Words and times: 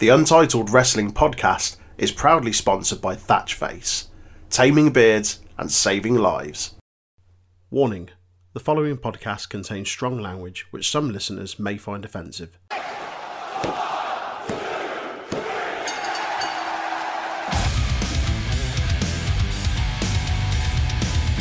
The 0.00 0.08
Untitled 0.08 0.70
Wrestling 0.70 1.12
Podcast 1.12 1.76
is 1.98 2.10
proudly 2.10 2.54
sponsored 2.54 3.02
by 3.02 3.16
Thatchface, 3.16 4.06
taming 4.48 4.94
beards 4.94 5.40
and 5.58 5.70
saving 5.70 6.14
lives. 6.14 6.74
Warning 7.70 8.08
the 8.54 8.60
following 8.60 8.96
podcast 8.96 9.50
contains 9.50 9.90
strong 9.90 10.18
language 10.18 10.66
which 10.70 10.90
some 10.90 11.12
listeners 11.12 11.58
may 11.58 11.76
find 11.76 12.06
offensive. 12.06 12.56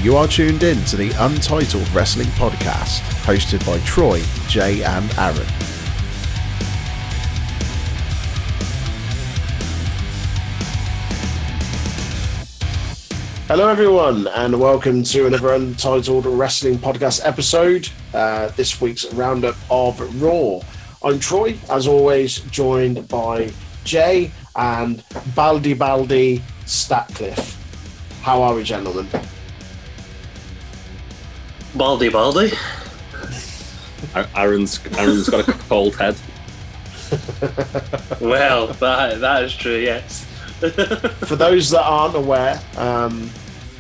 You 0.03 0.17
are 0.17 0.27
tuned 0.27 0.63
in 0.63 0.83
to 0.83 0.97
the 0.97 1.13
Untitled 1.17 1.87
Wrestling 1.91 2.27
Podcast, 2.31 2.99
hosted 3.23 3.65
by 3.65 3.79
Troy, 3.85 4.21
Jay, 4.49 4.83
and 4.83 5.09
Aaron. 5.17 5.47
Hello, 13.49 13.67
everyone, 13.67 14.27
and 14.27 14.59
welcome 14.59 15.01
to 15.01 15.25
another 15.25 15.55
Untitled 15.55 16.27
Wrestling 16.27 16.77
Podcast 16.77 17.25
episode. 17.25 17.89
Uh, 18.13 18.49
this 18.49 18.79
week's 18.79 19.11
roundup 19.13 19.55
of 19.71 20.21
Raw. 20.21 20.59
I'm 21.01 21.17
Troy, 21.17 21.57
as 21.67 21.87
always, 21.87 22.41
joined 22.51 23.07
by 23.07 23.51
Jay 23.85 24.29
and 24.55 25.03
Baldy 25.33 25.73
Baldy 25.73 26.43
Statcliffe. 26.65 27.57
How 28.21 28.39
are 28.43 28.53
we, 28.53 28.61
gentlemen? 28.63 29.07
Baldy 31.73 32.09
Baldy. 32.09 32.51
Aaron's 34.35 34.79
Aaron's 34.95 35.27
got 35.27 35.47
a 35.47 35.53
cold 35.53 35.95
head. 35.95 36.15
Well, 38.21 38.67
that 38.67 39.21
that 39.21 39.43
is 39.43 39.55
true. 39.55 39.77
Yes. 39.77 40.28
For 40.59 41.37
those 41.37 41.69
that 41.69 41.83
aren't 41.83 42.15
aware, 42.15 42.59
um, 42.75 43.29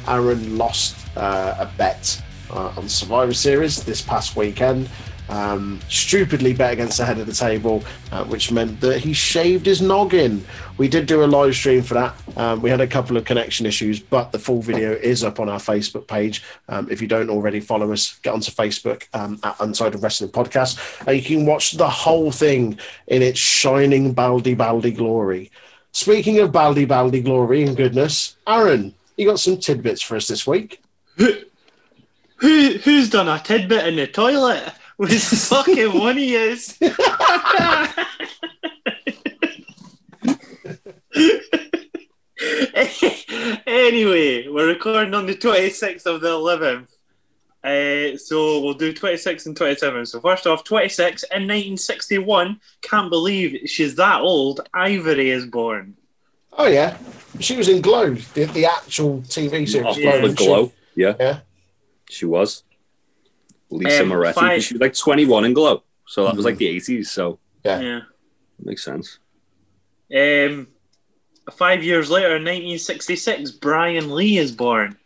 Aaron 0.07 0.57
lost 0.57 0.95
uh, 1.17 1.55
a 1.59 1.65
bet 1.77 2.21
uh, 2.51 2.73
on 2.77 2.87
Survivor 2.87 3.33
Series 3.33 3.83
this 3.83 4.01
past 4.01 4.37
weekend. 4.37 4.89
Um, 5.27 5.79
stupidly 5.89 6.53
bet 6.53 6.73
against 6.73 6.97
the 6.97 7.05
head 7.05 7.19
of 7.19 7.27
the 7.27 7.33
table, 7.33 7.83
uh, 8.11 8.23
which 8.23 8.49
meant 8.51 8.79
that 8.79 8.99
he 8.99 9.11
shaved 9.11 9.65
his 9.65 9.81
noggin. 9.81 10.43
We 10.77 10.87
did 10.87 11.05
do 11.05 11.23
a 11.23 11.27
live 11.27 11.53
stream 11.53 11.83
for 11.83 11.95
that. 11.95 12.15
Um, 12.37 12.61
we 12.61 12.69
had 12.69 12.81
a 12.81 12.87
couple 12.87 13.17
of 13.17 13.25
connection 13.25 13.65
issues, 13.65 13.99
but 13.99 14.31
the 14.31 14.39
full 14.39 14.61
video 14.61 14.93
is 14.93 15.23
up 15.23 15.39
on 15.39 15.49
our 15.49 15.59
Facebook 15.59 16.07
page. 16.07 16.43
Um, 16.69 16.89
if 16.89 17.01
you 17.01 17.07
don't 17.07 17.29
already 17.29 17.59
follow 17.59 17.91
us, 17.91 18.17
get 18.19 18.33
onto 18.33 18.51
Facebook 18.51 19.03
um, 19.13 19.37
at 19.43 19.57
Untitled 19.59 20.01
Wrestling 20.01 20.31
Podcast. 20.31 20.79
And 21.05 21.17
you 21.17 21.23
can 21.23 21.45
watch 21.45 21.73
the 21.73 21.89
whole 21.89 22.31
thing 22.31 22.79
in 23.07 23.21
its 23.21 23.37
shining 23.37 24.13
baldy 24.13 24.55
baldy 24.55 24.91
glory. 24.91 25.51
Speaking 25.91 26.39
of 26.39 26.51
baldy 26.51 26.85
baldy 26.85 27.21
glory 27.21 27.63
and 27.63 27.75
goodness, 27.75 28.37
Aaron, 28.47 28.93
you 29.17 29.25
got 29.25 29.39
some 29.39 29.57
tidbits 29.57 30.01
for 30.01 30.15
us 30.15 30.27
this 30.27 30.45
week. 30.47 30.81
Who 31.17 31.33
who 32.37 32.77
who's 32.83 33.09
done 33.09 33.27
a 33.27 33.39
tidbit 33.39 33.87
in 33.87 33.95
the 33.95 34.07
toilet? 34.07 34.73
Was 34.97 35.47
fucking 35.49 35.97
one 35.97 36.17
he 36.17 36.35
is. 36.35 36.77
anyway, 43.67 44.47
we're 44.47 44.67
recording 44.67 45.13
on 45.13 45.25
the 45.25 45.35
26th 45.35 46.05
of 46.05 46.21
the 46.21 46.29
11th. 46.29 46.87
Uh, 47.63 48.15
so 48.17 48.61
we'll 48.61 48.73
do 48.73 48.93
26 48.93 49.45
and 49.47 49.57
27. 49.57 50.05
So 50.05 50.21
first 50.21 50.47
off, 50.47 50.63
26 50.63 51.23
in 51.23 51.41
1961. 51.43 52.59
Can't 52.81 53.09
believe 53.09 53.69
she's 53.69 53.95
that 53.95 54.21
old. 54.21 54.61
Ivory 54.73 55.29
is 55.31 55.45
born. 55.45 55.95
Oh 56.57 56.67
yeah, 56.67 56.97
she 57.39 57.55
was 57.57 57.69
in 57.69 57.81
Glow, 57.81 58.13
the, 58.15 58.45
the 58.45 58.65
actual 58.65 59.21
TV 59.21 59.67
series. 59.67 59.75
Off 59.85 59.97
Glow, 59.97 60.23
of 60.23 60.31
the 60.31 60.37
she? 60.37 60.45
glow. 60.45 60.71
Yeah, 60.95 61.15
Yeah. 61.19 61.39
she 62.09 62.25
was. 62.25 62.63
Lisa 63.69 64.01
Um, 64.03 64.09
Moretti. 64.09 64.39
five- 64.39 64.63
She 64.63 64.73
was 64.73 64.81
like 64.81 64.93
21 64.95 65.45
in 65.45 65.53
glow. 65.53 65.83
So 66.07 66.25
that 66.25 66.35
was 66.35 66.43
like 66.45 66.57
the 66.57 66.67
80s. 66.67 67.05
So 67.09 67.39
Yeah. 67.63 67.79
Yeah. 67.81 67.99
makes 68.63 68.83
sense. 68.83 69.19
Um, 70.13 70.67
five 71.51 71.83
years 71.83 72.09
later, 72.09 72.35
in 72.37 72.43
1966, 72.43 73.51
Brian 73.51 74.13
Lee 74.15 74.37
is 74.39 74.51
born. 74.51 74.97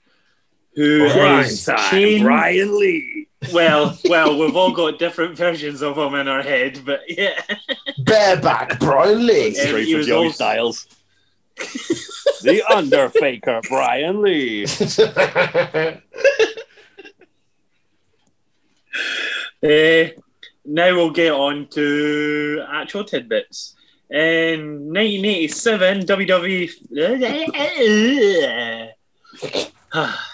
Who 0.76 1.06
is 1.06 1.66
chain- 1.90 2.24
Brian 2.24 2.80
Lee. 2.80 3.28
Well, 3.54 3.98
well, 4.06 4.40
we've 4.40 4.56
all 4.56 4.72
got 4.72 4.98
different 5.00 5.36
versions 5.38 5.82
of 5.84 5.98
him 5.98 6.14
in 6.16 6.28
our 6.30 6.42
head, 6.42 6.80
but 6.86 7.02
yeah. 7.10 7.40
Bareback 8.00 8.80
Brian 8.80 9.28
Lee. 9.28 9.50
Yeah. 9.56 9.66
Straight 9.66 9.86
he 9.86 9.92
for 9.92 9.98
was 9.98 10.08
Joey 10.08 10.26
also- 10.28 10.36
Styles. 10.36 10.88
the 12.42 12.64
Underfaker, 12.74 13.60
Brian 13.70 14.22
Lee. 14.22 14.66
Uh, 19.62 20.06
now 20.66 20.96
we'll 20.96 21.12
get 21.12 21.34
on 21.34 21.68
to 21.72 22.64
actual 22.72 23.04
tidbits. 23.04 23.76
In 24.10 24.88
1987, 24.94 26.06
WWE. 26.06 28.90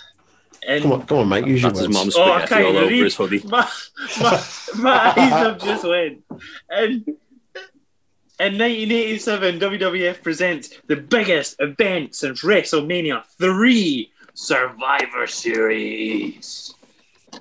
and 0.69 0.81
come 0.84 0.91
on, 0.94 1.06
come 1.07 1.18
on, 1.19 1.30
mate. 1.30 1.47
Use 1.47 1.62
your 1.62 1.72
his 1.72 1.81
words. 1.81 1.94
mom's 1.94 2.16
Oh, 2.16 2.24
I 2.24 2.46
spaghetti 2.46 2.63
all 2.66 2.74
can't 2.74 2.85
over 2.85 3.03
his 3.03 3.16
hoodie. 3.16 3.41
my, 3.46 3.69
my, 4.22 4.44
my 4.78 5.13
eyes 5.18 5.18
have 5.18 5.59
just 5.62 5.84
went. 5.84 6.24
And 6.69 7.07
in 8.40 8.57
1987, 8.57 9.59
WWF 9.59 10.24
presents 10.24 10.69
the 10.88 10.96
biggest 10.96 11.56
event 11.59 12.16
since 12.16 12.41
WrestleMania 12.44 13.25
3 13.38 14.12
Survivor 14.34 15.28
Series. 15.28 16.74
Uh, 17.34 17.40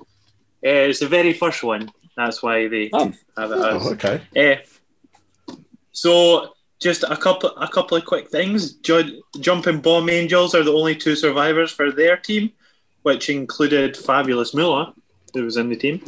it's 0.91 0.99
the 0.99 1.07
very 1.07 1.31
first 1.33 1.63
one. 1.63 1.89
That's 2.17 2.43
why 2.43 2.67
they 2.67 2.89
Oh. 2.91 3.13
have 3.37 3.51
it 3.51 3.59
as. 3.59 3.85
Oh, 3.87 3.91
okay. 3.93 4.21
Uh, 4.35 5.53
so, 5.91 6.53
just 6.81 7.03
a 7.03 7.15
couple, 7.15 7.51
a 7.57 7.67
couple 7.67 7.95
of 7.97 8.05
quick 8.05 8.29
things. 8.29 8.73
Ju- 8.73 9.21
Jumping 9.39 9.79
Bomb 9.81 10.09
Angels 10.09 10.53
are 10.55 10.63
the 10.63 10.73
only 10.73 10.95
two 10.95 11.15
survivors 11.15 11.71
for 11.71 11.91
their 11.91 12.17
team, 12.17 12.51
which 13.09 13.27
included 13.31 13.97
Fabulous 13.97 14.53
Moolah, 14.53 14.93
who 15.33 15.43
was 15.43 15.57
in 15.57 15.67
the 15.67 15.75
team. 15.75 15.99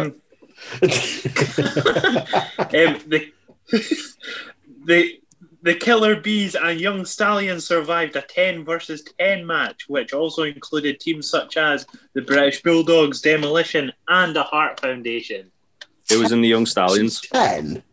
Um, 0.00 0.16
um, 0.82 0.90
the, 3.06 3.32
the 4.84 5.20
the 5.62 5.74
Killer 5.76 6.16
Bees 6.16 6.56
and 6.56 6.80
Young 6.80 7.04
Stallions 7.04 7.64
survived 7.64 8.16
a 8.16 8.22
10 8.22 8.64
versus 8.64 9.04
10 9.20 9.46
match, 9.46 9.84
which 9.86 10.12
also 10.12 10.42
included 10.42 10.98
teams 10.98 11.30
such 11.30 11.56
as 11.56 11.86
the 12.14 12.22
British 12.22 12.62
Bulldogs, 12.64 13.20
Demolition, 13.20 13.92
and 14.08 14.34
the 14.34 14.42
Hart 14.42 14.80
Foundation. 14.80 15.52
It 16.10 16.16
was 16.16 16.32
in 16.32 16.40
the 16.40 16.48
Young 16.48 16.66
Stallions. 16.66 17.20
10? 17.20 17.84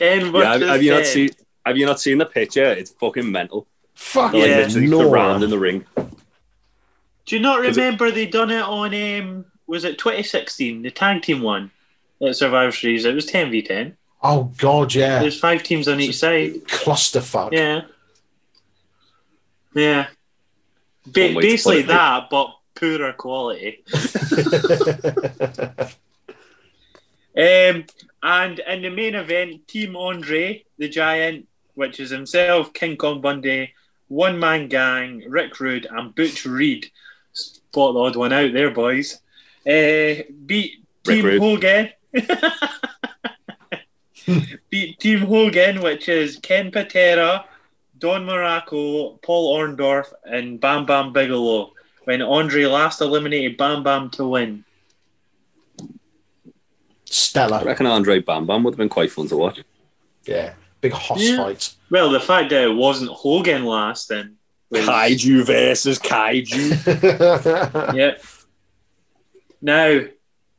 Yeah, 0.00 0.20
have, 0.20 0.62
have 0.62 0.82
you 0.82 0.92
not 0.92 1.06
seen? 1.06 1.30
Have 1.66 1.76
you 1.76 1.86
not 1.86 2.00
seen 2.00 2.18
the 2.18 2.26
picture? 2.26 2.64
It's 2.64 2.90
fucking 2.92 3.30
mental. 3.30 3.66
Fuck 3.94 4.32
They're, 4.32 4.40
like, 4.40 4.50
yeah, 4.50 4.56
literally 4.58 4.86
no. 4.86 5.10
around 5.10 5.42
in 5.42 5.50
the 5.50 5.58
ring. 5.58 5.84
Do 7.26 7.36
you 7.36 7.40
not 7.40 7.60
remember 7.60 8.06
it, 8.06 8.14
they 8.14 8.26
done 8.26 8.50
it 8.50 8.62
on? 8.62 8.94
Um, 8.94 9.44
was 9.66 9.84
it 9.84 9.98
2016? 9.98 10.82
The 10.82 10.90
tag 10.90 11.22
team 11.22 11.42
one 11.42 11.70
at 12.20 12.34
Survivor 12.34 12.72
Series. 12.72 13.04
It 13.04 13.14
was 13.14 13.26
10 13.26 13.50
v 13.50 13.62
10. 13.62 13.96
Oh 14.22 14.52
god, 14.58 14.94
yeah. 14.94 15.20
There's 15.20 15.38
five 15.38 15.62
teams 15.62 15.86
on 15.88 16.00
it's 16.00 16.08
each 16.08 16.18
side. 16.18 16.54
Clusterfuck. 16.66 17.52
Yeah. 17.52 17.82
Yeah. 19.74 20.08
Ba- 21.06 21.34
basically 21.34 21.82
that, 21.82 22.28
but 22.30 22.54
poorer 22.74 23.12
quality. 23.12 23.84
um, 27.36 27.84
and 28.22 28.58
in 28.60 28.82
the 28.82 28.90
main 28.90 29.14
event, 29.14 29.66
Team 29.68 29.96
Andre, 29.96 30.64
the 30.78 30.88
Giant, 30.88 31.46
which 31.74 32.00
is 32.00 32.10
himself, 32.10 32.72
King 32.72 32.96
Kong 32.96 33.20
Bundy, 33.20 33.74
One 34.08 34.38
Man 34.38 34.68
Gang, 34.68 35.24
Rick 35.28 35.60
Rude, 35.60 35.86
and 35.90 36.14
Butch 36.14 36.44
Reed. 36.44 36.90
Spot 37.32 37.94
the 37.94 38.00
odd 38.00 38.16
one 38.16 38.32
out 38.32 38.52
there, 38.52 38.70
boys. 38.70 39.20
Uh, 39.66 40.22
beat 40.46 40.84
Rick 41.06 41.14
Team 41.16 41.24
Rude. 41.24 41.40
Hogan. 41.40 41.90
beat 44.70 45.00
Team 45.00 45.20
Hogan, 45.20 45.80
which 45.80 46.08
is 46.08 46.38
Ken 46.42 46.70
Patera, 46.70 47.44
Don 47.98 48.26
Muraco, 48.26 49.20
Paul 49.22 49.56
Orndorff, 49.56 50.12
and 50.24 50.60
Bam 50.60 50.86
Bam 50.86 51.12
Bigelow. 51.12 51.72
When 52.04 52.22
Andre 52.22 52.64
last 52.64 53.00
eliminated 53.00 53.56
Bam 53.56 53.82
Bam 53.82 54.10
to 54.10 54.26
win. 54.26 54.64
I 57.36 57.62
reckon 57.62 57.86
Andre 57.86 58.20
Bam 58.20 58.46
Bam 58.46 58.62
would 58.64 58.74
have 58.74 58.78
been 58.78 58.88
quite 58.88 59.10
fun 59.10 59.26
to 59.28 59.36
watch. 59.36 59.60
Yeah. 60.24 60.52
Big 60.80 60.92
hoss 60.92 61.20
Yeah. 61.22 61.36
fight. 61.36 61.74
Well, 61.90 62.10
the 62.10 62.20
fact 62.20 62.50
that 62.50 62.62
it 62.64 62.74
wasn't 62.74 63.10
Hogan 63.10 63.64
last 63.64 64.08
then. 64.08 64.36
was- 64.70 64.82
Kaiju 64.86 65.44
versus 65.44 65.98
Kaiju. 65.98 67.94
Yeah. 67.96 68.12
Now, 69.62 70.00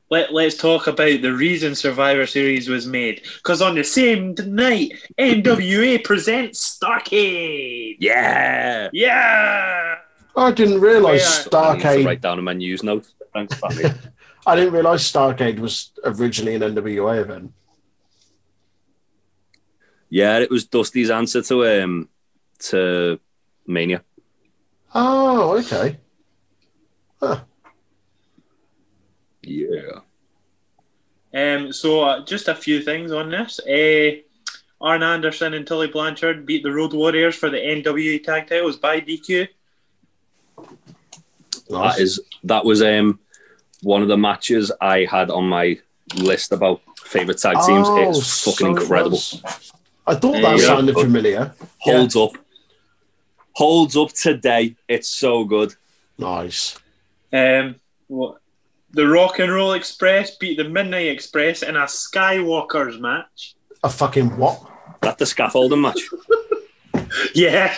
let, 0.09 0.33
let's 0.33 0.57
talk 0.57 0.87
about 0.87 1.21
the 1.21 1.31
reason 1.33 1.73
Survivor 1.73 2.27
Series 2.27 2.67
was 2.67 2.85
made. 2.85 3.21
Because 3.37 3.61
on 3.61 3.75
the 3.75 3.83
same 3.83 4.35
night, 4.45 4.91
NWA 5.17 6.03
presents 6.03 6.77
Starcade. 6.77 7.97
Yeah. 7.99 8.89
Yeah. 8.93 9.95
I 10.35 10.51
didn't 10.51 10.81
realise 10.81 11.21
Yeah. 11.51 11.59
I 11.59 11.73
need 11.75 11.81
to 11.81 11.87
Starcade. 11.87 12.05
write 12.05 12.21
down 12.21 12.37
in 12.39 12.45
my 12.45 12.53
news 12.53 12.83
note. 12.83 13.07
Thanks, 13.33 13.55
family. 13.55 13.85
I 14.45 14.55
didn't 14.55 14.73
realise 14.73 15.11
Starcade 15.11 15.59
was 15.59 15.91
originally 16.03 16.55
an 16.55 16.61
NWA 16.61 17.21
event. 17.21 17.53
yeah, 20.09 20.39
it 20.39 20.49
was 20.49 20.65
Dusty's 20.65 21.09
answer 21.09 21.41
to 21.43 21.83
um 21.83 22.09
to 22.59 23.19
Mania. 23.67 24.03
Oh, 24.93 25.57
okay. 25.57 25.97
Yeah. 29.43 30.01
Um, 31.33 31.71
so 31.71 32.01
uh, 32.01 32.25
just 32.25 32.47
a 32.47 32.55
few 32.55 32.81
things 32.81 33.11
on 33.11 33.29
this. 33.31 33.59
Uh, 33.61 34.21
Arn 34.81 35.03
Anderson 35.03 35.53
and 35.53 35.65
Tully 35.65 35.87
Blanchard 35.87 36.45
beat 36.45 36.63
the 36.63 36.71
Road 36.71 36.93
Warriors 36.93 37.35
for 37.35 37.49
the 37.49 37.57
NWA 37.57 38.23
tag 38.23 38.47
titles 38.47 38.77
by 38.77 38.99
DQ. 38.99 39.47
Nice. 41.69 41.95
That 41.95 41.99
is 41.99 42.19
that 42.43 42.65
was 42.65 42.81
um 42.81 43.19
one 43.81 44.01
of 44.01 44.07
the 44.07 44.17
matches 44.17 44.71
I 44.81 45.05
had 45.09 45.29
on 45.29 45.47
my 45.47 45.79
list 46.15 46.51
about 46.51 46.81
favorite 47.03 47.39
tag 47.39 47.55
teams. 47.65 47.87
Oh, 47.89 48.09
it's 48.09 48.43
fucking 48.43 48.75
so 48.77 48.81
incredible. 48.81 49.11
was. 49.11 49.71
I 50.07 50.15
thought 50.15 50.33
that 50.41 50.57
Yeah. 50.59 50.65
sounded 50.65 50.95
familiar. 50.95 51.53
Holds 51.79 52.15
up. 52.15 52.31
Holds 53.53 53.97
up 53.97 54.11
today. 54.13 54.75
It's 54.87 55.09
so 55.09 55.43
good. 55.43 55.75
Nice. 56.17 56.77
Um, 57.33 57.75
what? 58.07 58.37
The 58.93 59.07
Rock 59.07 59.39
and 59.39 59.51
Roll 59.51 59.73
Express 59.73 60.35
beat 60.37 60.57
the 60.57 60.65
Midnight 60.65 61.07
Express 61.07 61.63
in 61.63 61.75
a 61.75 61.83
Skywalkers 61.85 62.99
match. 62.99 63.55
A 63.83 63.89
fucking 63.89 64.35
what? 64.37 64.61
That 65.01 65.17
the 65.17 65.25
scaffolding 65.25 65.81
match. 65.81 65.99
Yeah, 67.33 67.73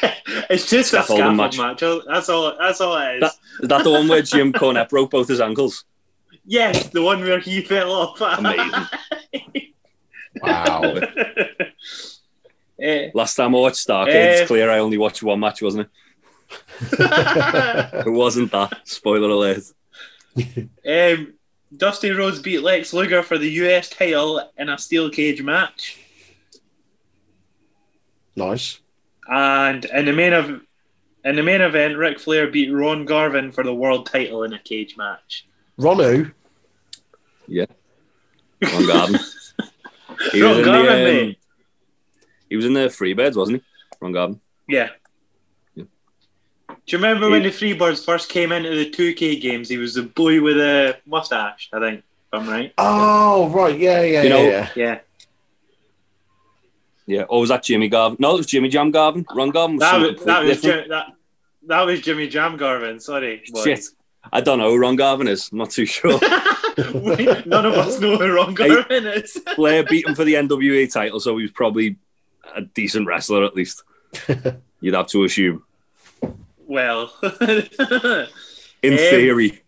it's 0.50 0.70
just 0.70 0.90
Scaffolding 0.92 1.26
a 1.26 1.30
scaffold 1.30 1.38
match. 1.58 1.58
match. 1.82 2.04
That's 2.08 2.30
all. 2.30 2.56
That's 2.60 2.80
all 2.82 2.96
it 2.98 3.16
is. 3.16 3.22
That- 3.22 3.34
Is 3.62 3.70
that 3.70 3.84
the 3.84 3.90
one 3.92 4.08
where 4.08 4.22
Jim 4.22 4.54
Cornette 4.54 4.90
broke 4.90 5.10
both 5.12 5.28
his 5.28 5.42
ankles? 5.42 5.86
Yes, 6.46 6.90
the 6.90 7.02
one 7.02 7.22
where 7.22 7.40
he 7.40 7.62
fell 7.62 7.92
off. 7.92 8.22
Amazing. 8.22 8.88
Wow. 10.42 10.96
Eh, 12.82 13.12
Last 13.14 13.36
time 13.36 13.54
I 13.56 13.60
watched 13.60 13.88
Starcade, 13.88 14.08
Eh. 14.08 14.32
it's 14.40 14.48
clear 14.48 14.70
I 14.72 14.80
only 14.80 14.98
watched 14.98 15.22
one 15.22 15.40
match, 15.40 15.62
wasn't 15.62 15.88
it? 15.88 15.90
It 18.08 18.10
wasn't 18.12 18.52
that. 18.52 18.80
Spoiler 18.84 19.30
alert. 19.30 19.64
um, 20.88 21.34
Dusty 21.78 22.10
Rhodes 22.10 22.40
beat 22.40 22.64
Lex 22.64 22.94
Luger 22.94 23.22
for 23.22 23.38
the 23.38 23.50
US 23.62 23.90
title 23.90 24.42
in 24.58 24.70
a 24.70 24.78
steel 24.78 25.10
cage 25.12 25.44
match, 25.44 26.00
nice. 28.36 28.80
and 29.30 29.86
in 29.86 30.06
the 30.06 30.14
main 30.14 30.34
of 30.34 30.62
in 31.24 31.36
the 31.36 31.44
main 31.44 31.62
event, 31.62 31.96
Ric 31.98 32.20
Flair 32.20 32.48
beat 32.48 32.70
Ron 32.74 33.06
Garvin 33.06 33.52
for 33.52 33.64
the 33.64 33.74
world 33.74 34.08
title 34.08 34.44
in 34.44 34.54
a 34.54 34.60
cage 34.60 34.98
match. 34.98 35.48
Ronu. 35.80 36.32
Ron 37.50 38.88
Garvin. 38.88 39.20
He 40.32 40.42
Ron 40.42 40.52
was, 40.52 40.60
in 40.60 40.66
Garvin, 40.66 40.86
the, 41.04 41.22
um, 41.30 41.36
he 42.50 42.56
was 42.56 42.66
in 42.66 42.74
the 42.74 42.82
Freebirds, 42.82 43.36
wasn't 43.36 43.58
he? 43.62 43.64
Ron 44.00 44.12
Garvin. 44.14 44.42
Yeah. 44.70 44.90
Yeah. 45.76 45.84
Do 46.70 46.76
you 46.88 46.98
remember 47.00 47.30
when 47.30 47.44
the 47.44 47.50
Freebirds 47.50 48.06
first 48.06 48.30
came 48.30 48.52
into 48.54 48.70
the 48.70 48.90
2K 48.90 49.42
games? 49.42 49.68
He 49.68 49.78
was 49.78 49.96
the 49.96 50.04
boy 50.04 50.42
with 50.42 50.58
a 50.58 50.98
mustache, 51.06 51.70
I 51.74 51.80
think, 51.80 52.00
if 52.00 52.06
I'm 52.40 52.48
right. 52.48 52.74
Oh, 52.78 53.50
right. 53.50 53.78
Yeah, 53.78 54.02
yeah, 54.04 54.22
You 54.22 54.30
yeah. 54.30 54.36
know- 54.36 54.44
yeah. 54.50 54.70
Yeah. 54.76 55.00
Yeah. 57.06 57.22
Or 57.24 57.42
was 57.42 57.50
that 57.50 57.64
Jimmy 57.64 57.90
Garvin? 57.90 58.18
No, 58.20 58.36
it 58.36 58.38
was 58.38 58.46
Jimmy 58.46 58.70
Jam 58.70 58.92
Garvin. 58.92 59.26
Ron 59.36 59.50
Garvin 59.50 59.78
was 59.78 59.82
That 59.82 60.00
was, 60.00 60.24
that, 60.26 60.44
was. 60.46 60.62
Jim, 60.62 60.90
that, 60.90 61.08
that 61.68 61.82
was 61.82 62.00
Jimmy 62.02 62.28
Jam 62.30 62.56
Garvin, 62.56 63.00
sorry. 63.00 63.44
boy. 63.52 63.64
Shit. 63.64 63.84
I 64.32 64.42
don't 64.42 64.58
know 64.60 64.70
who 64.72 64.78
Ron 64.78 64.96
Garvin 64.96 65.28
is. 65.28 65.50
I'm 65.52 65.58
not 65.60 65.70
too 65.72 65.86
sure. 65.86 66.20
Wait, 66.94 67.46
None 67.46 67.66
of 67.66 67.74
us 67.74 68.00
know 68.00 68.18
who 68.18 68.34
Ron 68.34 68.54
Garvin 68.54 69.06
is. 69.06 69.34
Flair 69.56 69.84
beat 69.84 70.08
him 70.08 70.16
for 70.16 70.24
the 70.24 70.34
NWA 70.36 70.92
title, 70.92 71.20
so 71.20 71.38
he 71.38 71.44
was 71.44 71.52
probably 71.52 71.98
a 72.56 72.62
decent 72.62 73.06
wrestler 73.08 73.44
at 73.44 73.56
least. 73.56 73.84
You'd 74.82 74.94
have 74.96 75.08
to 75.08 75.24
assume. 75.24 75.64
Well, 76.66 77.14
In 78.82 78.94
Um, 78.94 78.98
theory. 78.98 79.62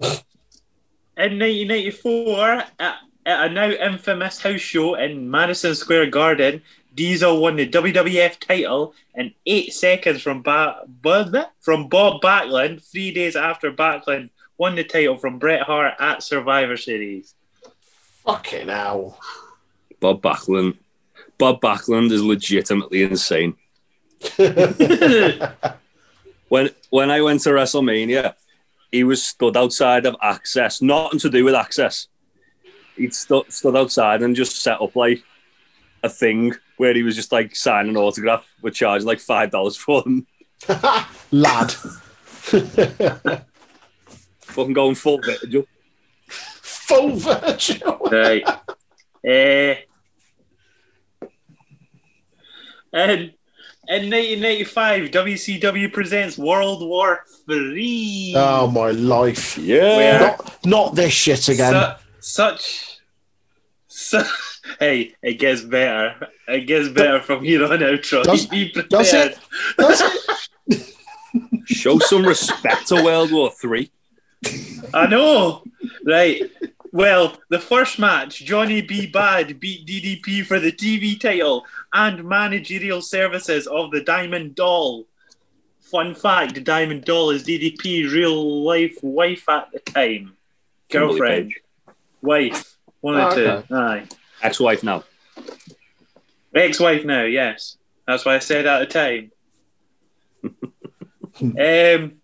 in 0.00 1.38
1994, 1.38 2.48
at, 2.80 2.96
at 3.26 3.50
a 3.50 3.52
now 3.52 3.68
infamous 3.70 4.40
house 4.40 4.60
show 4.60 4.94
in 4.94 5.30
Madison 5.30 5.74
Square 5.74 6.06
Garden, 6.10 6.62
Diesel 6.96 7.40
won 7.40 7.56
the 7.56 7.68
WWF 7.68 8.40
title 8.40 8.94
in 9.14 9.32
eight 9.44 9.72
seconds 9.72 10.22
from 10.22 10.42
ba- 10.42 10.82
Bob, 10.88 11.36
from 11.60 11.88
Bob 11.88 12.22
Backlund, 12.22 12.82
three 12.82 13.12
days 13.12 13.36
after 13.36 13.70
Backlund 13.70 14.30
won 14.58 14.74
the 14.74 14.82
title 14.82 15.16
from 15.18 15.38
Bret 15.38 15.62
Hart 15.62 15.94
at 16.00 16.22
Survivor 16.22 16.76
Series. 16.76 17.34
Fucking 18.24 18.68
hell. 18.68 19.20
Bob 20.00 20.22
Backlund. 20.22 20.78
Bob 21.38 21.60
Backlund 21.60 22.10
is 22.10 22.22
legitimately 22.22 23.02
insane. 23.02 23.54
When 26.48 26.70
when 26.90 27.10
I 27.10 27.22
went 27.22 27.40
to 27.42 27.50
WrestleMania, 27.50 28.34
he 28.92 29.04
was 29.04 29.22
stood 29.22 29.56
outside 29.56 30.06
of 30.06 30.16
Axxess, 30.22 30.80
nothing 30.80 31.18
to 31.20 31.30
do 31.30 31.44
with 31.44 31.54
Axxess. 31.54 32.06
He'd 32.96 33.14
stu- 33.14 33.44
stood 33.48 33.76
outside 33.76 34.22
and 34.22 34.36
just 34.36 34.62
set 34.62 34.80
up 34.80 34.94
like 34.94 35.22
a 36.02 36.08
thing 36.08 36.54
where 36.76 36.94
he 36.94 37.02
was 37.02 37.16
just 37.16 37.32
like 37.32 37.54
signing 37.56 37.90
an 37.90 37.96
autograph. 37.96 38.46
We're 38.62 38.70
charging 38.70 39.06
like 39.06 39.20
five 39.20 39.50
dollars 39.50 39.76
for 39.76 40.02
them. 40.02 40.26
Lad. 41.30 41.72
Fucking 44.40 44.72
going 44.72 44.94
full 44.94 45.20
Virgil. 45.22 45.64
Full 46.28 47.16
virtual. 47.16 47.98
Right. 48.10 48.44
Eh. 49.26 49.74
and 52.92 53.32
in 53.88 54.10
1995, 54.10 55.10
WCW 55.10 55.92
presents 55.92 56.38
World 56.38 56.86
War 56.86 57.24
Three. 57.46 58.34
Oh, 58.36 58.68
my 58.68 58.90
life. 58.92 59.58
Yeah. 59.58 60.18
Not, 60.20 60.66
not 60.66 60.94
this 60.94 61.12
shit 61.12 61.48
again. 61.48 61.72
Su- 61.74 61.96
such, 62.20 62.98
su- 63.88 64.22
hey, 64.78 65.14
it 65.22 65.34
gets 65.34 65.62
better. 65.62 66.28
It 66.48 66.66
gets 66.66 66.88
better 66.88 67.20
from 67.20 67.44
here 67.44 67.64
on 67.64 67.82
out, 67.82 68.02
Troy. 68.02 68.22
Does- 68.22 68.46
Be 68.46 68.68
prepared. 68.68 68.90
does 68.90 69.14
it? 69.14 69.38
Does 69.78 70.02
it? 70.68 70.94
Show 71.66 71.98
some 71.98 72.24
respect 72.24 72.88
to 72.88 73.02
World 73.02 73.32
War 73.32 73.50
Three. 73.50 73.90
I 74.94 75.06
know. 75.06 75.64
Right. 76.04 76.42
Well, 76.92 77.36
the 77.50 77.58
first 77.58 77.98
match, 77.98 78.44
Johnny 78.44 78.80
B. 78.80 79.06
Bad 79.06 79.60
beat 79.60 79.86
DDP 79.86 80.46
for 80.46 80.58
the 80.60 80.72
TV 80.72 81.18
title 81.20 81.66
and 81.92 82.24
managerial 82.24 83.02
services 83.02 83.66
of 83.66 83.90
the 83.90 84.00
Diamond 84.00 84.54
Doll. 84.54 85.04
Fun 85.80 86.14
fact: 86.14 86.54
the 86.54 86.60
Diamond 86.60 87.04
Doll 87.04 87.30
is 87.30 87.44
DDP's 87.44 88.12
real 88.12 88.64
life 88.64 88.96
wife 89.02 89.48
at 89.48 89.70
the 89.72 89.80
time, 89.80 90.36
girlfriend, 90.90 91.52
wife, 92.22 92.76
one 93.00 93.20
of 93.20 93.34
the 93.34 93.52
okay. 93.58 93.66
two. 93.66 93.74
Aye. 93.74 94.06
Ex-wife 94.42 94.82
now. 94.82 95.04
Ex-wife 96.54 97.04
now, 97.04 97.24
yes. 97.24 97.76
That's 98.06 98.24
why 98.24 98.36
I 98.36 98.38
said 98.38 98.66
at 98.66 98.78
the 98.80 98.86
time. 98.86 99.32
um, 101.40 102.20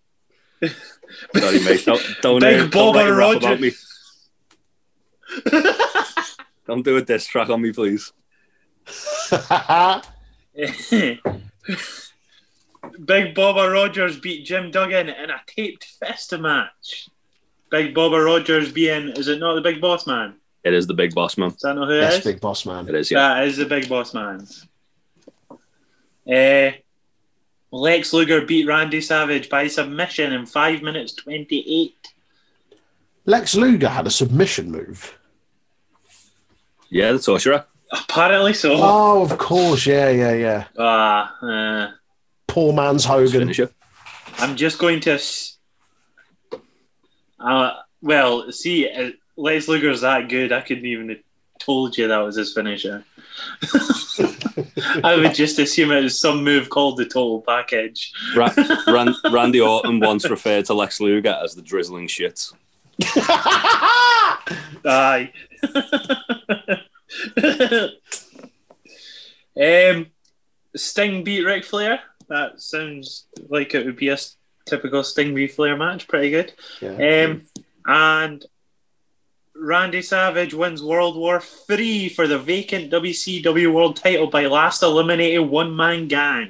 Sorry, 1.35 1.59
mate. 1.63 1.85
Don't 1.85 2.01
don't, 2.21 2.39
Big 2.41 2.61
uh, 2.61 2.67
don't 2.67 2.95
let 2.95 3.05
Bubba 3.05 3.07
it 3.07 3.11
rap 3.11 3.37
about 3.37 3.59
me. 3.59 3.71
Don't 6.65 6.83
do 6.83 6.97
a 6.97 7.01
diss 7.01 7.25
track 7.25 7.49
on 7.49 7.61
me, 7.61 7.73
please. 7.73 8.13
Big 13.05 13.35
Bubba 13.35 13.71
Rogers 13.73 14.19
beat 14.19 14.45
Jim 14.45 14.71
Duggan 14.71 15.09
in 15.09 15.29
a 15.29 15.41
taped 15.47 15.83
fist 15.83 16.37
match. 16.37 17.09
Big 17.69 17.93
Bubba 17.93 18.23
Rogers 18.23 18.71
being, 18.71 19.09
is 19.09 19.27
it 19.27 19.39
not 19.39 19.55
the 19.55 19.61
Big 19.61 19.81
Boss 19.81 20.07
Man? 20.07 20.35
It 20.63 20.73
is 20.73 20.87
the 20.87 20.93
big 20.93 21.13
boss 21.13 21.37
man. 21.37 21.49
Does 21.49 21.59
that 21.59 21.75
know 21.75 21.85
who 21.85 21.95
yes, 21.95 22.19
is? 22.19 22.23
big 22.23 22.39
boss 22.41 22.65
man. 22.65 22.87
It 22.87 22.95
is, 22.95 23.11
yeah. 23.11 23.19
That 23.35 23.47
is 23.47 23.57
the 23.57 23.65
Big 23.65 23.89
Boss 23.89 24.13
Man. 24.13 24.47
Uh, 26.31 26.71
Lex 27.71 28.13
Luger 28.13 28.45
beat 28.45 28.65
Randy 28.67 29.01
Savage 29.01 29.49
by 29.49 29.67
submission 29.67 30.31
in 30.31 30.45
5 30.45 30.81
minutes 30.81 31.13
28. 31.15 31.95
Lex 33.25 33.55
Luger 33.55 33.89
had 33.89 34.07
a 34.07 34.11
submission 34.11 34.71
move. 34.71 35.17
Yeah, 36.89 37.11
the 37.11 37.19
torturer. 37.19 37.65
Apparently 37.91 38.53
so. 38.53 38.73
Oh, 38.75 39.23
of 39.23 39.37
course. 39.37 39.85
Yeah, 39.85 40.09
yeah, 40.09 40.33
yeah. 40.33 40.65
Ah, 40.77 41.35
uh, 41.41 41.91
Poor 42.47 42.71
man's 42.73 43.03
Hogan. 43.05 43.51
I'm 44.37 44.55
just 44.55 44.79
going 44.79 44.99
to. 45.01 45.11
s- 45.13 45.57
Uh, 47.39 47.73
Well, 48.01 48.51
see, 48.51 48.87
Lex 49.37 49.67
Luger's 49.67 50.01
that 50.01 50.29
good. 50.29 50.51
I 50.51 50.61
couldn't 50.61 50.85
even 50.85 51.09
have 51.09 51.19
told 51.59 51.97
you 51.97 52.07
that 52.07 52.17
was 52.17 52.35
his 52.35 52.53
finisher. 52.53 53.03
I 55.03 55.15
would 55.17 55.33
just 55.33 55.59
assume 55.59 55.91
it 55.91 56.03
was 56.03 56.19
some 56.19 56.43
move 56.43 56.69
called 56.69 56.97
the 56.97 57.05
total 57.05 57.41
package. 57.41 58.11
Ra- 58.35 58.53
Ran- 58.87 59.15
Randy 59.31 59.61
Orton 59.61 59.99
once 59.99 60.29
referred 60.29 60.65
to 60.65 60.73
Lex 60.73 60.99
Luger 60.99 61.37
as 61.43 61.55
the 61.55 61.61
drizzling 61.61 62.07
shit. 62.07 62.49
Aye. 64.85 65.31
um, 69.59 70.07
Sting 70.75 71.23
beat 71.23 71.43
Ric 71.43 71.65
Flair. 71.65 71.99
That 72.29 72.61
sounds 72.61 73.25
like 73.49 73.73
it 73.73 73.85
would 73.85 73.97
be 73.97 74.09
a 74.09 74.17
typical 74.65 75.03
Sting 75.03 75.35
v 75.35 75.47
Flair 75.47 75.75
match. 75.77 76.07
Pretty 76.07 76.29
good. 76.29 76.53
Yeah. 76.81 77.25
Um, 77.25 77.41
and 77.85 78.45
Randy 79.55 80.01
Savage 80.01 80.53
wins 80.53 80.81
World 80.83 81.15
War 81.15 81.39
Three 81.39 82.09
for 82.09 82.27
the 82.27 82.39
vacant 82.39 82.91
WCW 82.91 83.71
World 83.73 83.95
Title 83.95 84.27
by 84.27 84.45
last 84.47 84.81
eliminated 84.83 85.41
one 85.47 85.75
man 85.75 86.07
gang. 86.07 86.49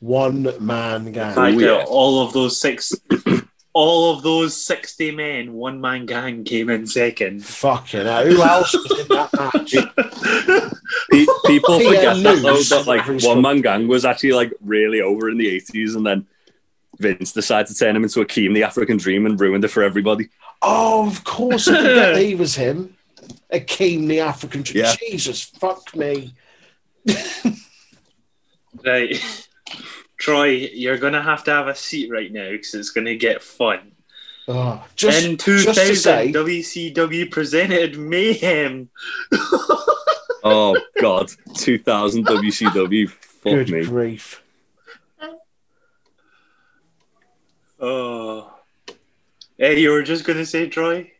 One 0.00 0.48
man 0.64 1.12
gang. 1.12 1.34
fact 1.34 1.56
oh, 1.56 1.58
yeah. 1.58 1.84
all 1.86 2.24
of 2.26 2.32
those 2.32 2.58
six, 2.58 2.92
all 3.74 4.16
of 4.16 4.22
those 4.22 4.56
sixty 4.56 5.10
men, 5.10 5.52
one 5.52 5.80
man 5.80 6.06
gang 6.06 6.44
came 6.44 6.70
in 6.70 6.86
second. 6.86 7.44
Fucking 7.44 8.06
hell. 8.06 8.24
Who 8.24 8.42
else 8.42 8.72
was 8.74 9.00
in 9.00 9.08
that 9.08 9.30
match? 9.34 9.74
Pe- 11.12 11.26
people 11.46 11.80
Yeah, 11.80 11.88
forget 11.88 12.22
that, 12.22 12.42
though, 12.42 12.52
loose. 12.54 12.70
that 12.70 12.86
like 12.86 13.06
one 13.22 13.42
man 13.42 13.60
gang 13.60 13.86
was 13.88 14.04
actually 14.04 14.32
like 14.32 14.52
really 14.60 15.00
over 15.02 15.28
in 15.28 15.36
the 15.38 15.48
eighties, 15.48 15.94
and 15.94 16.06
then 16.06 16.26
Vince 17.00 17.32
decided 17.32 17.66
to 17.68 17.74
turn 17.74 17.96
him 17.96 18.04
into 18.04 18.20
Akeem 18.20 18.54
the 18.54 18.62
African 18.62 18.96
Dream 18.96 19.26
and 19.26 19.40
ruined 19.40 19.64
it 19.64 19.68
for 19.68 19.82
everybody. 19.82 20.28
Oh, 20.62 21.06
of 21.06 21.24
course. 21.24 21.66
I 21.68 21.76
forget 21.76 22.16
he 22.22 22.34
was 22.34 22.54
him. 22.54 22.96
Akeem 23.52 24.06
the 24.06 24.20
African. 24.20 24.64
Yeah. 24.72 24.94
Jesus, 24.96 25.42
fuck 25.42 25.94
me. 25.96 26.34
Right, 28.84 29.46
Troy, 30.16 30.46
you're 30.46 30.96
gonna 30.96 31.20
have 31.22 31.44
to 31.44 31.50
have 31.50 31.66
a 31.66 31.74
seat 31.74 32.10
right 32.10 32.32
now 32.32 32.50
because 32.50 32.72
it's 32.74 32.90
gonna 32.90 33.16
get 33.16 33.42
fun. 33.42 33.92
Oh, 34.46 34.84
just, 34.94 35.24
in 35.24 35.36
just 35.36 35.44
to 35.44 35.58
2000, 35.64 35.96
say, 35.96 36.32
WCW 36.32 37.30
presented 37.30 37.98
Mayhem. 37.98 38.88
Oh 40.42 40.74
God, 41.00 41.30
two 41.54 41.78
thousand 41.78 42.26
WCW. 42.26 43.10
Fuck 43.10 43.52
good 43.52 43.70
me. 43.70 43.84
grief. 43.84 44.42
Oh, 47.80 48.52
hey, 49.56 49.80
you 49.80 49.90
were 49.90 50.02
just 50.02 50.24
gonna 50.24 50.44
say 50.44 50.68
Troy? 50.68 51.10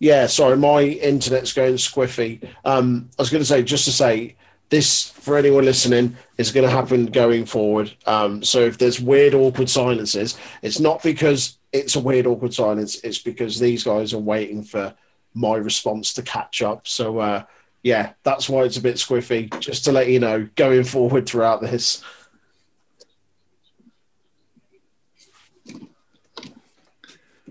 Yeah, 0.00 0.26
sorry, 0.26 0.56
my 0.56 0.82
internet's 0.82 1.52
going 1.52 1.74
squiffy. 1.74 2.42
Um, 2.64 3.10
I 3.18 3.22
was 3.22 3.28
going 3.28 3.42
to 3.42 3.46
say, 3.46 3.62
just 3.62 3.84
to 3.84 3.92
say, 3.92 4.34
this 4.70 5.10
for 5.10 5.36
anyone 5.36 5.66
listening 5.66 6.16
is 6.38 6.52
going 6.52 6.66
to 6.66 6.74
happen 6.74 7.06
going 7.06 7.44
forward. 7.44 7.92
Um, 8.06 8.42
so 8.42 8.60
if 8.60 8.78
there's 8.78 8.98
weird, 8.98 9.34
awkward 9.34 9.68
silences, 9.68 10.38
it's 10.62 10.80
not 10.80 11.02
because 11.02 11.58
it's 11.72 11.96
a 11.96 12.00
weird, 12.00 12.26
awkward 12.26 12.54
silence. 12.54 13.00
It's 13.04 13.18
because 13.18 13.58
these 13.58 13.84
guys 13.84 14.14
are 14.14 14.18
waiting 14.18 14.62
for 14.62 14.94
my 15.34 15.56
response 15.56 16.14
to 16.14 16.22
catch 16.22 16.62
up. 16.62 16.86
So 16.88 17.18
uh, 17.18 17.42
yeah, 17.82 18.12
that's 18.22 18.48
why 18.48 18.62
it's 18.62 18.78
a 18.78 18.82
bit 18.82 18.96
squiffy. 18.96 19.58
Just 19.60 19.84
to 19.84 19.92
let 19.92 20.08
you 20.08 20.18
know, 20.18 20.48
going 20.56 20.84
forward 20.84 21.28
throughout 21.28 21.60
this. 21.60 22.02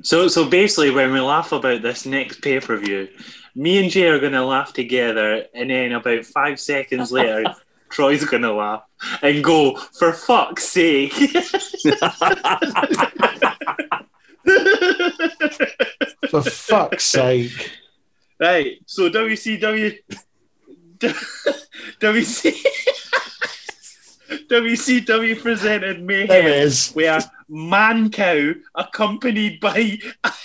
So, 0.02 0.28
so 0.28 0.50
basically, 0.50 0.92
when 0.92 1.12
we 1.12 1.20
laugh 1.20 1.52
about 1.52 1.82
this 1.82 2.06
next 2.06 2.42
pay 2.42 2.60
per 2.60 2.78
view, 2.78 3.10
me 3.56 3.80
and 3.80 3.90
Jay 3.92 4.08
are 4.08 4.20
going 4.20 4.34
to 4.34 4.46
laugh 4.46 4.74
together, 4.74 5.46
and 5.54 5.70
then 5.70 5.92
about 5.92 6.26
five 6.26 6.60
seconds 6.60 7.12
later, 7.12 7.44
Troy's 7.90 8.24
going 8.24 8.44
to 8.44 8.54
laugh 8.54 8.84
and 9.22 9.44
go, 9.44 9.76
"For 9.76 10.14
fuck's 10.14 10.64
sake!" 10.70 11.14
For 16.30 16.42
fuck's 16.44 17.06
sake. 17.06 17.72
right. 18.40 18.78
So 18.86 19.10
WCW, 19.10 19.98
WC, 21.00 22.56
WCW 24.30 25.42
presented 25.42 26.02
Mayhem. 26.02 26.28
There 26.28 26.48
it 26.48 26.64
is. 26.64 26.94
We 26.96 27.08
are 27.08 27.22
Mancow, 27.52 28.56
accompanied 28.76 29.60
by 29.60 29.98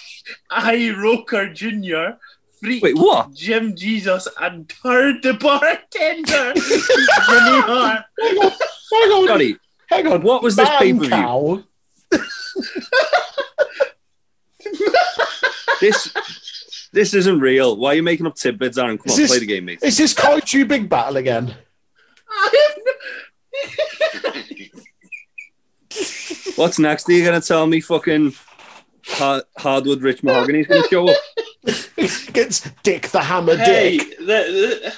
Al 0.50 0.94
Roker 0.96 1.52
Jr., 1.52 2.16
Freak 2.60 2.82
Wait, 2.82 2.96
what? 2.96 3.32
Jim 3.34 3.76
Jesus, 3.76 4.26
and 4.40 4.66
Turd 4.68 5.22
the 5.22 5.34
bartender, 5.34 6.54
Jimmy 6.54 7.60
Hart. 7.60 8.04
Hang 8.18 8.38
on, 8.38 8.50
hang 8.50 9.10
on, 9.12 9.24
Scotty, 9.26 9.56
hang 9.90 10.06
on. 10.06 10.22
what 10.22 10.42
was 10.42 10.56
this 10.56 10.68
Man 10.68 10.78
pay-per-view? 10.78 11.64
this 15.80 16.14
this 16.92 17.12
isn't 17.12 17.40
real. 17.40 17.76
Why 17.76 17.90
are 17.90 17.94
you 17.96 18.02
making 18.02 18.26
up 18.26 18.36
tidbits, 18.36 18.78
Aaron? 18.78 18.96
Come 18.98 19.06
Is 19.06 19.12
on, 19.14 19.18
this- 19.18 19.30
play 19.30 19.38
the 19.40 19.46
game, 19.46 19.64
mate. 19.66 19.80
Is 19.82 19.98
this 19.98 20.14
Kaiju 20.14 20.66
Big 20.68 20.88
Battle 20.88 21.16
again? 21.16 21.54
What's 26.56 26.78
next? 26.78 27.08
Are 27.08 27.12
you 27.12 27.24
gonna 27.24 27.40
tell 27.40 27.66
me 27.66 27.80
fucking 27.80 28.34
hard, 29.06 29.44
hardwood 29.58 30.02
rich 30.02 30.22
mahogany's 30.22 30.66
gonna 30.66 30.86
show 30.88 31.08
up? 31.08 31.16
it's 31.66 32.70
Dick 32.82 33.08
the 33.08 33.20
Hammer 33.20 33.56
hey, 33.56 33.98
Dick. 33.98 34.18
the, 34.18 34.24
the, 34.24 34.94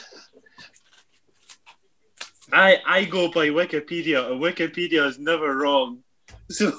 I 2.52 2.80
I 2.86 3.04
go 3.04 3.30
by 3.30 3.48
Wikipedia, 3.48 4.30
and 4.30 4.40
Wikipedia 4.40 5.06
is 5.06 5.18
never 5.18 5.56
wrong. 5.56 6.02
So, 6.48 6.70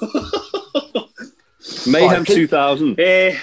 Mayhem 1.86 2.24
2000. 2.24 2.98
eh, 2.98 3.38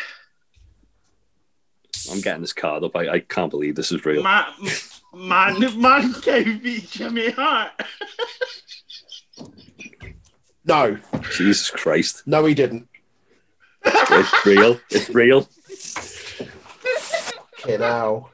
I'm 2.11 2.21
getting 2.21 2.41
this 2.41 2.53
card 2.53 2.83
up. 2.83 2.95
I, 2.95 3.09
I 3.09 3.19
can't 3.19 3.51
believe 3.51 3.75
this 3.75 3.91
is 3.91 4.03
real. 4.05 4.23
man, 4.23 4.45
man, 5.13 5.81
man, 5.81 6.13
can 6.13 6.59
beat 6.59 6.89
Jimmy 6.89 7.31
Hart. 7.31 7.71
No, 10.65 10.97
Jesus 11.31 11.69
Christ. 11.69 12.23
no, 12.25 12.45
he 12.45 12.53
didn't. 12.53 12.87
It's 13.85 14.45
real. 14.45 14.79
It's 14.89 15.09
real. 15.09 15.41
Fucking 17.59 17.79
hell. 17.81 18.31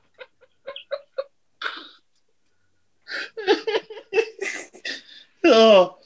Oh, 5.44 5.98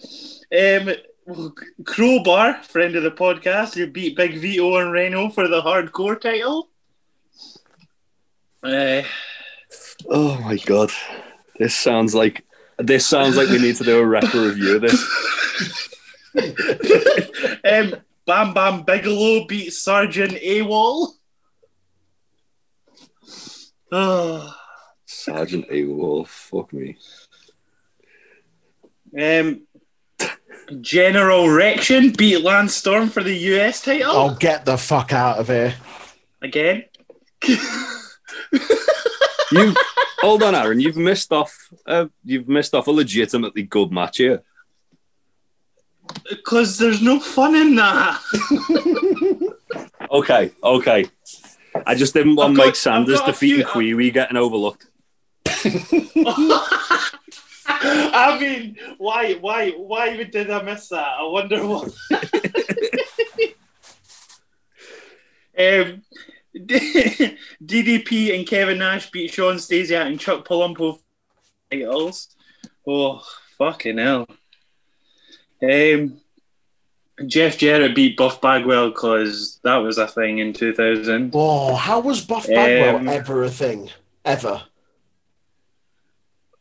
um, 0.57 0.89
Crowbar, 1.83 2.63
friend 2.63 2.95
of 2.95 3.03
the 3.03 3.11
podcast, 3.11 3.73
who 3.75 3.87
beat 3.87 4.15
Big 4.15 4.37
Vito 4.37 4.77
and 4.77 4.91
Reno 4.91 5.29
for 5.29 5.47
the 5.47 5.61
hardcore 5.61 6.19
title. 6.19 6.69
Uh, 8.63 9.03
Oh 10.09 10.37
my 10.39 10.55
god. 10.57 10.91
This 11.57 11.75
sounds 11.75 12.13
like 12.15 12.43
this 12.77 13.05
sounds 13.07 13.37
like 13.37 13.49
we 13.49 13.59
need 13.59 13.75
to 13.77 13.83
do 13.83 13.99
a 13.99 14.05
record 14.05 14.33
review 14.35 14.75
of 14.75 14.81
this. 14.81 15.89
um, 16.37 17.95
Bam 18.25 18.53
Bam 18.53 18.83
Bigelow 18.83 19.45
beat 19.45 19.71
Sergeant 19.71 20.33
AWOL. 20.33 21.09
Oh, 23.91 24.55
Sergeant 25.05 25.69
AWOL, 25.69 26.27
fuck 26.27 26.73
me. 26.73 26.97
um, 29.17 29.61
General 30.81 31.47
Rection 31.49 32.09
beat 32.11 32.39
Lance 32.41 32.73
Storm 32.75 33.07
for 33.09 33.21
the 33.21 33.33
US 33.35 33.83
title 33.83 34.11
I'll 34.11 34.35
get 34.35 34.65
the 34.65 34.77
fuck 34.77 35.13
out 35.13 35.37
of 35.37 35.47
here. 35.47 35.75
again. 36.41 36.85
You 39.51 39.73
hold 40.19 40.41
on, 40.41 40.55
Aaron. 40.55 40.79
You've 40.79 40.97
missed 40.97 41.31
off. 41.31 41.55
Uh, 41.85 42.07
you've 42.23 42.49
missed 42.49 42.73
off 42.73 42.87
a 42.87 42.91
legitimately 42.91 43.61
good 43.63 43.91
match 43.91 44.17
here. 44.17 44.41
Because 46.29 46.77
there's 46.77 47.01
no 47.01 47.19
fun 47.19 47.55
in 47.55 47.75
that. 47.75 48.21
Okay, 50.11 50.51
okay. 50.63 51.05
I 51.85 51.95
just 51.95 52.13
didn't 52.13 52.35
want 52.35 52.55
got- 52.55 52.65
Mike 52.67 52.75
Sanders 52.75 53.15
I've 53.19 53.25
got 53.25 53.29
a 53.29 53.31
defeating 53.33 53.57
few- 53.57 53.65
Kwee 53.65 53.93
Wee 53.95 54.11
getting 54.11 54.37
overlooked. 54.37 54.87
I 57.67 58.37
mean, 58.39 58.77
why, 58.97 59.33
why, 59.33 59.71
why 59.71 60.13
even 60.13 60.29
did 60.29 60.49
I 60.51 60.61
miss 60.61 60.87
that? 60.89 61.15
I 61.19 61.23
wonder 61.23 61.65
what. 61.67 61.85
um, 65.57 66.01
DDP 66.55 68.35
and 68.37 68.47
Kevin 68.47 68.77
Nash 68.77 69.09
beat 69.11 69.33
Shawn 69.33 69.55
Stasiak 69.55 70.05
and 70.07 70.19
Chuck 70.19 70.47
Palumbo 70.47 70.99
titles. 71.71 72.29
Oh, 72.87 73.21
fucking 73.57 73.97
hell. 73.97 74.27
Um, 75.61 76.17
Jeff 77.27 77.57
Jarrett 77.57 77.95
beat 77.95 78.17
Buff 78.17 78.41
Bagwell 78.41 78.89
because 78.89 79.59
that 79.63 79.77
was 79.77 79.97
a 79.97 80.07
thing 80.07 80.39
in 80.39 80.51
2000. 80.53 81.31
Oh, 81.33 81.75
how 81.75 81.99
was 82.01 82.21
Buff 82.21 82.47
Bagwell 82.47 82.97
Um, 82.97 83.07
ever 83.07 83.43
a 83.43 83.49
thing? 83.49 83.89
Ever? 84.25 84.63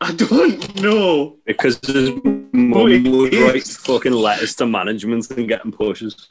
I 0.01 0.13
don't 0.13 0.81
know. 0.81 1.37
Because 1.47 1.79
his 1.85 2.11
mum 2.53 2.73
would 3.05 3.35
write 3.35 3.65
fucking 3.65 4.13
letters 4.13 4.55
to 4.57 4.67
management 4.67 5.31
and 5.31 5.49
get 5.49 5.63
them 5.63 5.73
pushes. 5.73 6.29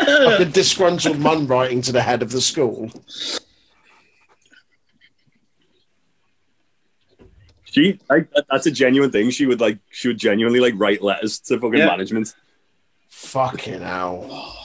Like 0.00 0.40
a 0.40 0.44
disgruntled 0.46 1.18
man 1.20 1.46
writing 1.46 1.82
to 1.82 1.92
the 1.92 2.02
head 2.02 2.22
of 2.22 2.30
the 2.30 2.40
school. 2.40 2.90
She, 7.72 7.98
like, 8.10 8.30
that- 8.32 8.44
that's 8.50 8.66
a 8.66 8.70
genuine 8.70 9.10
thing. 9.10 9.30
She 9.30 9.46
would 9.46 9.60
like, 9.60 9.78
she 9.90 10.08
would 10.08 10.18
genuinely 10.18 10.60
like 10.60 10.74
write 10.76 11.02
letters 11.02 11.40
to 11.40 11.58
fucking 11.58 11.78
Yeah. 11.78 11.86
management. 11.86 12.34
Fucking 13.08 13.80
hell. 13.80 14.56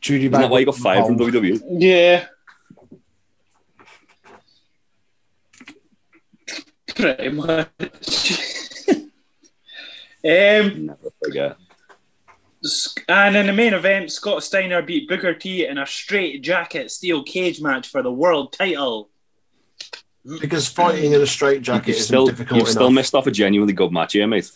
Judy 0.00 0.26
Isn't 0.26 0.40
that 0.40 0.48
why 0.50 0.60
you 0.60 0.66
got 0.66 0.76
fired 0.76 1.04
from 1.04 1.18
WWE? 1.18 1.60
Yeah. 1.68 2.26
Pretty 6.94 7.28
much. 7.30 7.68
um, 8.90 9.06
Never 10.24 11.10
forget. 11.22 11.56
Sc- 12.62 13.04
and 13.08 13.36
in 13.36 13.46
the 13.46 13.52
main 13.52 13.74
event, 13.74 14.10
Scott 14.10 14.42
Steiner 14.42 14.82
beat 14.82 15.08
Booker 15.08 15.34
T 15.34 15.66
in 15.66 15.78
a 15.78 15.86
straight 15.86 16.42
jacket 16.42 16.90
steel 16.90 17.22
cage 17.22 17.60
match 17.60 17.88
for 17.88 18.02
the 18.02 18.10
world 18.12 18.52
title. 18.52 19.10
Because 20.40 20.68
fighting 20.68 21.12
in 21.12 21.20
a 21.20 21.26
straight 21.26 21.62
jacket 21.62 21.88
You've 21.88 21.96
is 21.98 22.06
still, 22.06 22.26
difficult 22.26 22.60
you've 22.60 22.68
still 22.68 22.90
missed 22.90 23.14
off 23.14 23.26
a 23.26 23.30
genuinely 23.30 23.72
good 23.72 23.92
match 23.92 24.12
here, 24.12 24.26
mate. 24.26 24.50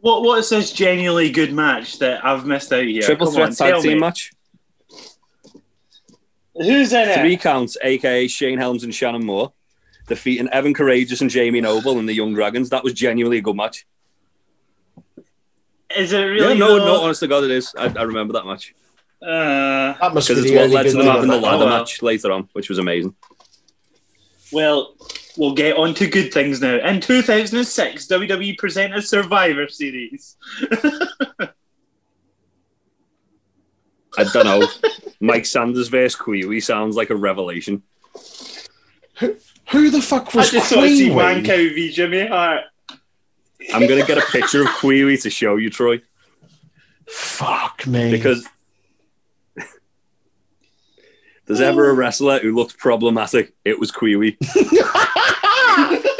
What 0.00 0.22
what 0.22 0.38
is 0.38 0.48
this 0.48 0.72
genuinely 0.72 1.30
good 1.30 1.52
match 1.52 1.98
that 1.98 2.24
I've 2.24 2.46
missed 2.46 2.72
out 2.72 2.84
here? 2.84 3.02
Triple 3.02 3.26
Come 3.26 3.34
threat 3.34 3.48
on, 3.48 3.54
tag 3.54 3.70
tell 3.72 3.82
team 3.82 3.94
me. 3.94 4.00
match. 4.00 4.32
Who's 6.54 6.92
in 6.92 7.08
it? 7.08 7.18
Three 7.20 7.36
counts, 7.36 7.76
aka 7.82 8.26
Shane 8.28 8.58
Helms 8.58 8.84
and 8.84 8.94
Shannon 8.94 9.24
Moore, 9.24 9.52
defeating 10.06 10.48
Evan 10.48 10.74
Karagias 10.74 11.20
and 11.20 11.30
Jamie 11.30 11.60
Noble 11.60 11.98
and 11.98 12.08
the 12.08 12.14
Jung 12.14 12.34
Dragons. 12.34 12.70
That 12.70 12.84
was 12.84 12.94
genuinely 12.94 13.38
a 13.38 13.42
good 13.42 13.56
match. 13.56 13.86
Is 15.96 16.12
it 16.12 16.20
really? 16.20 16.54
yeah, 16.54 16.58
no, 16.58 16.78
though? 16.78 16.86
no, 16.86 17.02
honest 17.02 17.20
to 17.20 17.28
God, 17.28 17.44
it 17.44 17.50
is. 17.50 17.74
I, 17.76 17.86
I 17.86 18.02
remember 18.02 18.32
that 18.34 18.46
match 18.46 18.74
Uh, 19.22 19.94
That 20.00 20.14
must 20.14 20.28
because 20.28 20.44
it's 20.44 20.54
what 20.54 20.70
led 20.70 20.82
to 20.90 20.92
them 20.96 21.06
having 21.06 21.28
the 21.28 21.40
ladder 21.40 21.64
well. 21.64 21.78
match 21.80 22.02
later 22.02 22.30
on, 22.32 22.48
which 22.52 22.68
was 22.68 22.78
amazing. 22.78 23.14
well, 24.52 24.94
we'll 25.36 25.54
get 25.54 25.76
on 25.76 25.94
to 25.94 26.06
good 26.06 26.32
things 26.32 26.60
now. 26.60 26.76
In 26.86 27.00
2006, 27.00 28.06
WWE 28.06 28.56
presented 28.58 29.02
Survivor 29.02 29.68
Series. 29.68 30.36
I 34.18 34.24
don't 34.32 34.44
know. 34.46 34.66
Mike 35.20 35.46
Sanders 35.46 35.88
versus 35.88 36.20
Kiwi 36.20 36.60
sounds 36.60 36.96
like 36.96 37.10
a 37.10 37.16
revelation. 37.16 37.82
Who 39.18 39.36
who 39.70 39.90
the 39.90 40.00
fuck 40.02 40.34
I 40.34 40.38
was 40.38 40.50
just 40.50 40.74
want 40.74 40.88
see 40.90 41.10
Queen? 41.10 41.18
Mancow 41.18 41.74
v 41.74 41.90
Jimmy 41.92 42.26
Hart. 42.26 42.64
I'm 43.74 43.86
gonna 43.86 44.06
get 44.06 44.18
a 44.18 44.22
picture 44.30 44.62
of 44.62 44.68
Kiwi 44.80 45.16
to 45.18 45.30
show 45.30 45.56
you, 45.56 45.70
Troy, 45.70 46.00
Fuck 47.08 47.86
me. 47.86 48.10
because 48.10 48.46
there's 51.46 51.60
ever 51.60 51.90
a 51.90 51.92
oh. 51.92 51.96
wrestler 51.96 52.38
who 52.40 52.54
looked 52.54 52.78
problematic. 52.78 53.54
It 53.64 53.78
was 53.78 53.90
Kiwi. 53.90 54.36
Oh. 54.54 56.02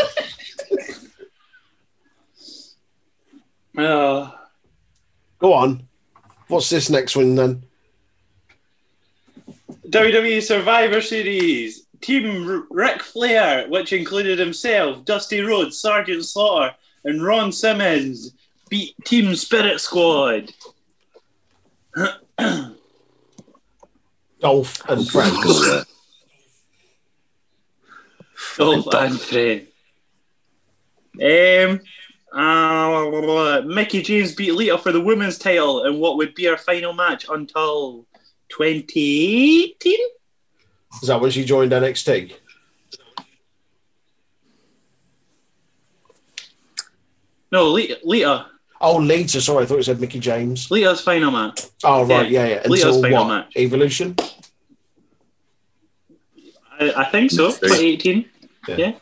Uh, 3.76 4.30
Go 5.38 5.52
on. 5.52 5.86
What's 6.48 6.70
this 6.70 6.88
next 6.88 7.14
one 7.14 7.34
then? 7.34 7.62
WWE 9.90 10.42
Survivor 10.42 11.02
Series. 11.02 11.86
Team 12.00 12.48
R- 12.48 12.66
Ric 12.70 13.02
Flair, 13.02 13.68
which 13.68 13.92
included 13.92 14.38
himself, 14.38 15.04
Dusty 15.04 15.40
Rhodes, 15.40 15.78
Sergeant 15.78 16.24
Slaughter, 16.24 16.74
and 17.04 17.22
Ron 17.22 17.52
Simmons, 17.52 18.32
beat 18.68 18.94
Team 19.04 19.34
Spirit 19.34 19.80
Squad. 19.80 20.52
Dolph 24.40 24.82
and 24.88 25.08
friends. 25.08 25.84
Dolph 28.56 28.86
and 28.94 29.20
Fred. 29.20 29.66
Um, 31.22 31.80
uh, 32.32 33.62
Mickie 33.64 34.02
James 34.02 34.34
beat 34.34 34.52
Lita 34.52 34.76
for 34.76 34.92
the 34.92 35.00
women's 35.00 35.38
title 35.38 35.84
in 35.84 35.98
what 35.98 36.16
would 36.18 36.34
be 36.34 36.44
her 36.44 36.58
final 36.58 36.92
match 36.92 37.26
until 37.30 38.06
2018? 38.50 39.98
Is 41.02 41.08
that 41.08 41.20
when 41.20 41.30
she 41.30 41.44
joined 41.44 41.72
NXT? 41.72 42.34
No, 47.52 47.68
Lita. 47.68 47.98
Lita. 48.02 48.46
Oh, 48.80 48.96
Lita. 48.96 49.40
Sorry, 49.40 49.64
I 49.64 49.66
thought 49.66 49.78
it 49.78 49.84
said 49.84 50.00
Mickie 50.00 50.20
James. 50.20 50.70
Lita's 50.70 51.00
final 51.00 51.30
match. 51.30 51.62
Oh, 51.84 52.04
right. 52.04 52.30
Yeah, 52.30 52.46
yeah. 52.46 52.62
Lita's 52.66 52.96
Until 52.96 53.02
final 53.02 53.24
what? 53.24 53.28
match. 53.28 53.52
Evolution? 53.56 54.14
I, 56.78 56.92
I 56.96 57.04
think 57.10 57.30
so. 57.30 57.48
2018. 57.50 58.28
Yeah. 58.68 58.76
Yeah. 58.76 58.92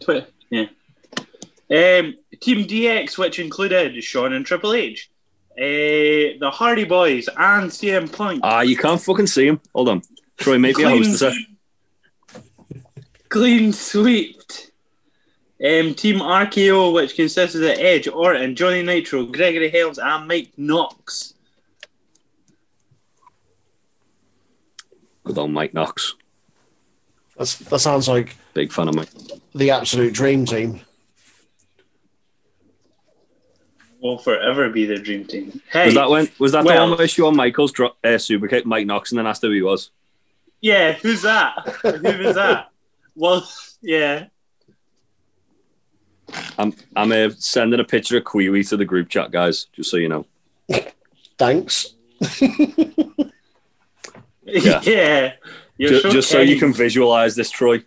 Twi- 0.00 0.26
yeah. 0.50 0.66
Um, 1.70 2.16
Team 2.40 2.66
DX, 2.66 3.18
which 3.18 3.38
included 3.38 4.02
Shawn 4.02 4.32
and 4.32 4.46
Triple 4.46 4.72
H, 4.74 5.10
uh, 5.58 5.60
the 6.40 6.50
Hardy 6.52 6.84
Boys, 6.84 7.28
and 7.28 7.70
CM 7.70 8.10
Punk. 8.12 8.40
Ah, 8.42 8.60
you 8.62 8.76
can't 8.76 9.00
fucking 9.00 9.26
see 9.26 9.46
him. 9.48 9.60
Hold 9.74 9.88
on. 9.88 10.02
Troy, 10.38 10.58
make 10.58 10.76
me 10.78 10.84
a 10.84 10.86
Clean- 10.86 11.04
hostess. 11.04 11.36
Clean 13.28 13.72
swept. 13.72 14.69
Um, 15.62 15.94
Team 15.94 16.20
RKO, 16.20 16.92
which 16.94 17.16
consisted 17.16 17.62
of 17.62 17.78
Edge, 17.78 18.08
Orton, 18.08 18.56
Johnny 18.56 18.82
Nitro, 18.82 19.26
Gregory 19.26 19.68
Helms, 19.68 19.98
and 19.98 20.26
Mike 20.26 20.52
Knox. 20.56 21.34
Good 25.24 25.36
old 25.38 25.50
Mike 25.50 25.74
Knox. 25.74 26.14
That's, 27.36 27.56
that 27.56 27.78
sounds 27.80 28.08
like 28.08 28.36
Big 28.54 28.72
fan 28.72 28.88
of 28.88 28.94
Mike. 28.94 29.08
the 29.54 29.70
absolute 29.70 30.12
dream 30.14 30.46
team. 30.46 30.80
Will 34.02 34.16
forever 34.18 34.70
be 34.70 34.86
the 34.86 34.98
dream 34.98 35.26
team. 35.26 35.60
Hey, 35.70 35.86
Was 35.86 35.94
that 35.94 36.08
when? 36.08 36.28
Was 36.38 36.52
that 36.52 36.64
well- 36.64 36.86
the 36.86 36.90
one 36.90 36.98
where 36.98 37.06
Shawn 37.08 37.36
Michaels 37.36 37.70
dro- 37.72 37.94
uh, 38.02 38.16
super 38.16 38.48
kicked 38.48 38.66
Mike 38.66 38.86
Knox 38.86 39.12
and 39.12 39.18
then 39.18 39.26
asked 39.26 39.42
who 39.42 39.50
he 39.50 39.62
was? 39.62 39.90
yeah, 40.62 40.92
who's 40.92 41.22
that? 41.22 41.54
Who 41.82 41.90
was 42.24 42.34
that? 42.36 42.68
Well, 43.16 43.46
yeah. 43.82 44.26
I'm 46.58 46.74
I'm 46.96 47.12
uh, 47.12 47.30
sending 47.38 47.80
a 47.80 47.84
picture 47.84 48.18
of 48.18 48.24
Kiwi 48.30 48.64
to 48.64 48.76
the 48.76 48.84
group 48.84 49.08
chat, 49.08 49.30
guys. 49.30 49.66
Just 49.72 49.90
so 49.90 49.96
you 49.96 50.08
know. 50.08 50.26
Thanks. 51.38 51.94
Yeah. 52.40 53.30
Yeah. 54.90 55.32
You're 55.78 56.00
so 56.00 56.10
just 56.10 56.28
so 56.28 56.40
you 56.40 56.58
can 56.58 56.74
visualize 56.74 57.36
this, 57.36 57.50
Troy. 57.50 57.76
Um, 57.76 57.84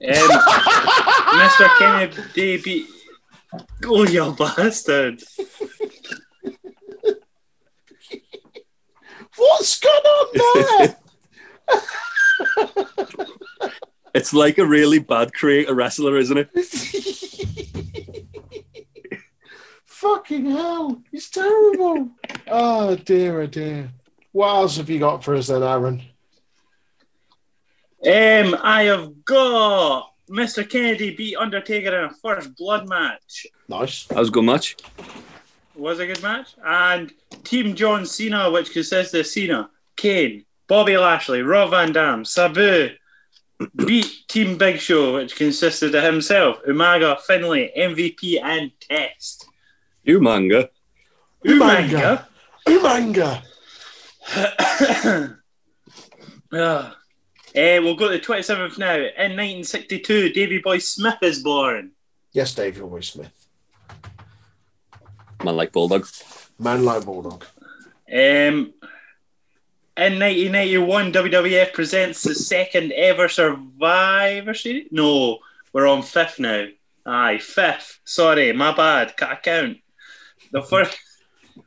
Mr. 1.40 1.68
Kennedy 1.78 2.62
beat. 2.62 2.86
Oh, 3.84 4.04
you 4.04 4.32
bastard. 4.38 5.22
What's 9.36 9.80
going 9.80 10.04
on 10.04 10.26
there? 10.78 10.96
It's 14.16 14.32
like 14.32 14.56
a 14.56 14.64
really 14.64 14.98
bad 14.98 15.34
creator 15.34 15.74
wrestler, 15.74 16.16
isn't 16.16 16.38
it? 16.38 16.48
Fucking 19.84 20.46
hell. 20.46 21.02
He's 21.10 21.28
terrible. 21.28 22.12
oh, 22.46 22.96
dear, 22.96 23.42
oh, 23.42 23.46
dear. 23.46 23.90
What 24.32 24.48
else 24.48 24.78
have 24.78 24.88
you 24.88 25.00
got 25.00 25.22
for 25.22 25.34
us 25.34 25.48
then, 25.48 25.62
Aaron? 25.62 26.00
Um, 28.06 28.58
I 28.62 28.84
have 28.84 29.22
got 29.26 30.12
Mr. 30.30 30.66
Kennedy 30.66 31.14
beat 31.14 31.36
Undertaker 31.36 31.98
in 31.98 32.04
a 32.04 32.14
first 32.14 32.56
blood 32.56 32.88
match. 32.88 33.46
Nice. 33.68 34.04
That 34.06 34.16
was 34.16 34.28
a 34.28 34.32
good 34.32 34.44
match. 34.44 34.76
Was 35.74 35.98
a 35.98 36.06
good 36.06 36.22
match. 36.22 36.54
And 36.64 37.12
Team 37.44 37.74
John 37.74 38.06
Cena, 38.06 38.50
which 38.50 38.72
consists 38.72 39.12
of 39.12 39.26
Cena, 39.26 39.68
Kane, 39.94 40.46
Bobby 40.68 40.96
Lashley, 40.96 41.42
Rob 41.42 41.68
Van 41.68 41.92
Dam, 41.92 42.24
Sabu, 42.24 42.96
beat 43.74 44.24
Team 44.28 44.58
Big 44.58 44.78
Show, 44.78 45.14
which 45.14 45.36
consisted 45.36 45.94
of 45.94 46.02
himself, 46.04 46.58
Umaga, 46.68 47.20
Finlay, 47.20 47.72
MVP, 47.76 48.40
and 48.42 48.70
Test. 48.80 49.46
Umanga. 50.06 50.68
Umanga. 51.44 52.26
Umanga. 52.66 53.42
Ah. 56.52 56.96
Uh, 57.56 57.80
we'll 57.82 57.96
go 57.96 58.06
to 58.06 58.18
the 58.18 58.24
27th 58.24 58.78
now. 58.78 58.94
In 58.94 59.34
1962, 59.34 60.28
Davey 60.30 60.58
Boy 60.58 60.78
Smith 60.78 61.18
is 61.22 61.42
born. 61.42 61.90
Yes, 62.32 62.54
Davey 62.54 62.80
Boy 62.80 63.00
Smith. 63.00 63.48
Man 65.42 65.56
like 65.56 65.72
Bulldog. 65.72 66.06
Man 66.58 66.84
like 66.84 67.04
Bulldog. 67.04 67.44
Um, 68.12 68.74
in 69.96 70.18
1991, 70.18 71.12
WWF 71.12 71.72
presents 71.72 72.22
the 72.22 72.34
second 72.34 72.92
ever 72.92 73.28
Survivor 73.28 74.52
Series. 74.54 74.88
No, 74.90 75.38
we're 75.72 75.86
on 75.86 76.02
fifth 76.02 76.38
now. 76.38 76.66
Aye, 77.06 77.38
fifth. 77.38 78.00
Sorry, 78.04 78.52
my 78.52 78.74
bad. 78.74 79.16
Can't 79.16 79.42
count. 79.42 79.78
The 80.52 80.62
first, 80.62 80.98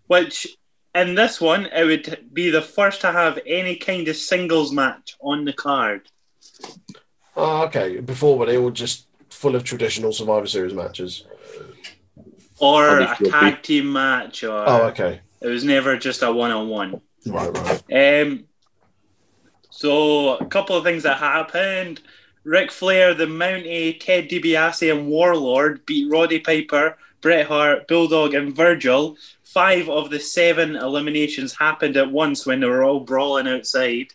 which 0.07 0.47
in 0.93 1.15
this 1.15 1.41
one, 1.41 1.67
it 1.67 1.85
would 1.85 2.27
be 2.33 2.49
the 2.49 2.61
first 2.61 3.01
to 3.01 3.11
have 3.11 3.39
any 3.45 3.75
kind 3.75 4.07
of 4.07 4.15
singles 4.15 4.71
match 4.71 5.15
on 5.21 5.45
the 5.45 5.53
card. 5.53 6.09
Oh, 7.35 7.63
okay. 7.65 7.99
Before 7.99 8.37
were 8.37 8.45
they 8.45 8.57
all 8.57 8.69
just 8.71 9.07
full 9.29 9.55
of 9.55 9.63
traditional 9.63 10.11
Survivor 10.11 10.47
Series 10.47 10.73
matches? 10.73 11.25
Or 12.59 12.89
Or 12.89 12.99
a 12.99 13.15
tag 13.15 13.63
team 13.63 13.91
match, 13.93 14.43
or 14.43 14.63
Oh, 14.67 14.83
okay. 14.89 15.21
it 15.41 15.47
was 15.47 15.63
never 15.63 15.97
just 15.97 16.21
a 16.21 16.31
one 16.31 16.51
on 16.51 16.67
one. 16.67 17.01
Right, 17.25 17.83
right. 17.89 18.23
Um, 18.23 18.45
so 19.69 20.37
a 20.37 20.45
couple 20.45 20.75
of 20.75 20.83
things 20.83 21.03
that 21.03 21.17
happened. 21.17 22.01
Ric 22.43 22.71
Flair, 22.71 23.13
the 23.13 23.25
Mountie, 23.25 23.99
Ted 23.99 24.29
DiBiase, 24.29 24.91
and 24.91 25.07
Warlord 25.07 25.85
beat 25.85 26.11
Roddy 26.11 26.39
Piper, 26.39 26.97
Bret 27.21 27.47
Hart, 27.47 27.87
Bulldog, 27.87 28.33
and 28.33 28.55
Virgil. 28.55 29.17
Five 29.43 29.89
of 29.89 30.09
the 30.09 30.19
seven 30.19 30.75
eliminations 30.75 31.55
happened 31.55 31.97
at 31.97 32.11
once 32.11 32.45
when 32.45 32.59
they 32.59 32.67
were 32.67 32.83
all 32.83 33.01
brawling 33.01 33.47
outside. 33.47 34.13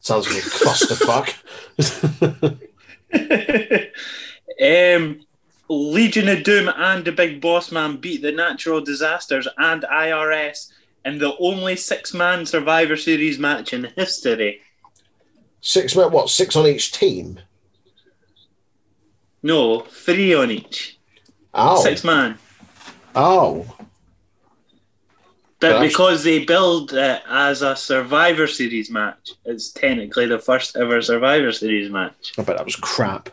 Sounds 0.00 0.26
like 0.32 0.44
a 0.44 0.48
clusterfuck. 0.48 1.34
um, 4.96 5.20
Legion 5.68 6.28
of 6.28 6.42
Doom 6.44 6.68
and 6.76 7.04
the 7.04 7.12
Big 7.12 7.40
Boss 7.40 7.70
Man 7.70 7.96
beat 7.96 8.22
the 8.22 8.32
Natural 8.32 8.80
Disasters 8.80 9.46
and 9.58 9.82
IRS 9.82 10.72
in 11.04 11.18
the 11.18 11.36
only 11.38 11.76
six-man 11.76 12.46
Survivor 12.46 12.96
Series 12.96 13.38
match 13.38 13.72
in 13.72 13.84
history. 13.96 14.60
six 15.60 15.94
men, 15.94 16.10
what? 16.10 16.28
Six 16.30 16.56
on 16.56 16.66
each 16.66 16.92
team? 16.92 17.38
No, 19.42 19.80
three 19.80 20.34
on 20.34 20.50
each. 20.50 20.98
Oh. 21.54 21.82
Six 21.82 22.02
man. 22.02 22.38
Oh. 23.14 23.66
But 25.60 25.80
Gosh. 25.80 25.88
because 25.88 26.24
they 26.24 26.44
build 26.44 26.92
it 26.92 27.22
as 27.28 27.62
a 27.62 27.74
Survivor 27.74 28.46
Series 28.46 28.90
match, 28.90 29.32
it's 29.44 29.70
technically 29.70 30.26
the 30.26 30.38
first 30.38 30.76
ever 30.76 31.02
Survivor 31.02 31.52
Series 31.52 31.90
match. 31.90 32.32
I 32.38 32.42
bet 32.42 32.56
that 32.56 32.64
was 32.64 32.76
crap. 32.76 33.30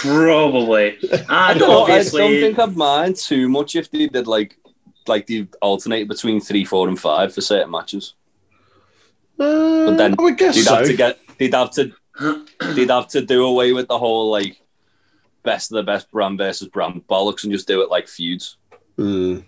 Probably. 0.00 0.96
I 1.28 1.54
don't, 1.54 1.90
I 1.90 2.02
don't 2.02 2.12
think 2.12 2.58
I'd 2.58 2.76
mind 2.76 3.16
too 3.16 3.48
much 3.48 3.74
if 3.76 3.90
they 3.90 4.06
did 4.06 4.26
like 4.26 4.56
like 5.06 5.26
they 5.26 5.48
alternate 5.62 6.06
between 6.08 6.40
three, 6.40 6.64
four, 6.64 6.88
and 6.88 6.98
five 6.98 7.34
for 7.34 7.40
certain 7.40 7.70
matches. 7.70 8.14
Uh, 9.40 9.86
But 9.86 9.96
then 9.96 10.14
I 10.18 10.22
would 10.22 10.36
guess 10.38 10.54
They'd 10.54 10.62
so. 10.62 10.74
have 10.76 10.86
to 10.86 10.96
get 10.96 11.18
they'd 11.38 11.54
have 11.54 11.70
to 11.72 11.92
they'd 12.74 12.90
have 12.90 13.08
to 13.08 13.22
do 13.22 13.44
away 13.46 13.72
with 13.72 13.88
the 13.88 13.98
whole 13.98 14.30
like 14.30 14.60
best 15.42 15.72
of 15.72 15.76
the 15.76 15.82
best 15.82 16.10
brand 16.10 16.38
versus 16.38 16.68
brand 16.68 17.06
bollocks 17.08 17.42
and 17.44 17.52
just 17.52 17.66
do 17.66 17.80
it 17.82 17.90
like 17.90 18.06
feuds. 18.08 18.56
Hmm. 18.96 19.38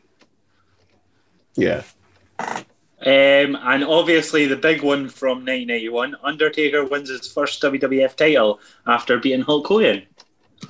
Yeah. 1.57 1.83
um, 2.39 2.57
and 3.03 3.85
obviously 3.85 4.47
the 4.47 4.57
big 4.57 4.83
one 4.83 5.09
from 5.09 5.39
1991, 5.45 6.17
Undertaker 6.23 6.85
wins 6.85 7.09
his 7.11 7.31
first 7.31 7.61
WWF 7.63 8.15
title 8.17 8.61
after 8.87 9.19
beating 9.19 9.43
Hulk 9.43 9.67
Hogan. 9.67 10.03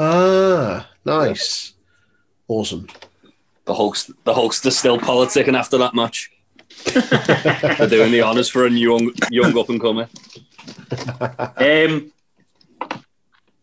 Ah, 0.02 0.88
nice. 1.04 1.74
Awesome. 2.48 2.86
The 3.66 3.74
Hulk's 3.74 4.06
the 4.24 4.32
Hulkster 4.32 4.72
still 4.72 4.98
politicking 4.98 5.56
after 5.56 5.76
that 5.78 5.94
match. 5.94 6.30
They're 6.86 7.86
doing 7.88 8.10
the 8.10 8.22
honours 8.22 8.48
for 8.48 8.64
a 8.66 8.70
young 8.70 9.12
young 9.30 9.56
up 9.58 9.68
and 9.68 9.78
comer. 9.80 10.08
Um, 11.58 12.10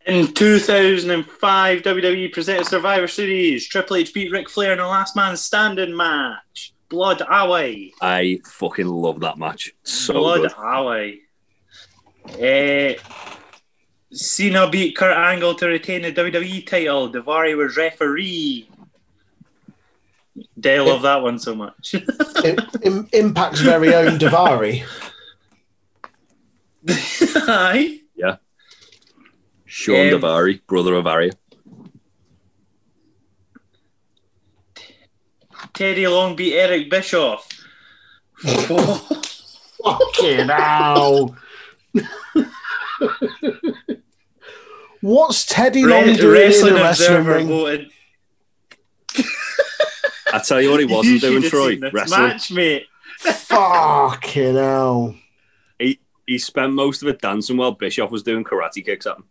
in 0.06 0.34
2005, 0.34 1.82
WWE 1.82 2.32
presented 2.32 2.68
Survivor 2.68 3.08
Series. 3.08 3.68
Triple 3.68 3.98
H 3.98 4.14
beat 4.14 4.32
Ric 4.32 4.48
Flair 4.48 4.74
in 4.74 4.80
a 4.80 4.88
last 4.88 5.16
man 5.16 5.36
standing 5.36 5.96
match. 5.98 6.74
Blood 6.90 7.22
away. 7.28 7.92
I 8.00 8.40
fucking 8.46 8.88
love 8.88 9.20
that 9.22 9.38
match. 9.40 9.74
So 9.84 10.14
Blood 10.14 10.42
good. 10.42 10.54
away. 10.58 11.20
Uh, 12.28 12.94
Cena 14.12 14.70
beat 14.70 14.96
Kurt 14.96 15.16
Angle 15.18 15.56
to 15.56 15.68
retain 15.68 16.02
the 16.02 16.12
WWE 16.14 16.66
title. 16.66 17.10
Daivari 17.12 17.58
was 17.58 17.76
referee. 17.78 18.70
They 20.56 20.80
love 20.80 21.02
that 21.02 21.22
one 21.22 21.40
so 21.40 21.56
much. 21.56 21.96
Im- 22.44 22.58
Im- 22.84 23.08
Impact's 23.12 23.62
very 23.62 23.94
own 23.94 24.18
Daivari. 24.20 24.84
Aye. 26.90 28.02
Sean 29.70 30.14
Um, 30.14 30.22
Daivari, 30.22 30.62
brother 30.66 30.96
of 30.96 31.06
Ariya. 31.06 31.34
Teddy 35.74 36.08
Long 36.08 36.36
beat 36.36 36.56
Eric 36.56 36.90
Bischoff. 36.90 37.48
Fucking 38.42 40.48
hell. 40.50 41.36
What's 45.02 45.46
Teddy 45.46 45.84
Long 45.86 46.06
Re- 46.06 46.16
doing 46.16 46.20
in 46.20 46.26
the 46.26 46.32
wrestling 46.32 46.78
Observer 46.78 47.34
ring? 47.36 47.48
voted. 47.48 47.90
I 50.34 50.40
tell 50.40 50.62
you 50.62 50.72
what, 50.72 50.80
he 50.80 50.86
wasn't 50.86 51.22
should 51.22 51.30
doing 51.30 51.42
have 51.44 51.52
Troy 51.52 51.80
wrestling. 51.94 52.22
match, 52.22 52.52
mate. 52.52 52.86
Fucking 53.20 54.56
hell. 54.56 55.16
He 55.80 56.38
spent 56.40 56.74
most 56.74 57.02
of 57.02 57.08
it 57.08 57.22
dancing 57.22 57.56
while 57.56 57.72
Bischoff 57.72 58.12
was 58.12 58.22
doing 58.22 58.44
karate 58.44 58.84
kicks 58.84 59.06
at 59.06 59.16
him. 59.16 59.24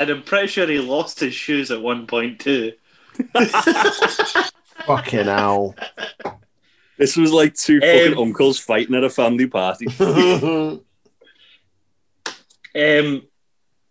And 0.00 0.08
I'm 0.08 0.22
pretty 0.22 0.46
sure 0.46 0.66
he 0.66 0.78
lost 0.78 1.20
his 1.20 1.34
shoes 1.34 1.70
at 1.70 1.82
one 1.82 2.06
point 2.06 2.40
too. 2.40 2.72
Fucking 4.86 5.26
hell. 5.26 5.74
This 6.96 7.16
was 7.18 7.30
like 7.30 7.52
two 7.54 7.78
fucking 7.80 8.12
Um, 8.14 8.18
uncles 8.18 8.58
fighting 8.58 8.94
at 8.94 9.04
a 9.04 9.10
family 9.10 9.46
party. 9.46 9.84
Um, 12.74 13.22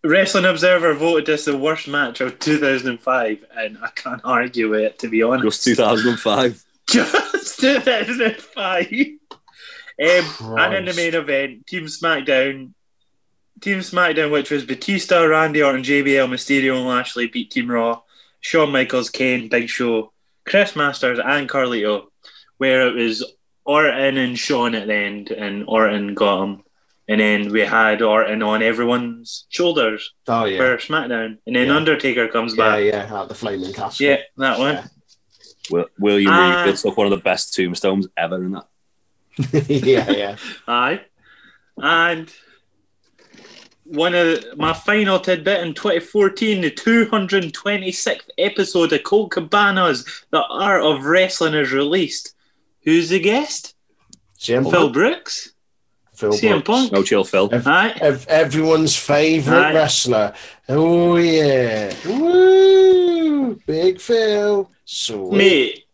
Wrestling 0.02 0.44
Observer 0.44 0.94
voted 0.94 1.26
this 1.26 1.46
the 1.46 1.56
worst 1.56 1.88
match 1.88 2.20
of 2.20 2.38
2005, 2.38 3.44
and 3.56 3.78
I 3.82 3.88
can't 3.94 4.20
argue 4.24 4.70
with 4.70 4.80
it 4.80 4.98
to 5.00 5.08
be 5.08 5.22
honest. 5.22 5.64
Just 5.64 5.78
2005. 5.78 6.64
Just 6.86 7.60
2005. 7.60 8.92
Um, 9.96 10.58
and 10.58 10.74
in 10.74 10.84
the 10.84 10.94
main 10.94 11.14
event, 11.14 11.66
Team 11.66 11.84
SmackDown, 11.84 12.72
Team 13.60 13.78
SmackDown, 13.78 14.30
which 14.30 14.50
was 14.50 14.64
Batista, 14.64 15.22
Randy 15.22 15.62
Orton, 15.62 15.82
JBL, 15.82 16.28
Mysterio, 16.28 16.76
and 16.76 16.86
Lashley, 16.86 17.28
beat 17.28 17.50
Team 17.50 17.70
Raw. 17.70 18.02
Shawn 18.44 18.72
Michaels, 18.72 19.08
Kane, 19.08 19.48
Big 19.48 19.70
Show, 19.70 20.12
Chris 20.44 20.76
Masters, 20.76 21.18
and 21.18 21.48
Carlito, 21.48 22.08
where 22.58 22.86
it 22.88 22.94
was 22.94 23.24
Orton 23.64 24.18
and 24.18 24.38
Shawn 24.38 24.74
at 24.74 24.86
the 24.86 24.94
end, 24.94 25.30
and 25.30 25.64
Orton 25.66 26.12
got 26.12 26.42
him. 26.42 26.63
And 27.08 27.20
then 27.20 27.52
we 27.52 27.60
had 27.60 28.00
Orton 28.00 28.42
on 28.42 28.62
everyone's 28.62 29.44
shoulders 29.50 30.14
oh, 30.26 30.44
yeah. 30.46 30.56
for 30.58 30.76
SmackDown. 30.78 31.38
And 31.46 31.54
then 31.56 31.68
Yeah. 31.68 31.76
Undertaker 31.76 32.28
comes 32.28 32.56
Yeah, 32.56 32.64
back. 32.70 32.84
yeah, 32.84 33.14
out 33.14 33.28
the 33.28 33.34
flaming 33.34 33.72
castle. 33.74 34.06
Yeah, 34.06 34.18
that 34.38 34.58
one. 34.58 34.74
Yeah. 34.74 34.86
Will- 35.70 35.88
William 35.98 36.32
Ah. 36.32 36.64
Reed 36.64 36.76
took 36.76 36.96
one 36.96 37.06
of 37.06 37.10
the 37.10 37.18
best 37.22 37.52
tombstones 37.54 38.06
ever 38.16 38.36
in 38.42 38.52
that. 38.52 38.66
yeah, 39.68 40.10
yeah. 40.10 40.36
Aye. 40.66 41.02
And 41.76 42.32
one 43.84 44.14
of 44.14 44.42
my 44.56 44.72
final 44.72 45.18
tidbit 45.20 45.60
in 45.66 45.74
2014, 45.74 46.62
the 46.62 46.70
226th 46.70 48.28
episode 48.38 48.92
of 48.92 49.02
Colt 49.02 49.30
Cabana's 49.32 50.06
The 50.30 50.42
Art 50.42 50.82
of 50.82 51.04
Wrestling 51.04 51.54
is 51.54 51.72
released. 51.72 52.34
Who's 52.84 53.10
the 53.10 53.20
guest? 53.20 53.74
Jim 54.38 54.64
Phil 54.64 54.72
Punk. 54.72 54.92
Brooks? 54.94 55.52
Phil 56.14 56.30
CM 56.32 56.64
Brooks. 56.64 56.66
Punk? 56.66 56.92
No 56.92 57.02
chill, 57.02 57.24
Phil. 57.24 57.48
Aye. 57.52 57.94
Ev- 58.00 58.26
everyone's 58.28 58.96
favourite 58.96 59.70
Aye. 59.70 59.74
wrestler. 59.74 60.32
Oh, 60.68 61.16
yeah. 61.16 61.92
Woo! 62.06 63.54
Big 63.66 64.00
Phil. 64.00 64.70
Sweet. 64.84 65.32
Mate, 65.32 65.84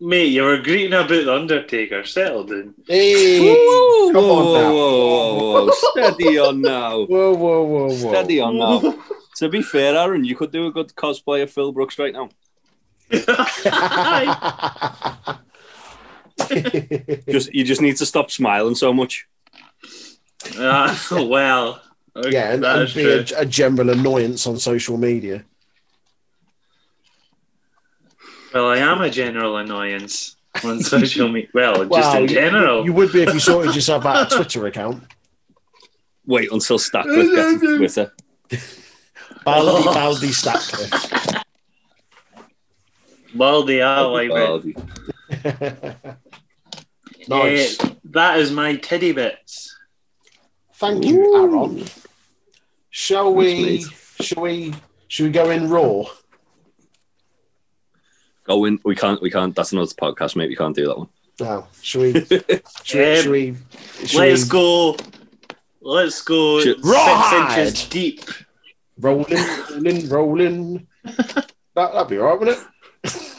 mate, 0.00 0.26
you 0.26 0.42
were 0.42 0.58
greeting 0.58 0.92
about 0.92 1.08
The 1.08 1.32
Undertaker. 1.32 2.04
Settled 2.04 2.50
in. 2.52 2.74
Hey. 2.86 3.54
Whoa, 3.54 4.12
Come 4.12 4.24
whoa, 4.24 4.46
on 4.46 4.62
now. 4.62 4.72
whoa, 4.72 5.38
whoa, 5.38 5.64
whoa. 5.66 5.70
Steady 5.70 6.38
on 6.38 6.60
now. 6.62 7.04
Whoa, 7.06 7.34
whoa, 7.34 7.62
whoa, 7.64 7.86
whoa. 7.88 8.12
Steady 8.12 8.40
on 8.40 8.58
now. 8.58 8.94
To 9.36 9.48
be 9.48 9.62
fair, 9.62 9.96
Aaron, 9.96 10.24
you 10.24 10.36
could 10.36 10.52
do 10.52 10.66
a 10.66 10.70
good 10.72 10.88
cosplay 10.88 11.42
of 11.42 11.50
Phil 11.50 11.72
Brooks 11.72 11.98
right 11.98 12.12
now. 12.12 12.28
Just 17.28 17.52
you 17.54 17.64
just 17.64 17.80
need 17.80 17.96
to 17.96 18.06
stop 18.06 18.30
smiling 18.30 18.74
so 18.74 18.92
much. 18.92 19.26
Uh, 20.56 20.96
well, 21.28 21.82
okay, 22.16 22.32
yeah, 22.32 22.52
and, 22.52 22.62
that 22.62 22.78
and 22.78 22.94
be 22.94 23.04
a, 23.04 23.24
a 23.40 23.44
general 23.44 23.90
annoyance 23.90 24.46
on 24.46 24.58
social 24.58 24.96
media. 24.96 25.44
Well, 28.52 28.66
I 28.66 28.78
am 28.78 29.00
a 29.00 29.10
general 29.10 29.56
annoyance 29.58 30.36
on 30.64 30.80
social 30.80 31.28
media. 31.28 31.48
Well, 31.54 31.84
just 31.84 31.90
Well, 31.90 32.16
in 32.16 32.28
general. 32.28 32.84
You 32.84 32.92
would 32.92 33.12
be 33.12 33.22
if 33.22 33.32
you 33.32 33.40
sorted 33.40 33.74
yourself 33.74 34.04
out 34.06 34.32
a 34.32 34.36
Twitter 34.36 34.66
account. 34.66 35.04
Wait 36.26 36.50
until 36.52 36.78
Stackcliffe 36.78 37.34
gets 37.34 37.60
to 37.60 37.76
Twitter. 37.78 38.12
Baldy, 39.44 39.84
Baldy 39.84 40.28
Stackcliffe. 40.28 41.42
Baldy 43.34 43.82
out, 43.82 44.14
I 44.14 44.28
bet. 44.28 44.36
Baldy. 44.36 44.76
nice. 47.28 47.80
Eh, 47.80 47.90
that 48.04 48.38
is 48.38 48.50
my 48.50 48.76
teddy 48.76 49.12
bits. 49.12 49.69
Thank 50.80 51.04
you, 51.04 51.36
Aaron. 51.36 51.84
Shall 52.88 53.34
we? 53.34 53.82
Thanks, 53.82 54.26
Shall 54.26 54.42
we? 54.44 54.72
Should 55.08 55.26
we 55.26 55.30
go 55.30 55.50
in 55.50 55.68
raw? 55.68 56.04
Go 58.44 58.64
in. 58.64 58.78
We 58.82 58.96
can't. 58.96 59.20
We 59.20 59.30
can't. 59.30 59.54
That's 59.54 59.72
another 59.72 59.88
podcast, 59.88 60.36
mate. 60.36 60.48
We 60.48 60.56
can't 60.56 60.74
do 60.74 60.86
that 60.86 60.96
one. 60.96 61.08
No. 61.38 61.66
Should 61.82 62.00
we? 62.00 62.24
Should 62.84 63.26
we? 63.26 63.50
Um, 63.50 63.56
Should 64.06 64.06
we? 64.06 64.06
Should 64.06 64.18
Let's 64.18 64.44
we 64.44 64.48
go. 64.48 64.96
Let's 65.82 66.22
go 66.22 66.60
Shit. 66.60 66.82
six 66.82 67.32
inches 67.34 67.88
deep. 67.90 68.20
rolling, 68.98 69.36
rolling, 69.70 70.08
rolling. 70.08 70.86
that, 71.04 71.52
that'd 71.74 72.08
be 72.08 72.16
all 72.16 72.24
right, 72.28 72.40
wouldn't 72.40 72.58
it? 73.04 73.36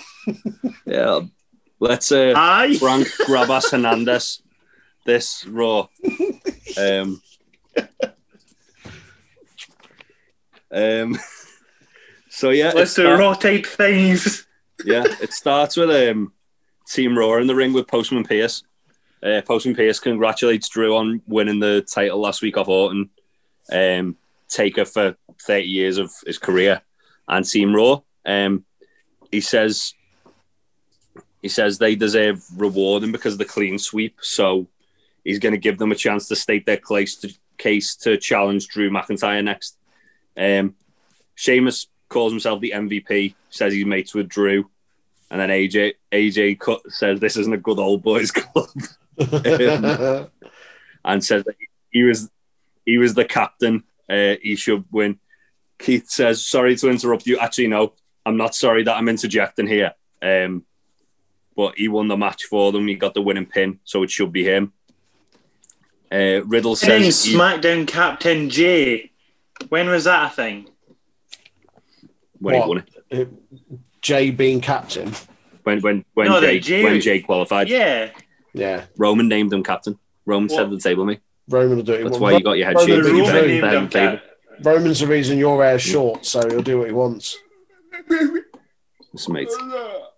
Yeah. 0.85 1.21
Let's 1.79 2.11
uh, 2.11 2.33
Aye. 2.35 2.77
Frank 2.77 3.07
Grabas 3.25 3.71
Hernandez. 3.71 4.43
This 5.07 5.43
raw. 5.47 5.87
Um. 6.77 7.19
Um. 10.73 11.19
So 12.29 12.51
yeah, 12.51 12.71
Let's 12.73 12.93
do 12.93 13.11
raw 13.11 13.33
things. 13.33 14.47
yeah, 14.85 15.03
it 15.21 15.33
starts 15.33 15.75
with 15.75 15.89
um, 15.89 16.31
Team 16.87 17.17
Raw 17.17 17.35
in 17.37 17.47
the 17.47 17.55
ring 17.55 17.73
with 17.73 17.87
Postman 17.87 18.23
Pearce. 18.23 18.63
Uh, 19.21 19.41
Postman 19.45 19.75
Pearce 19.75 19.99
congratulates 19.99 20.69
Drew 20.69 20.95
on 20.95 21.21
winning 21.27 21.59
the 21.59 21.81
title 21.81 22.21
last 22.21 22.41
week 22.41 22.55
off 22.57 22.69
Orton. 22.69 23.09
Um, 23.69 24.15
Taker 24.47 24.85
for 24.85 25.15
30 25.41 25.65
years 25.65 25.97
of 25.97 26.11
his 26.25 26.37
career 26.37 26.81
and 27.27 27.45
Team 27.45 27.75
Raw. 27.75 28.01
Um, 28.25 28.65
he 29.31 29.41
says 29.41 29.93
he 31.41 31.47
says 31.47 31.77
they 31.77 31.95
deserve 31.95 32.43
rewarding 32.55 33.11
because 33.11 33.33
of 33.33 33.39
the 33.39 33.45
clean 33.45 33.77
sweep. 33.79 34.19
So 34.21 34.67
he's 35.23 35.39
going 35.39 35.53
to 35.53 35.59
give 35.59 35.77
them 35.79 35.91
a 35.91 35.95
chance 35.95 36.27
to 36.27 36.35
state 36.35 36.65
their 36.65 36.77
case 36.77 37.15
to, 37.17 37.33
case 37.61 37.95
to 37.95 38.17
challenge 38.17 38.67
Drew 38.67 38.89
McIntyre 38.89 39.43
next. 39.43 39.77
Um, 40.35 40.75
Sheamus 41.35 41.87
calls 42.09 42.31
himself 42.31 42.59
the 42.59 42.73
MVP, 42.75 43.35
says 43.49 43.73
he's 43.73 43.85
mates 43.85 44.13
with 44.13 44.27
Drew. 44.27 44.69
And 45.29 45.39
then 45.39 45.49
AJ 45.49 45.93
AJ 46.11 46.59
cut, 46.59 46.81
says 46.91 47.19
this 47.19 47.37
isn't 47.37 47.53
a 47.53 47.57
good 47.57 47.79
old 47.79 48.03
boys 48.03 48.31
club 48.35 48.67
and 51.05 51.23
says 51.23 51.43
that 51.45 51.55
he 51.89 52.03
was 52.03 52.29
he 52.85 52.97
was 52.97 53.13
the 53.13 53.23
captain. 53.23 53.83
Uh, 54.09 54.35
he 54.41 54.57
should 54.57 54.83
win. 54.91 55.19
Keith 55.79 56.09
says, 56.09 56.45
"Sorry 56.45 56.75
to 56.75 56.89
interrupt 56.89 57.27
you. 57.27 57.37
Actually, 57.37 57.67
no, 57.67 57.93
I'm 58.25 58.35
not 58.35 58.55
sorry 58.55 58.83
that 58.83 58.97
I'm 58.97 59.07
interjecting 59.07 59.67
here. 59.67 59.93
Um, 60.21 60.65
but 61.55 61.75
he 61.77 61.87
won 61.87 62.09
the 62.09 62.17
match 62.17 62.43
for 62.43 62.71
them. 62.71 62.87
He 62.87 62.95
got 62.95 63.13
the 63.13 63.21
winning 63.21 63.45
pin, 63.45 63.79
so 63.85 64.03
it 64.03 64.11
should 64.11 64.33
be 64.33 64.43
him." 64.43 64.73
Uh, 66.11 66.43
Riddle 66.45 66.75
Then 66.75 67.03
says, 67.03 67.23
he- 67.23 67.35
SmackDown 67.35 67.87
Captain 67.87 68.49
J. 68.49 69.11
When 69.69 69.87
was 69.89 70.03
that 70.05 70.31
a 70.31 70.35
thing? 70.35 70.67
"When 72.39 72.55
he 72.55 72.59
What? 72.59 72.69
won 72.69 72.83
it, 73.11 73.29
Jay 74.01 74.31
being 74.31 74.59
captain. 74.61 75.13
when 75.63 75.79
when 75.81 76.03
when 76.15 76.27
No, 76.27 76.41
Jay 76.41 76.59
Jay- 76.59 76.83
when 76.83 76.99
Jay 76.99 77.19
qualified, 77.19 77.69
Yeah. 77.69 78.09
Yeah, 78.53 78.85
Roman 78.97 79.27
named 79.29 79.53
him 79.53 79.63
captain. 79.63 79.97
Roman 80.25 80.49
What? 80.49 80.55
said 80.57 80.65
at 80.65 80.71
the 80.71 80.79
table, 80.79 81.05
me. 81.05 81.19
Roman 81.47 81.77
will 81.77 81.83
do 81.83 81.93
it. 81.93 82.03
That's 82.03 82.11
Well, 82.19 82.31
why 82.33 82.37
you 82.37 82.43
got 82.43 82.57
your 82.57 82.67
head 82.67 82.79
shaved. 82.79 82.89
will 83.05 83.15
You 83.17 83.25
do 83.25 83.31
named 83.61 83.63
him. 83.73 83.87
Cap- 83.89 84.23
Roman's 84.63 84.99
the 84.99 85.07
reason 85.07 85.37
your 85.37 85.63
hair's 85.63 85.81
short, 85.81 86.25
so 86.25 86.41
he'll 86.49 86.61
do 86.61 86.79
what 86.79 86.87
he 86.87 86.93
wants. 86.93 87.37
This 89.13 89.29
mate. 89.29 89.47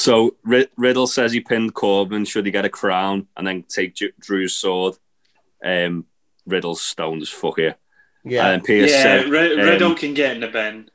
So 0.00 0.36
Rid- 0.44 0.70
Riddle 0.78 1.06
says 1.06 1.30
he 1.32 1.40
pinned 1.40 1.74
Corbin. 1.74 2.24
Should 2.24 2.46
he 2.46 2.52
get 2.52 2.64
a 2.64 2.70
crown 2.70 3.26
and 3.36 3.46
then 3.46 3.64
take 3.68 3.94
Ju- 3.94 4.12
Drew's 4.18 4.54
sword? 4.54 4.96
Um, 5.62 6.06
Riddle's 6.46 6.80
stoned 6.80 7.20
as 7.20 7.28
fuck 7.28 7.58
here. 7.58 7.76
Yeah, 8.24 8.46
And 8.48 8.52
then 8.62 8.66
Pearce 8.66 8.90
yeah, 8.90 9.02
said 9.02 9.28
Rid- 9.28 9.58
um, 9.60 9.66
Riddle 9.66 9.94
can 9.94 10.14
get 10.14 10.34
in 10.34 10.40
the 10.40 10.48
bin. 10.48 10.90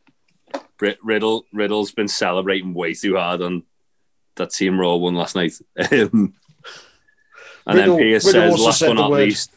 Ri- 0.79 0.97
Riddle 1.03 1.45
Riddle's 1.53 1.91
been 1.91 2.07
celebrating 2.07 2.73
way 2.73 2.93
too 2.95 3.15
hard 3.15 3.41
on 3.43 3.63
that 4.35 4.51
Team 4.51 4.79
Raw 4.79 4.95
one 4.95 5.15
last 5.15 5.35
night. 5.35 5.53
Um, 5.91 6.33
and 7.67 7.77
Riddle- 7.79 7.97
then 7.97 8.05
Pearce 8.05 8.25
Riddle 8.33 8.57
says, 8.57 8.65
last 8.65 8.79
but 8.81 8.93
not 8.93 9.09
word- 9.11 9.25
least, 9.25 9.51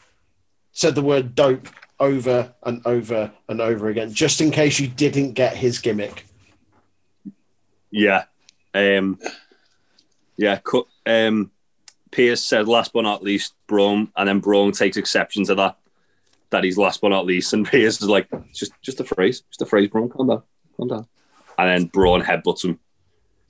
said 0.71 0.93
the 0.95 1.01
word 1.01 1.33
dope 1.35 1.67
over 1.99 2.53
and 2.63 2.81
over 2.85 3.31
and 3.47 3.61
over 3.61 3.89
again, 3.89 4.13
just 4.13 4.41
in 4.41 4.49
case 4.51 4.79
you 4.79 4.87
didn't 4.87 5.33
get 5.33 5.55
his 5.57 5.77
gimmick. 5.79 6.25
yeah, 7.91 8.23
um, 8.73 9.19
yeah. 10.37 10.59
Cu- 10.63 10.87
um, 11.05 11.51
Pearce 12.11 12.43
said, 12.43 12.67
last 12.67 12.93
but 12.93 13.01
not 13.01 13.23
least, 13.23 13.53
Braun, 13.67 14.11
and 14.15 14.27
then 14.27 14.39
Braun 14.39 14.71
takes 14.71 14.97
exception 14.97 15.45
to 15.45 15.55
that. 15.55 15.77
That 16.51 16.63
he's 16.63 16.77
last 16.77 17.01
but 17.01 17.09
not 17.09 17.25
least, 17.25 17.53
and 17.53 17.65
Pearce 17.67 18.01
is 18.01 18.09
like, 18.09 18.27
just 18.53 18.71
just 18.81 18.99
a 18.99 19.03
phrase, 19.03 19.41
just 19.49 19.61
a 19.61 19.65
phrase, 19.65 19.89
Braun, 19.89 20.09
calm 20.09 20.27
down, 20.27 20.43
calm 20.77 20.87
down. 20.87 21.07
And 21.57 21.69
then 21.69 21.85
Braun 21.85 22.21
headbutts 22.21 22.65
him. 22.65 22.79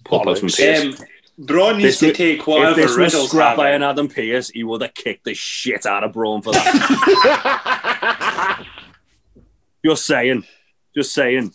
Paul 0.03 0.21
Bollocks. 0.25 0.41
Postman 0.41 0.51
Pearce. 0.51 0.99
Um, 0.99 1.05
Braun 1.45 1.77
needs 1.77 1.83
This 1.83 1.99
to 1.99 2.07
was- 2.07 2.17
take 2.17 2.39
if 2.39 2.47
whatever 2.47 2.75
this 2.75 2.89
was 2.89 2.97
Riddle's 2.97 3.29
Scrap 3.29 3.49
having. 3.51 3.65
Iron 3.65 3.83
Adam 3.83 4.09
Pearce, 4.09 4.49
he 4.49 4.63
would 4.65 4.81
have 4.81 4.93
kicked 4.93 5.23
the 5.23 5.33
shit 5.33 5.85
out 5.85 6.03
of 6.03 6.11
Braun 6.11 6.41
for 6.41 6.51
that. 6.51 8.65
Just 9.85 10.05
saying. 10.05 10.43
Just 10.93 11.13
saying. 11.13 11.53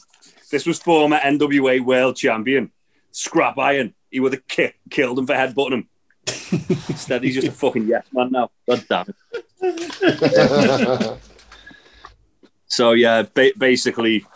This 0.51 0.67
was 0.67 0.79
former 0.79 1.19
NWA 1.19 1.85
World 1.85 2.17
Champion. 2.17 2.71
Scrap 3.15 3.59
Iron. 3.59 3.95
He 4.11 4.21
would 4.21 4.33
have 4.33 4.71
killed 4.91 5.19
him 5.19 5.27
for 5.27 5.35
headbutting 5.35 5.73
him. 5.73 5.89
Instead, 6.89 7.23
he's 7.23 7.35
just 7.35 7.49
a 7.49 7.53
fucking 7.53 7.87
yes 7.87 8.07
man 8.13 8.31
now. 8.33 8.51
God 8.67 8.85
damn 8.89 9.07
it. 9.63 11.19
So, 12.67 12.91
yeah, 12.91 13.23
ba- 13.23 13.53
basically, 13.57 14.27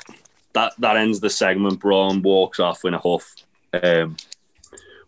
that, 0.52 0.72
that 0.78 0.96
ends 0.96 1.18
the 1.18 1.28
segment. 1.28 1.80
Braun 1.80 2.22
walks 2.22 2.60
off 2.60 2.84
in 2.84 2.94
a 2.94 2.98
huff. 2.98 3.34
Um, 3.72 4.16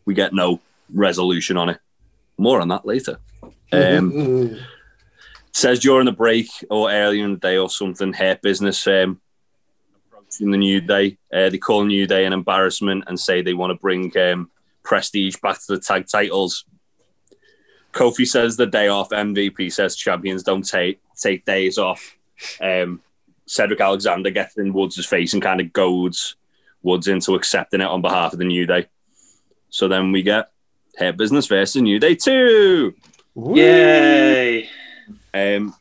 we 0.04 0.14
get 0.14 0.32
no 0.32 0.58
resolution 0.92 1.56
on 1.56 1.68
it. 1.68 1.78
More 2.38 2.60
on 2.60 2.68
that 2.68 2.84
later. 2.84 3.18
Um, 3.70 4.58
says 5.52 5.78
during 5.78 6.06
the 6.06 6.12
break 6.12 6.48
or 6.70 6.90
earlier 6.90 7.24
in 7.24 7.34
the 7.34 7.38
day 7.38 7.56
or 7.56 7.70
something, 7.70 8.12
Hurt 8.12 8.42
Business 8.42 8.84
um, 8.88 9.20
approaching 10.40 10.50
the 10.50 10.58
New 10.58 10.80
Day. 10.80 11.18
Uh, 11.32 11.50
they 11.50 11.58
call 11.58 11.84
New 11.84 12.06
Day 12.06 12.24
an 12.24 12.32
embarrassment 12.32 13.04
and 13.06 13.18
say 13.18 13.42
they 13.42 13.54
want 13.54 13.70
to 13.70 13.80
bring 13.80 14.16
um, 14.18 14.50
prestige 14.82 15.36
back 15.42 15.58
to 15.60 15.76
the 15.76 15.78
tag 15.78 16.06
titles. 16.06 16.64
Kofi 17.92 18.26
says 18.26 18.56
the 18.56 18.66
day 18.66 18.88
off. 18.88 19.10
MVP 19.10 19.72
says 19.72 19.96
champions 19.96 20.42
don't 20.42 20.66
take 20.66 21.00
take 21.20 21.44
days 21.44 21.76
off. 21.76 22.16
Um, 22.60 23.02
Cedric 23.46 23.80
Alexander 23.80 24.30
gets 24.30 24.56
in 24.56 24.72
Woods' 24.72 25.04
face 25.04 25.34
and 25.34 25.42
kind 25.42 25.60
of 25.60 25.72
goads 25.72 26.36
Woods 26.82 27.08
into 27.08 27.34
accepting 27.34 27.80
it 27.80 27.86
on 27.86 28.00
behalf 28.00 28.32
of 28.32 28.38
the 28.38 28.44
New 28.44 28.64
Day. 28.64 28.86
So 29.68 29.88
then 29.88 30.12
we 30.12 30.22
get 30.22 30.50
Hurt 30.96 31.16
Business 31.16 31.46
versus 31.46 31.82
New 31.82 31.98
Day 31.98 32.14
2. 32.14 32.94
Yay! 33.54 34.68
Um, 35.34 35.74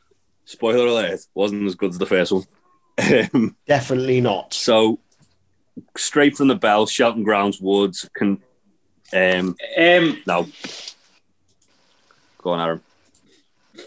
spoiler 0.45 0.87
alert, 0.87 1.21
wasn't 1.33 1.65
as 1.65 1.75
good 1.75 1.91
as 1.91 1.97
the 1.97 2.05
first 2.05 2.31
one. 2.31 2.43
Um, 3.33 3.55
Definitely 3.67 4.21
not. 4.21 4.53
so 4.53 4.99
straight 5.97 6.35
from 6.35 6.47
the 6.49 6.55
bell, 6.55 6.85
Shelton 6.85 7.23
Grounds 7.23 7.59
Woods 7.61 8.09
can 8.15 8.41
um 9.13 9.55
Um, 9.77 10.21
no. 10.27 10.47
Go 12.39 12.51
on, 12.51 12.59
Aaron. 12.59 12.81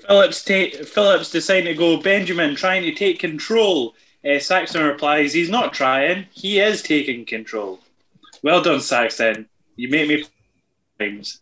Phillips 0.06 0.44
ta- 0.44 0.84
Phillips 0.84 1.30
deciding 1.30 1.66
to 1.66 1.74
go. 1.74 1.98
Benjamin 1.98 2.54
trying 2.56 2.82
to 2.82 2.92
take 2.92 3.18
control. 3.18 3.94
Uh, 4.24 4.38
Saxton 4.38 4.82
replies, 4.84 5.32
"He's 5.32 5.50
not 5.50 5.74
trying. 5.74 6.26
He 6.32 6.60
is 6.60 6.82
taking 6.82 7.24
control." 7.24 7.80
Well 8.42 8.62
done, 8.62 8.80
Saxton. 8.80 9.46
You 9.76 9.88
make 9.90 10.08
me. 10.08 10.24
Times. 10.98 11.40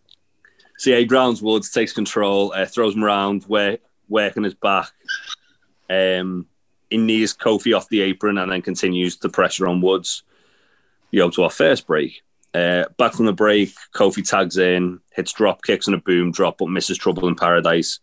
CA 0.82 1.04
Grounds 1.04 1.40
Woods 1.40 1.70
takes 1.70 1.92
control, 1.92 2.52
uh, 2.52 2.66
throws 2.66 2.96
him 2.96 3.04
around, 3.04 3.46
work, 3.46 3.78
working 4.08 4.42
his 4.42 4.54
back. 4.54 4.90
Um, 5.88 6.48
he 6.90 6.96
knees 6.96 7.32
Kofi 7.34 7.76
off 7.76 7.88
the 7.88 8.00
apron 8.00 8.36
and 8.36 8.50
then 8.50 8.62
continues 8.62 9.16
the 9.16 9.28
pressure 9.28 9.68
on 9.68 9.80
Woods. 9.80 10.24
You 11.12 11.20
go 11.20 11.30
to 11.30 11.44
our 11.44 11.50
first 11.50 11.86
break. 11.86 12.24
Uh, 12.52 12.86
back 12.98 13.12
from 13.12 13.26
the 13.26 13.32
break, 13.32 13.72
Kofi 13.94 14.28
tags 14.28 14.58
in, 14.58 14.98
hits 15.14 15.32
drop 15.32 15.62
kicks 15.62 15.86
and 15.86 15.94
a 15.94 16.00
boom 16.00 16.32
drop, 16.32 16.58
but 16.58 16.66
misses 16.66 16.98
Trouble 16.98 17.28
in 17.28 17.36
Paradise. 17.36 18.00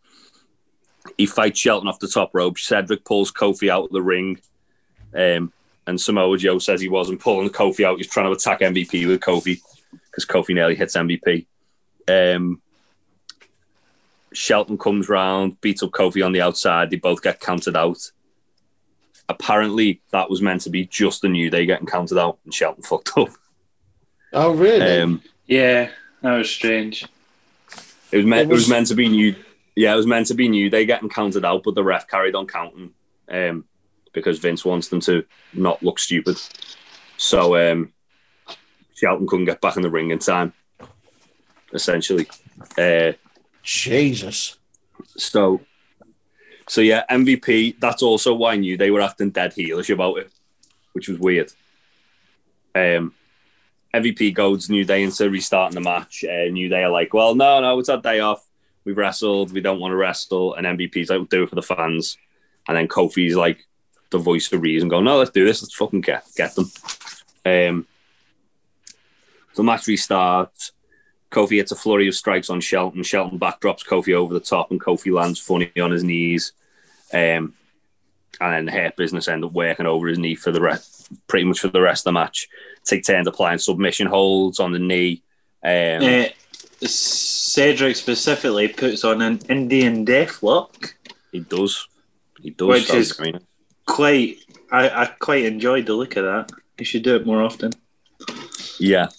He 1.18 1.26
fights 1.26 1.60
Shelton 1.60 1.90
off 1.90 2.00
the 2.00 2.08
top 2.08 2.32
rope. 2.34 2.58
Cedric 2.58 3.04
pulls 3.04 3.30
Kofi 3.30 3.68
out 3.68 3.88
of 3.88 3.92
the 3.92 4.02
ring. 4.02 4.40
Um, 5.14 5.52
and 5.86 6.00
Samoa 6.00 6.38
Joe 6.38 6.60
says 6.60 6.80
he 6.80 6.88
wasn't 6.88 7.20
pulling 7.20 7.50
Kofi 7.50 7.84
out. 7.84 7.98
He's 7.98 8.08
trying 8.08 8.28
to 8.28 8.32
attack 8.32 8.62
MVP 8.62 9.06
with 9.06 9.20
Kofi 9.20 9.60
because 9.92 10.26
Kofi 10.26 10.56
nearly 10.56 10.76
hits 10.76 10.96
MVP. 10.96 11.46
Um, 12.08 12.62
Shelton 14.34 14.78
comes 14.78 15.10
round, 15.10 15.60
beats 15.62 15.82
up 15.84 15.92
Kofi 15.92 16.26
on 16.26 16.32
the 16.32 16.42
outside. 16.42 16.90
They 16.90 16.98
both 16.98 17.22
get 17.22 17.40
counted 17.40 17.76
out. 17.76 17.98
Apparently, 19.28 20.02
that 20.12 20.30
was 20.30 20.42
meant 20.42 20.62
to 20.62 20.70
be 20.70 20.86
just 20.86 21.22
the 21.22 21.30
New 21.30 21.50
Day 21.50 21.66
getting 21.66 21.86
counted 21.86 22.18
out, 22.18 22.40
and 22.46 22.54
Shelton 22.54 22.84
fucked 22.84 23.12
up. 23.18 23.30
Oh, 24.34 24.52
really? 24.54 25.00
Um, 25.02 25.22
Yeah, 25.46 25.90
that 26.22 26.36
was 26.38 26.50
strange. 26.50 27.06
it 28.12 28.18
was 28.18 28.26
meant. 28.26 28.42
It 28.42 28.52
It 28.52 28.54
was, 28.54 28.62
was- 28.64 28.70
meant 28.70 28.88
to 28.88 28.96
be 28.96 29.08
New. 29.10 29.36
Yeah, 29.76 29.94
it 29.94 29.98
was 29.98 30.08
meant 30.08 30.28
to 30.28 30.34
be 30.34 30.50
New 30.50 30.70
Day 30.70 30.86
getting 30.86 31.10
counted 31.10 31.46
out, 31.46 31.64
but 31.64 31.74
the 31.76 31.84
ref 31.84 32.08
carried 32.08 32.36
on 32.36 32.48
counting 32.48 32.92
um, 33.30 33.66
because 34.14 34.38
Vince 34.40 34.66
wants 34.66 34.90
them 34.90 35.00
to 35.02 35.24
not 35.54 35.82
look 35.82 36.00
stupid. 36.00 36.38
So 37.18 37.56
um, 37.56 37.94
Shelton 38.96 39.26
couldn't 39.28 39.46
get 39.46 39.62
back 39.62 39.78
in 39.78 39.82
the 39.84 39.90
ring 39.90 40.10
in 40.12 40.20
time. 40.20 40.54
Essentially, 41.74 42.28
uh, 42.78 43.14
Jesus. 43.64 44.58
So, 45.18 45.62
so 46.68 46.82
yeah, 46.82 47.04
MVP. 47.10 47.80
That's 47.80 48.04
also 48.04 48.34
why 48.34 48.54
I 48.54 48.58
knew 48.58 48.78
they 48.78 48.92
were 48.92 49.02
acting 49.02 49.32
dead 49.32 49.54
heelish 49.54 49.94
about 49.94 50.18
it, 50.18 50.32
which 50.94 51.08
was 51.08 51.20
weird. 51.20 51.52
Um, 52.76 53.14
MVP 53.94 54.34
goes 54.34 54.70
New 54.70 54.86
Day 54.86 55.04
into 55.04 55.30
restarting 55.30 55.76
the 55.76 55.82
match. 55.82 56.24
Uh, 56.24 56.50
New 56.52 56.70
Day 56.70 56.84
are 56.84 56.92
like, 56.92 57.14
well, 57.14 57.36
no, 57.36 57.60
no, 57.60 57.80
it's 57.80 57.90
our 57.90 58.02
day 58.02 58.20
off. 58.20 58.46
We've 58.86 58.98
wrestled. 58.98 59.52
We 59.52 59.62
don't 59.62 59.80
want 59.80 59.92
to 59.92 59.96
wrestle. 59.96 60.56
And 60.56 60.66
MVP's 60.66 61.10
like, 61.10 61.18
we'll 61.18 61.26
do 61.26 61.44
it 61.44 61.50
for 61.50 61.56
the 61.56 61.62
fans. 61.62 62.18
And 62.68 62.78
then 62.78 62.88
Kofi's 62.88 63.36
like 63.36 63.66
the 64.12 64.18
voice 64.18 64.52
of 64.52 64.62
reason, 64.62 64.90
going, 64.90 65.06
no, 65.06 65.18
let's 65.18 65.32
do 65.32 65.46
this. 65.46 65.62
Let's 65.62 65.76
fucking 65.76 66.02
get 66.02 66.24
get 66.36 66.56
them. 66.56 66.72
Um, 67.46 67.88
the 69.56 69.64
match 69.64 69.84
restarts. 69.84 70.72
Kofi 71.32 71.58
hits 71.58 71.72
a 71.72 71.76
flurry 71.76 72.08
of 72.08 72.16
strikes 72.16 72.50
on 72.50 72.62
Shelton. 72.62 73.04
Shelton 73.04 73.40
backdrops 73.40 73.86
Kofi 73.86 74.14
over 74.14 74.34
the 74.34 74.40
top, 74.40 74.72
and 74.72 74.82
Kofi 74.82 75.14
lands 75.14 75.40
funny 75.40 75.72
on 75.80 75.92
his 75.92 76.04
knees. 76.04 76.54
Um, 77.14 77.54
and 78.42 78.54
then 78.54 78.66
the 78.66 78.72
Hurt 78.72 78.96
Business 78.96 79.28
end 79.28 79.44
up 79.44 79.52
working 79.52 79.86
over 79.86 80.08
his 80.08 80.18
knee 80.18 80.36
for 80.36 80.52
the 80.52 80.62
rest, 80.62 81.10
pretty 81.28 81.46
much 81.46 81.60
for 81.60 81.68
the 81.68 81.82
rest 81.82 82.02
of 82.02 82.06
the 82.06 82.20
match. 82.20 82.48
Take 82.86 83.06
turns 83.06 83.28
applying 83.28 83.60
submission 83.60 84.08
holds 84.08 84.60
on 84.60 84.72
the 84.72 84.80
knee. 84.80 85.22
Um, 85.64 86.02
Uh, 86.02 86.26
Cedric 86.88 87.98
specifically 87.98 88.70
puts 88.70 89.04
on 89.04 89.22
an 89.22 89.40
Indian 89.50 90.06
death 90.06 90.42
lock. 90.42 90.96
He 91.32 91.42
does. 91.42 91.88
He 92.42 92.52
does. 92.52 92.68
Which 92.68 92.94
is-. 92.94 93.20
Quite, 93.86 94.38
I, 94.72 94.90
I 94.90 95.06
quite 95.08 95.46
enjoyed 95.46 95.88
the 95.88 95.94
look 95.94 96.16
of 96.16 96.24
that. 96.24 96.52
You 96.78 96.86
should 96.86 97.04
do 97.04 97.16
it 97.16 97.26
more 97.26 97.42
often. 97.42 97.72
Yeah. 98.80 99.10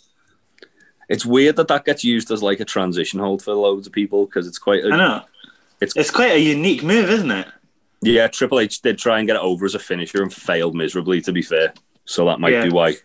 It's 1.10 1.26
weird 1.26 1.56
that 1.56 1.68
that 1.68 1.84
gets 1.84 2.04
used 2.04 2.30
as 2.30 2.42
like 2.42 2.60
a 2.60 2.64
transition 2.64 3.20
hold 3.20 3.42
for 3.42 3.52
loads 3.52 3.86
of 3.86 3.92
people 3.92 4.24
because 4.24 4.46
it's 4.46 4.58
quite. 4.58 4.82
I 4.84 4.94
A, 4.94 4.96
know. 4.96 5.22
It's- 5.80 5.92
It's 5.96 6.10
quite 6.10 6.32
a 6.32 6.38
unique 6.40 6.82
move, 6.82 7.10
isn't 7.10 7.30
it? 7.30 7.48
yeah, 8.00 8.28
Triple 8.28 8.60
H 8.60 8.80
did 8.80 8.96
try 8.96 9.18
and 9.18 9.26
get 9.26 9.36
it 9.36 9.42
over 9.42 9.66
as 9.66 9.74
a 9.74 9.78
finisher 9.78 10.22
and 10.22 10.32
failed 10.32 10.74
miserably. 10.74 11.20
To 11.22 11.32
be 11.32 11.42
fair, 11.42 11.74
so 12.06 12.24
that 12.26 12.40
might 12.40 12.52
Yeah. 12.54 12.64
be 12.64 12.70
why 12.70 12.96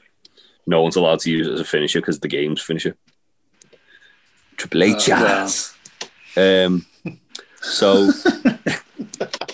no 0.68 0.82
one's 0.82 0.96
allowed 0.96 1.20
to 1.22 1.32
use 1.32 1.48
it 1.48 1.54
as 1.54 1.60
a 1.60 1.66
finisher 1.66 2.00
because 2.00 2.20
the 2.20 2.28
game's 2.28 2.62
finisher. 2.62 2.96
Triple 4.58 4.84
H. 4.84 5.10
Oh, 5.10 5.14
ass. 5.14 5.76
Um, 6.38 6.86
so, 7.62 8.12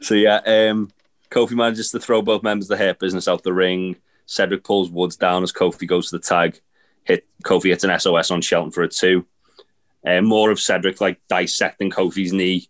so 0.00 0.14
yeah, 0.14 0.36
um, 0.46 0.90
Kofi 1.30 1.52
manages 1.52 1.90
to 1.90 2.00
throw 2.00 2.22
both 2.22 2.42
members 2.42 2.70
of 2.70 2.78
the 2.78 2.84
Hurt 2.84 2.98
Business 2.98 3.28
out 3.28 3.42
the 3.42 3.52
ring. 3.52 3.96
Cedric 4.26 4.64
pulls 4.64 4.90
Woods 4.90 5.16
down 5.16 5.42
as 5.42 5.52
Kofi 5.52 5.86
goes 5.86 6.10
to 6.10 6.18
the 6.18 6.22
tag. 6.22 6.60
Hit 7.06 7.26
Kofi 7.44 7.70
hits 7.70 7.84
an 7.84 7.98
SOS 7.98 8.30
on 8.30 8.40
Shelton 8.40 8.70
for 8.72 8.82
a 8.82 8.88
two. 8.88 9.26
Uh, 10.06 10.20
more 10.20 10.50
of 10.50 10.60
Cedric 10.60 11.00
like 11.00 11.20
dissecting 11.28 11.90
Kofi's 11.90 12.32
knee. 12.32 12.68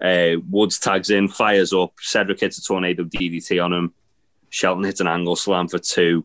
Uh, 0.00 0.40
Woods 0.50 0.78
tags 0.78 1.10
in, 1.10 1.28
fires 1.28 1.72
up. 1.72 1.92
Cedric 2.00 2.40
hits 2.40 2.58
a 2.58 2.62
tornado 2.62 3.04
DDT 3.04 3.62
on 3.64 3.72
him. 3.72 3.94
Shelton 4.50 4.84
hits 4.84 5.00
an 5.00 5.06
angle 5.06 5.36
slam 5.36 5.68
for 5.68 5.78
two. 5.78 6.24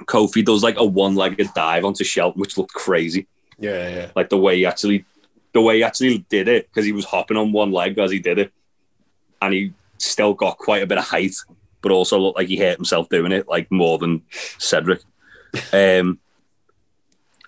Kofi 0.00 0.44
does 0.44 0.62
like 0.62 0.78
a 0.78 0.84
one-legged 0.84 1.54
dive 1.54 1.84
onto 1.84 2.04
Shelton, 2.04 2.38
which 2.38 2.58
looked 2.58 2.74
crazy 2.74 3.26
Yeah, 3.58 3.88
yeah. 3.88 4.10
like 4.14 4.28
the 4.28 4.36
way 4.36 4.58
he 4.58 4.66
actually 4.66 5.06
the 5.54 5.60
way 5.62 5.78
he 5.78 5.84
actually 5.84 6.18
did 6.28 6.48
it 6.48 6.68
because 6.68 6.84
he 6.84 6.92
was 6.92 7.06
hopping 7.06 7.38
on 7.38 7.50
one 7.50 7.72
leg 7.72 7.98
as 7.98 8.10
he 8.10 8.18
did 8.18 8.38
it 8.38 8.52
and 9.40 9.54
he 9.54 9.72
still 9.96 10.34
got 10.34 10.58
quite 10.58 10.82
a 10.82 10.86
bit 10.86 10.98
of 10.98 11.04
height 11.04 11.34
but 11.80 11.92
also 11.92 12.18
looked 12.18 12.36
like 12.36 12.48
he 12.48 12.58
hurt 12.58 12.76
himself 12.76 13.08
doing 13.08 13.32
it 13.32 13.48
like 13.48 13.70
more 13.72 13.96
than 13.96 14.20
cedric 14.58 15.00
um 15.72 16.18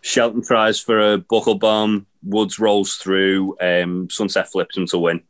shelton 0.02 0.42
tries 0.42 0.80
for 0.80 1.12
a 1.12 1.18
buckle 1.18 1.54
bomb. 1.56 2.06
Woods 2.22 2.58
rolls 2.58 2.96
through. 2.96 3.56
Um 3.60 4.08
sunset 4.10 4.50
flips 4.50 4.76
him 4.76 4.86
to 4.86 4.98
win. 4.98 5.22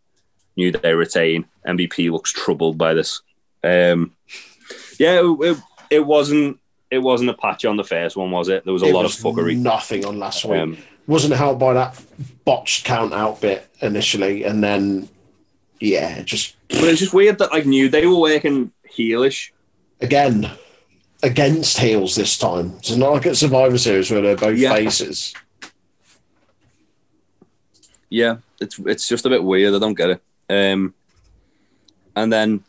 New 0.56 0.72
day 0.72 0.92
retain. 0.92 1.44
Mvp 1.66 2.10
looks 2.10 2.32
troubled 2.32 2.78
by 2.78 2.94
this. 2.94 3.22
Um 3.64 4.14
yeah 4.98 5.20
it, 5.20 5.36
it, 5.40 5.56
it 5.90 6.06
wasn't 6.06 6.58
it 6.90 6.98
wasn't 6.98 7.30
a 7.30 7.34
patch 7.34 7.64
on 7.64 7.76
the 7.76 7.84
first 7.84 8.16
one 8.16 8.30
was 8.30 8.48
it? 8.48 8.64
There 8.64 8.72
was 8.72 8.82
a 8.82 8.86
It 8.86 8.94
lot 8.94 9.02
was 9.04 9.18
of 9.18 9.24
fuckery. 9.24 9.56
Nothing 9.58 10.04
on 10.06 10.18
last 10.18 10.44
week. 10.44 10.60
um, 10.60 10.78
Wasn't 11.06 11.34
helped 11.34 11.60
by 11.60 11.74
that 11.74 12.00
botched 12.44 12.84
count 12.86 13.12
out 13.12 13.40
bit 13.42 13.66
initially, 13.82 14.44
and 14.44 14.64
then 14.64 15.08
yeah, 15.80 16.22
just 16.22 16.56
But 16.68 16.84
it's 16.84 17.00
just 17.00 17.12
weird 17.14 17.38
that 17.38 17.52
like 17.52 17.66
New 17.66 17.88
Day 17.90 18.06
were 18.06 18.18
working 18.18 18.72
heelish. 18.90 19.50
again 20.00 20.50
against 21.22 21.78
heels 21.78 22.14
this 22.14 22.38
time. 22.38 22.74
It's 22.78 22.94
not 22.96 23.12
like 23.12 23.26
at 23.26 23.36
Survivor 23.36 23.78
Series 23.78 24.10
where 24.10 24.20
they're 24.20 24.36
both 24.36 24.56
Yeah. 24.58 24.72
faces. 24.74 25.34
Yeah, 28.10 28.38
it's 28.60 28.78
it's 28.78 29.06
just 29.08 29.26
a 29.26 29.30
bit 29.30 29.42
weird. 29.44 29.74
I 29.74 29.78
don't 29.78 29.94
get 29.94 30.10
it. 30.10 30.22
Um, 30.48 30.94
and 32.16 32.32
then 32.32 32.64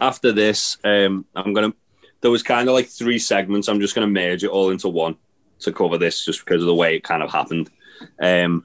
after 0.00 0.32
this, 0.32 0.78
um, 0.84 1.26
I'm 1.36 1.52
gonna. 1.52 1.74
There 2.22 2.30
was 2.30 2.42
kind 2.42 2.68
of 2.68 2.74
like 2.74 2.88
three 2.88 3.18
segments. 3.18 3.68
I'm 3.68 3.80
just 3.80 3.94
gonna 3.94 4.06
merge 4.06 4.42
it 4.44 4.48
all 4.50 4.70
into 4.70 4.88
one 4.88 5.16
to 5.60 5.72
cover 5.72 5.98
this, 5.98 6.24
just 6.24 6.44
because 6.44 6.62
of 6.62 6.66
the 6.66 6.74
way 6.74 6.96
it 6.96 7.04
kind 7.04 7.22
of 7.22 7.30
happened. 7.30 7.70
Um, 8.18 8.64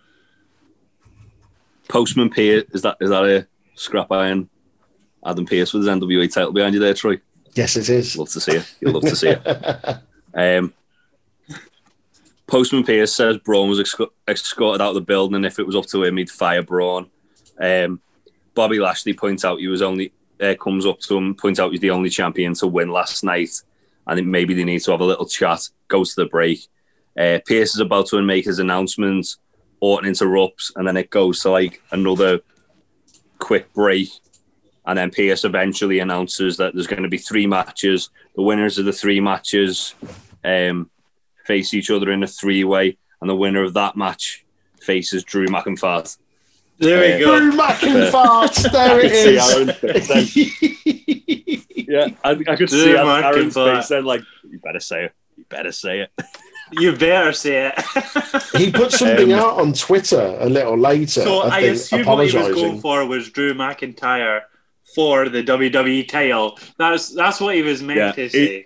Postman 1.89 2.29
Pearce 2.29 2.63
is 2.73 2.83
that 2.83 2.95
is 3.01 3.09
that 3.09 3.25
a 3.25 3.47
scrap 3.75 4.11
iron? 4.11 4.49
Adam 5.25 5.45
Pearce 5.45 5.73
with 5.73 5.83
his 5.85 5.89
NWA 5.93 6.31
title 6.33 6.53
behind 6.53 6.73
you 6.73 6.79
there, 6.79 6.93
Troy. 6.93 7.19
Yes, 7.53 7.75
it 7.75 7.89
is. 7.89 8.17
Love 8.17 8.29
to 8.29 8.39
see 8.39 8.53
it. 8.53 8.75
You'll 8.79 8.93
love 8.93 9.03
to 9.03 9.15
see 9.15 9.29
it. 9.29 9.97
Um, 10.31 10.75
Postman 12.45 12.83
Pearce 12.83 13.15
says 13.15 13.37
Braun 13.39 13.67
was 13.67 13.79
exco- 13.79 14.11
escorted 14.27 14.79
out 14.79 14.89
of 14.89 14.95
the 14.95 15.01
building, 15.01 15.35
and 15.35 15.45
if 15.45 15.57
it 15.57 15.65
was 15.65 15.75
up 15.75 15.87
to 15.87 16.03
him, 16.03 16.17
he'd 16.17 16.29
fire 16.29 16.61
Braun. 16.61 17.09
Um, 17.59 17.99
Bobby 18.53 18.79
Lashley 18.79 19.13
points 19.13 19.43
out 19.43 19.59
he 19.59 19.67
was 19.67 19.81
only 19.81 20.13
uh, 20.39 20.55
comes 20.55 20.85
up 20.85 20.99
to 20.99 21.17
him, 21.17 21.35
points 21.35 21.59
out 21.59 21.71
he's 21.71 21.79
the 21.79 21.91
only 21.91 22.09
champion 22.09 22.53
to 22.55 22.67
win 22.67 22.89
last 22.89 23.23
night. 23.23 23.61
I 24.07 24.15
think 24.15 24.27
maybe 24.27 24.53
they 24.53 24.63
need 24.63 24.81
to 24.83 24.91
have 24.91 25.01
a 25.01 25.05
little 25.05 25.25
chat. 25.25 25.67
Goes 25.87 26.13
to 26.15 26.23
the 26.23 26.29
break. 26.29 26.67
Uh, 27.17 27.39
Pearce 27.45 27.73
is 27.73 27.79
about 27.79 28.07
to 28.07 28.21
make 28.21 28.45
his 28.45 28.59
announcement. 28.59 29.35
Orton 29.79 30.09
interrupts, 30.09 30.71
and 30.75 30.87
then 30.87 30.97
it 30.97 31.09
goes 31.09 31.41
to 31.41 31.51
like 31.51 31.81
another 31.91 32.39
quick 33.37 33.71
break. 33.73 34.09
And 34.89 34.97
then 34.97 35.11
Pearce 35.11 35.45
eventually 35.45 35.99
announces 35.99 36.57
that 36.57 36.73
there's 36.73 36.87
going 36.87 37.03
to 37.03 37.09
be 37.09 37.19
three 37.19 37.45
matches. 37.45 38.09
The 38.35 38.41
winners 38.41 38.79
of 38.79 38.85
the 38.85 38.91
three 38.91 39.19
matches 39.19 39.93
um, 40.43 40.89
face 41.45 41.75
each 41.75 41.91
other 41.91 42.09
in 42.11 42.23
a 42.23 42.27
three 42.27 42.63
way, 42.63 42.97
and 43.21 43.29
the 43.29 43.35
winner 43.35 43.61
of 43.63 43.75
that 43.75 43.95
match 43.95 44.43
faces 44.81 45.23
Drew 45.23 45.45
McIntyre. 45.45 46.17
There 46.79 47.01
we 47.01 47.23
Uh, 47.23 47.27
go. 47.27 47.39
Drew 47.39 47.51
McIntyre, 47.51 48.71
there 48.71 48.99
it 48.99 49.11
see 49.11 49.35
is. 49.35 49.53
Aaron's 49.53 49.77
face 49.77 50.07
then. 50.07 51.85
yeah, 51.87 52.07
I, 52.23 52.31
I 52.31 52.35
could 52.55 52.57
Drew 52.57 52.67
see 52.67 52.91
Aaron's 52.95 53.53
McIntyre. 53.53 53.75
face 53.77 53.87
then, 53.89 54.05
like, 54.05 54.21
you 54.49 54.57
better 54.57 54.79
say 54.79 55.03
it. 55.05 55.13
You 55.37 55.45
better 55.49 55.71
say 55.71 55.99
it. 56.01 56.11
You 56.71 56.95
better 56.95 57.33
say 57.33 57.71
it. 57.75 57.83
he 58.55 58.71
put 58.71 58.91
something 58.91 59.33
Um, 59.33 59.39
out 59.39 59.59
on 59.59 59.73
Twitter 59.73 60.37
a 60.39 60.47
little 60.47 60.77
later. 60.77 61.21
so 61.21 61.39
I, 61.39 61.47
I, 61.47 61.61
think, 61.61 61.75
assume 61.77 62.05
what 62.05 62.27
he 62.29 62.37
was 62.37 62.53
going 62.55 62.79
for 62.79 63.05
was 63.07 63.31
Drew 63.31 63.55
McIntyre 63.55 64.41
for 64.95 65.29
the 65.29 65.43
WWE 65.43 66.07
title. 66.07 66.57
That's 66.77 67.09
that's 67.13 67.39
what 67.39 67.55
he 67.55 67.61
was 67.61 67.81
meant 67.81 67.97
Yeah, 67.99 68.11
to 68.13 68.23
he- 68.23 68.29
say. 68.29 68.65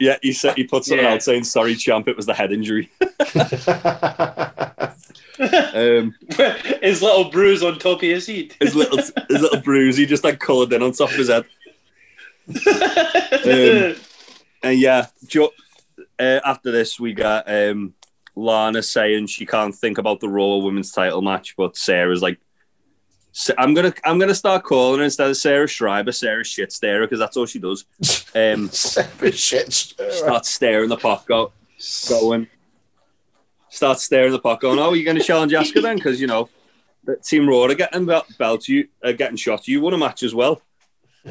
Yeah, 0.00 0.16
he 0.20 0.32
said 0.32 0.56
he 0.56 0.64
put 0.64 0.84
something 0.84 1.04
Yeah. 1.04 1.12
out 1.14 1.22
saying, 1.22 1.44
sorry, 1.44 1.76
champ, 1.76 2.08
it 2.08 2.16
was 2.16 2.26
the 2.26 2.34
head 2.34 2.52
injury. 2.52 2.90
Um, 5.74 6.14
his 6.82 7.02
little 7.02 7.30
bruise 7.30 7.62
on 7.62 7.78
top 7.78 7.96
of 7.96 8.02
his 8.02 8.26
head. 8.26 8.54
his 8.60 8.74
little 8.76 8.98
his 8.98 9.12
little 9.40 9.60
bruise, 9.64 9.96
he 9.96 10.06
just 10.06 10.22
like 10.24 10.38
coloured 10.38 10.72
in 10.72 10.82
on 10.82 10.92
top 10.92 11.10
of 11.10 11.16
his 11.16 11.28
head. 11.28 11.44
Um, 13.44 13.96
And 14.62 14.78
yeah, 14.78 15.06
jo- 15.26 15.50
uh, 16.20 16.40
after 16.44 16.70
this, 16.70 17.00
we 17.00 17.14
got 17.14 17.50
um, 17.50 17.94
Lana 18.36 18.82
saying 18.82 19.26
she 19.28 19.44
can't 19.46 19.74
think 19.74 19.98
about 19.98 20.20
the 20.20 20.28
Raw 20.28 20.58
Women's 20.58 20.92
Title 20.92 21.22
match, 21.22 21.54
but 21.56 21.76
Sarah's 21.76 22.22
like, 22.22 22.38
"Sa- 23.32 23.54
"I'm 23.58 23.74
gonna, 23.74 23.92
I'm 24.04 24.18
gonna 24.18 24.34
start 24.34 24.64
calling 24.64 24.98
her 24.98 25.04
instead 25.04 25.28
of 25.28 25.36
Sarah 25.36 25.66
Schreiber, 25.66 26.12
Sarah 26.12 26.44
Shit 26.44 26.72
Starer, 26.72 27.06
because 27.06 27.18
that's 27.18 27.36
all 27.36 27.46
she 27.46 27.58
does." 27.58 27.84
Um, 28.34 28.70
shit. 29.32 29.72
start 29.72 30.46
staring 30.46 30.88
the 30.88 30.96
pot, 30.96 31.26
go, 31.26 31.52
going, 32.08 32.46
start 33.68 33.98
staring 34.00 34.32
the 34.32 34.38
pot, 34.38 34.60
going, 34.60 34.78
"Oh, 34.78 34.92
you're 34.92 35.12
to 35.14 35.22
challenge 35.22 35.52
Asuka 35.52 35.82
then?" 35.82 35.96
Because 35.96 36.20
you 36.20 36.26
know, 36.26 36.48
the 37.04 37.16
Team 37.16 37.48
Raw 37.48 37.64
are 37.64 37.74
getting 37.74 38.06
belt, 38.06 38.26
belt 38.38 38.68
you, 38.68 38.88
are 39.02 39.12
getting 39.12 39.36
shot. 39.36 39.66
You 39.66 39.80
won 39.80 39.94
a 39.94 39.98
match 39.98 40.22
as 40.22 40.34
well. 40.34 40.62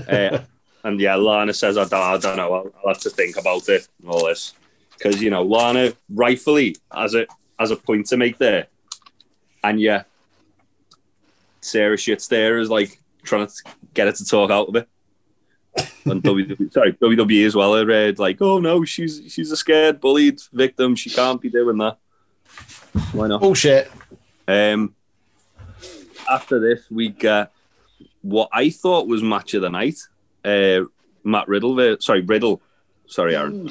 Uh, 0.07 0.39
and 0.83 0.99
yeah, 0.99 1.15
Lana 1.15 1.53
says, 1.53 1.77
I 1.77 1.85
don't, 1.85 1.93
I 1.93 2.17
don't 2.17 2.37
know, 2.37 2.53
I'll, 2.53 2.73
I'll 2.83 2.93
have 2.93 3.01
to 3.01 3.09
think 3.09 3.37
about 3.37 3.69
it 3.69 3.87
and 4.01 4.09
all 4.09 4.25
this. 4.25 4.53
Because, 4.97 5.21
you 5.21 5.29
know, 5.29 5.43
Lana 5.43 5.93
rightfully 6.09 6.75
has 6.91 7.15
a, 7.15 7.25
has 7.57 7.71
a 7.71 7.75
point 7.75 8.07
to 8.07 8.17
make 8.17 8.37
there. 8.37 8.67
And 9.63 9.79
yeah, 9.79 10.03
Sarah 11.61 11.97
shits 11.97 12.27
there 12.27 12.59
is 12.59 12.69
like 12.69 12.99
trying 13.23 13.47
to 13.47 13.53
get 13.93 14.07
her 14.07 14.13
to 14.13 14.25
talk 14.25 14.51
out 14.51 14.67
of 14.69 14.75
it. 14.75 14.87
And 16.05 16.21
WWE, 16.23 16.71
sorry, 16.73 16.93
WWE 16.93 17.45
as 17.45 17.55
well. 17.55 17.75
I 17.75 17.83
read 17.83 18.19
like, 18.19 18.41
oh 18.41 18.59
no, 18.59 18.83
she's 18.83 19.21
she's 19.29 19.51
a 19.51 19.57
scared, 19.57 20.01
bullied 20.01 20.39
victim. 20.51 20.95
She 20.95 21.09
can't 21.09 21.39
be 21.39 21.49
doing 21.49 21.77
that. 21.77 21.97
Why 23.13 23.27
not? 23.27 23.41
Bullshit. 23.41 23.89
Um, 24.47 24.95
after 26.29 26.59
this, 26.59 26.89
we 26.91 27.09
get 27.09 27.51
what 28.21 28.49
I 28.51 28.69
thought 28.69 29.07
was 29.07 29.23
match 29.23 29.53
of 29.53 29.61
the 29.61 29.69
night. 29.69 29.99
Uh, 30.43 30.85
Matt 31.23 31.47
Riddle, 31.47 31.97
sorry, 31.99 32.21
Riddle. 32.21 32.61
Sorry, 33.07 33.35
Aaron. 33.35 33.69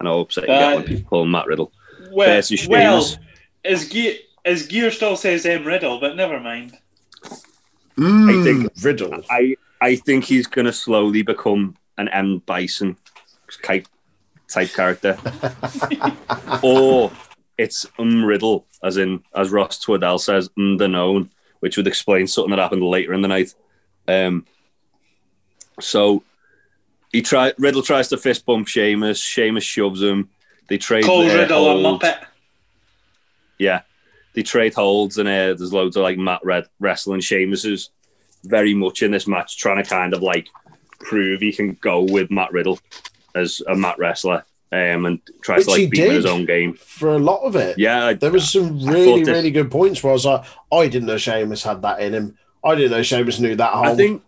I 0.00 0.04
know 0.04 0.14
how 0.14 0.20
upset 0.20 0.44
you 0.44 0.48
get 0.48 0.74
when 0.76 0.84
Uh, 0.84 0.86
people 0.86 1.08
call 1.10 1.22
him 1.24 1.30
Matt 1.30 1.46
Riddle. 1.46 1.72
Well, 2.12 2.26
Versus 2.28 2.66
well 2.66 3.02
Sheamus. 3.02 3.18
his 3.64 3.84
gear, 3.88 4.14
his 4.44 4.66
gear 4.66 4.90
still 4.90 5.16
says 5.16 5.44
M 5.46 5.64
Riddle, 5.64 6.00
but 6.00 6.16
never 6.16 6.40
mind. 6.40 6.76
Mm, 7.98 8.44
think- 8.44 8.72
Riddle. 8.82 9.22
I 9.30 9.56
I 9.80 9.96
think 9.96 10.24
he's 10.24 10.46
going 10.46 10.66
to 10.66 10.72
slowly 10.72 11.22
become 11.22 11.76
an 11.96 12.08
M 12.08 12.38
Bison 12.46 12.96
type 13.62 13.86
type 14.48 14.72
character, 14.72 15.18
or 16.62 17.10
it's 17.56 17.86
um 17.98 18.24
Riddle, 18.24 18.66
as 18.82 18.96
in 18.96 19.22
as 19.34 19.50
Ross 19.50 19.78
Twaddell 19.80 20.18
says, 20.18 20.48
um 20.56 20.76
the 20.78 20.88
known, 20.88 21.30
which 21.60 21.76
would 21.76 21.86
explain 21.86 22.26
something 22.26 22.50
that 22.50 22.58
happened 22.62 22.82
later 22.84 23.14
in 23.14 23.22
the 23.22 23.28
night. 23.28 23.54
Um, 24.06 24.46
so 25.80 26.22
he 27.12 27.22
try 27.22 27.52
Riddle 27.58 27.82
tries 27.82 28.08
to 28.08 28.16
fist 28.16 28.46
bump 28.46 28.68
Sheamus. 28.68 29.20
Sheamus 29.20 29.64
shoves 29.64 30.02
him. 30.02 30.28
They 30.68 30.78
trade 30.78 31.04
Call 31.04 31.22
uh, 31.28 31.34
Riddle 31.34 31.68
a 31.68 31.82
holds. 31.82 32.04
muppet. 32.04 32.24
Yeah, 33.58 33.82
they 34.38 34.44
trade 34.44 34.72
holds, 34.72 35.18
and 35.18 35.28
uh, 35.28 35.54
there's 35.54 35.72
loads 35.72 35.96
of 35.96 36.04
like 36.04 36.16
Matt 36.16 36.44
Red 36.44 36.66
wrestling. 36.78 37.20
Sheamus 37.20 37.64
is 37.64 37.90
very 38.44 38.72
much 38.72 39.02
in 39.02 39.10
this 39.10 39.26
match 39.26 39.58
trying 39.58 39.82
to 39.82 39.88
kind 39.88 40.14
of 40.14 40.22
like 40.22 40.46
prove 41.00 41.40
he 41.40 41.52
can 41.52 41.72
go 41.80 42.02
with 42.02 42.30
Matt 42.30 42.52
Riddle 42.52 42.78
as 43.34 43.60
a 43.66 43.74
Matt 43.74 43.98
wrestler, 43.98 44.44
um, 44.70 45.06
and 45.06 45.20
tries 45.42 45.64
to 45.66 45.72
Which 45.72 45.78
he 45.78 45.84
like 45.86 45.90
beat 45.90 46.10
his 46.12 46.24
own 46.24 46.44
game. 46.46 46.74
For 46.74 47.14
a 47.14 47.18
lot 47.18 47.40
of 47.42 47.56
it. 47.56 47.80
Yeah, 47.80 48.06
I, 48.06 48.14
There 48.14 48.30
was 48.30 48.48
some 48.48 48.78
really, 48.86 49.24
this- 49.24 49.28
really 49.28 49.50
good 49.50 49.72
points 49.72 50.04
where 50.04 50.12
I 50.12 50.14
was 50.14 50.24
like, 50.24 50.44
I 50.70 50.86
didn't 50.86 51.06
know 51.08 51.18
Sheamus 51.18 51.64
had 51.64 51.82
that 51.82 52.00
in 52.00 52.14
him. 52.14 52.38
I 52.64 52.76
didn't 52.76 52.92
know 52.92 53.02
Sheamus 53.02 53.40
knew 53.40 53.56
that 53.56 53.72
whole. 53.72 53.86
I 53.86 53.96
think 53.96 54.22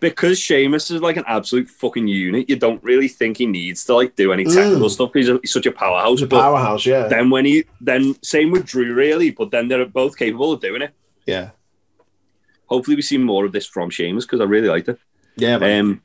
because 0.00 0.38
Sheamus 0.38 0.90
is 0.90 1.00
like 1.00 1.16
an 1.16 1.24
absolute 1.26 1.68
fucking 1.68 2.06
unit, 2.06 2.48
you 2.48 2.56
don't 2.56 2.82
really 2.84 3.08
think 3.08 3.38
he 3.38 3.46
needs 3.46 3.84
to 3.86 3.94
like 3.94 4.14
do 4.16 4.32
any 4.32 4.44
technical 4.44 4.86
Mm. 4.88 4.90
stuff. 4.90 5.10
He's, 5.14 5.28
a, 5.28 5.38
he's 5.42 5.52
such 5.52 5.66
a 5.66 5.72
powerhouse. 5.72 6.18
he's 6.18 6.22
a 6.22 6.26
but 6.26 6.40
powerhouse, 6.42 6.86
yeah. 6.86 7.08
then 7.08 7.30
when 7.30 7.44
he 7.44 7.64
then 7.80 8.14
same 8.22 8.50
with 8.50 8.66
Drew 8.66 8.94
really, 8.94 9.30
but 9.30 9.50
then 9.50 9.68
they're 9.68 9.84
both 9.86 10.16
capable 10.16 10.52
of 10.52 10.60
doing 10.60 10.82
it. 10.82 10.92
yeah. 11.26 11.50
Hopefully, 12.66 12.94
we 12.94 13.02
see 13.02 13.18
more 13.18 13.44
of 13.44 13.50
this 13.52 13.66
from 13.66 13.90
Sheamus 13.90 14.24
because 14.24 14.40
I 14.40 14.44
really 14.44 14.68
liked 14.68 14.88
it. 14.88 14.98
Yeah, 15.36 15.58
man. 15.58 15.80
Um, 15.80 16.02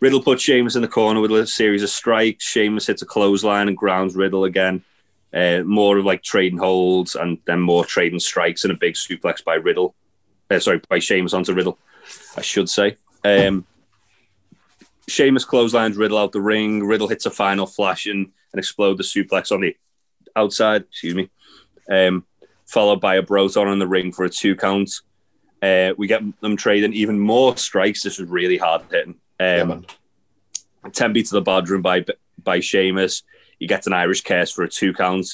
Riddle 0.00 0.22
puts 0.22 0.44
Sheamus 0.44 0.76
in 0.76 0.82
the 0.82 0.86
corner 0.86 1.20
with 1.20 1.32
a 1.32 1.44
series 1.44 1.82
of 1.82 1.90
strikes. 1.90 2.44
Sheamus 2.44 2.86
hits 2.86 3.02
a 3.02 3.06
clothesline 3.06 3.66
and 3.66 3.76
grounds 3.76 4.14
Riddle 4.14 4.44
again. 4.44 4.84
Uh, 5.34 5.62
more 5.64 5.98
of 5.98 6.04
like 6.04 6.22
trading 6.22 6.58
holds 6.58 7.16
and 7.16 7.38
then 7.46 7.60
more 7.60 7.84
trading 7.84 8.20
strikes 8.20 8.62
and 8.62 8.72
a 8.72 8.76
big 8.76 8.94
suplex 8.94 9.42
by 9.42 9.54
Riddle. 9.56 9.96
Uh, 10.48 10.60
sorry, 10.60 10.80
by 10.88 11.00
Sheamus 11.00 11.34
onto 11.34 11.52
Riddle, 11.52 11.78
I 12.38 12.42
should 12.42 12.70
say. 12.70 12.96
Um, 13.24 13.66
Sheamus 15.08 15.44
clotheslines 15.44 15.96
Riddle 15.96 16.18
out 16.18 16.32
the 16.32 16.40
ring. 16.40 16.84
Riddle 16.84 17.08
hits 17.08 17.26
a 17.26 17.30
final 17.30 17.66
flash 17.66 18.06
and, 18.06 18.30
and 18.52 18.58
exploder 18.58 19.02
suplex 19.02 19.50
on 19.50 19.62
the 19.62 19.76
outside. 20.36 20.82
Excuse 20.82 21.14
me. 21.14 21.30
Um, 21.90 22.24
followed 22.66 23.00
by 23.00 23.16
a 23.16 23.22
Broton 23.22 23.68
on 23.68 23.78
the 23.78 23.86
ring 23.86 24.12
for 24.12 24.24
a 24.24 24.30
two 24.30 24.54
count. 24.54 24.90
Uh, 25.60 25.92
we 25.96 26.06
get 26.06 26.22
them 26.40 26.56
trading 26.56 26.92
even 26.92 27.18
more 27.18 27.56
strikes. 27.56 28.02
This 28.02 28.18
was 28.18 28.28
really 28.28 28.58
hard 28.58 28.82
hitting. 28.90 29.16
yeah, 29.40 29.62
Um. 29.62 29.86
10 30.92 31.12
beat 31.12 31.26
to 31.26 31.34
the 31.34 31.42
Bodhrán 31.42 31.82
by 31.82 32.04
by 32.42 32.60
Sheamus. 32.60 33.24
He 33.58 33.66
gets 33.66 33.86
an 33.88 33.92
Irish 33.92 34.22
curse 34.22 34.52
for 34.52 34.62
a 34.62 34.68
two 34.68 34.92
count. 34.92 35.26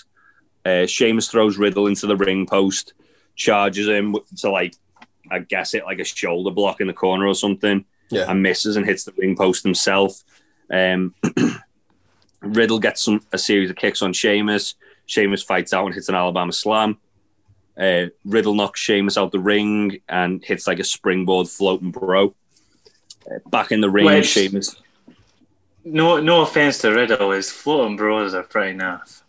Uh, 0.64 0.86
Sheamus 0.86 1.28
throws 1.28 1.58
Riddle 1.58 1.86
into 1.86 2.06
the 2.06 2.16
ring 2.16 2.46
post, 2.46 2.94
charges 3.36 3.86
him 3.86 4.16
to 4.38 4.50
like, 4.50 4.74
I 5.30 5.40
guess 5.40 5.74
it 5.74 5.84
like 5.84 5.98
a 5.98 6.04
shoulder 6.04 6.50
block 6.50 6.80
in 6.80 6.86
the 6.86 6.92
corner 6.92 7.26
or 7.26 7.34
something, 7.34 7.84
Yeah. 8.10 8.30
and 8.30 8.42
misses 8.42 8.76
and 8.76 8.86
hits 8.86 9.04
the 9.04 9.12
ring 9.16 9.36
post 9.36 9.62
himself. 9.64 10.22
Um, 10.70 11.14
Riddle 12.40 12.78
gets 12.78 13.02
some 13.02 13.20
a 13.32 13.38
series 13.38 13.70
of 13.70 13.76
kicks 13.76 14.02
on 14.02 14.12
Sheamus. 14.12 14.74
Sheamus 15.06 15.42
fights 15.42 15.72
out 15.72 15.86
and 15.86 15.94
hits 15.94 16.08
an 16.08 16.14
Alabama 16.14 16.52
slam. 16.52 16.98
Uh, 17.78 18.06
Riddle 18.24 18.54
knocks 18.54 18.80
Sheamus 18.80 19.16
out 19.18 19.32
the 19.32 19.38
ring 19.40 19.98
and 20.08 20.44
hits 20.44 20.66
like 20.66 20.78
a 20.78 20.84
springboard 20.84 21.48
floating 21.48 21.90
bro. 21.90 22.34
Uh, 23.26 23.38
back 23.48 23.72
in 23.72 23.80
the 23.80 23.90
ring, 23.90 24.04
Which- 24.06 24.26
Sheamus. 24.26 24.76
No, 25.86 26.18
no 26.18 26.40
offense 26.42 26.78
to 26.78 26.90
Riddle, 26.90 27.32
his 27.32 27.50
floating 27.50 27.96
bros 27.96 28.32
are 28.32 28.42
pretty 28.42 28.78
naff. 28.78 29.22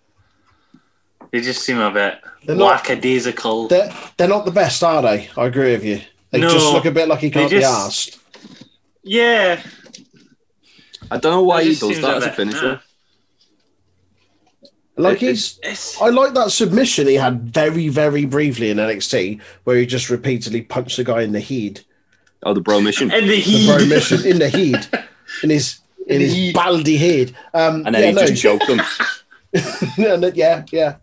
They 1.36 1.42
just 1.42 1.64
seem 1.64 1.80
a 1.80 1.92
bit 1.92 2.22
They're 2.46 2.56
not- 2.56 2.66
lackadaisical. 2.68 3.68
They're, 3.68 3.94
they're 4.16 4.30
not 4.30 4.46
the 4.46 4.52
best, 4.52 4.82
are 4.86 5.02
they? 5.02 5.30
I 5.36 5.48
agree 5.48 5.74
with 5.74 5.84
you. 5.84 6.00
They 6.32 6.40
No. 6.40 6.50
just 6.50 6.72
look 6.72 6.86
a 6.86 6.92
bit 6.92 7.10
like 7.10 7.20
he 7.20 7.28
They 7.28 7.34
can't 7.42 7.52
be 7.52 7.60
just- 7.60 7.86
asked. 7.88 8.20
yeah, 9.04 9.62
I 11.12 11.18
don't 11.18 11.34
know 11.34 11.44
why 11.44 11.60
It 11.60 11.64
he 11.66 11.70
just 11.72 11.82
does 11.82 12.00
that 12.02 12.14
a 12.14 12.16
as 12.16 12.24
a 12.28 12.32
finisher. 12.32 12.76
naff. 12.76 12.82
Like 14.96 15.22
It- 15.22 15.28
he's. 15.32 15.60
it's 15.62 16.02
I 16.02 16.08
like 16.08 16.34
that 16.36 16.52
submission 16.52 17.08
he 17.08 17.16
had 17.16 17.54
very, 17.54 17.90
very 17.90 18.24
briefly 18.24 18.70
in 18.70 18.78
NXT, 18.80 19.42
where 19.66 19.76
he 19.78 19.86
just 19.86 20.10
repeatedly 20.10 20.62
punched 20.62 20.96
the 20.96 21.04
guy 21.04 21.22
in 21.22 21.34
the 21.34 21.42
head. 21.42 21.82
Oh, 22.44 22.54
the 22.54 22.62
bro 22.62 22.80
mission. 22.80 23.12
in 23.12 23.28
the 23.28 23.42
The 23.42 23.66
bro 23.68 23.86
mission 23.86 24.26
in 24.26 24.40
the 24.40 24.48
head, 24.50 24.88
in 25.44 25.50
his 25.50 25.80
in 26.08 26.16
In 26.16 26.22
his 26.22 26.34
heat. 26.34 26.56
baldy 26.56 26.96
head. 26.96 27.36
Um, 27.54 27.86
And 27.86 27.94
then 27.94 28.02
yeah, 28.04 28.08
he 28.10 28.14
no, 28.14 28.26
just 28.28 28.42
choked 28.42 28.68
him. 28.70 28.80
and 29.98 30.36
yeah, 30.38 30.64
yeah. 30.72 30.96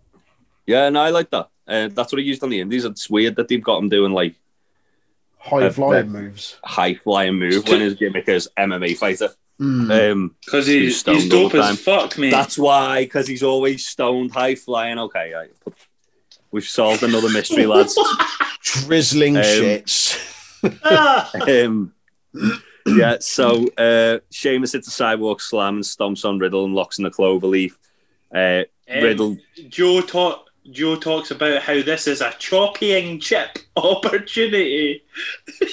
Yeah, 0.67 0.89
no, 0.91 1.01
I 1.01 1.11
like 1.11 1.31
that. 1.31 1.49
Uh, 1.67 1.89
that's 1.93 2.13
what 2.13 2.19
he 2.21 2.25
used 2.25 2.43
on 2.43 2.51
the 2.51 2.61
Indies. 2.61 2.85
It's 2.85 3.09
weird 3.11 3.37
that 3.37 3.49
they've 3.49 3.63
got 3.63 3.79
him 3.83 3.89
doing 3.89 4.13
like 4.13 4.35
High 5.39 5.71
flying 5.71 6.07
uh, 6.07 6.11
moves. 6.11 6.57
high 6.63 6.95
flying 6.95 7.35
move 7.35 7.67
when 7.69 7.81
his 7.81 7.95
gimmick 7.95 8.29
is 8.29 8.49
MMA 8.57 8.97
fighter. 8.97 9.31
Mm. 9.61 10.13
Um, 10.13 10.37
Because 10.45 10.67
He's 10.69 11.05
he's, 11.05 11.23
he's 11.23 11.29
dope 11.29 11.55
as 11.55 11.81
fuck, 11.81 12.17
mate. 12.17 12.31
that's 12.31 12.57
why, 12.59 13.05
because 13.05 13.27
he's 13.27 13.43
always 13.43 13.85
stoned, 13.87 14.33
high 14.33 14.55
flying. 14.55 14.99
Okay, 15.01 15.35
I, 15.35 15.49
we've 16.53 16.65
solved 16.65 17.03
another 17.03 17.29
mystery, 17.29 17.67
lads. 17.67 17.99
Drizzling 18.63 19.37
Um, 19.37 19.43
shits. 19.43 20.29
Um, 21.65 21.93
yeah, 22.87 23.17
so 23.19 23.67
uh, 23.77 24.19
Sheamus 24.31 24.73
hits 24.73 24.87
a 24.87 24.91
sidewalk 24.93 25.41
slam 25.41 25.77
and 25.77 25.85
stomps 25.85 26.25
on 26.25 26.39
Riddle 26.39 26.65
and 26.65 26.75
locks 26.75 26.99
in 26.99 27.05
the 27.05 27.11
clover 27.11 27.47
leaf. 27.49 27.77
Uh, 28.33 28.63
Um, 28.89 29.03
Riddle 29.03 29.37
Joe 29.69 30.01
talk. 30.03 30.51
Joe 30.71 30.97
talks 30.97 31.31
about 31.31 31.63
how 31.63 31.83
this 31.83 32.07
is 32.07 32.21
a 32.21 32.33
chopping 32.39 33.19
chip 33.21 33.59
opportunity. 33.77 35.03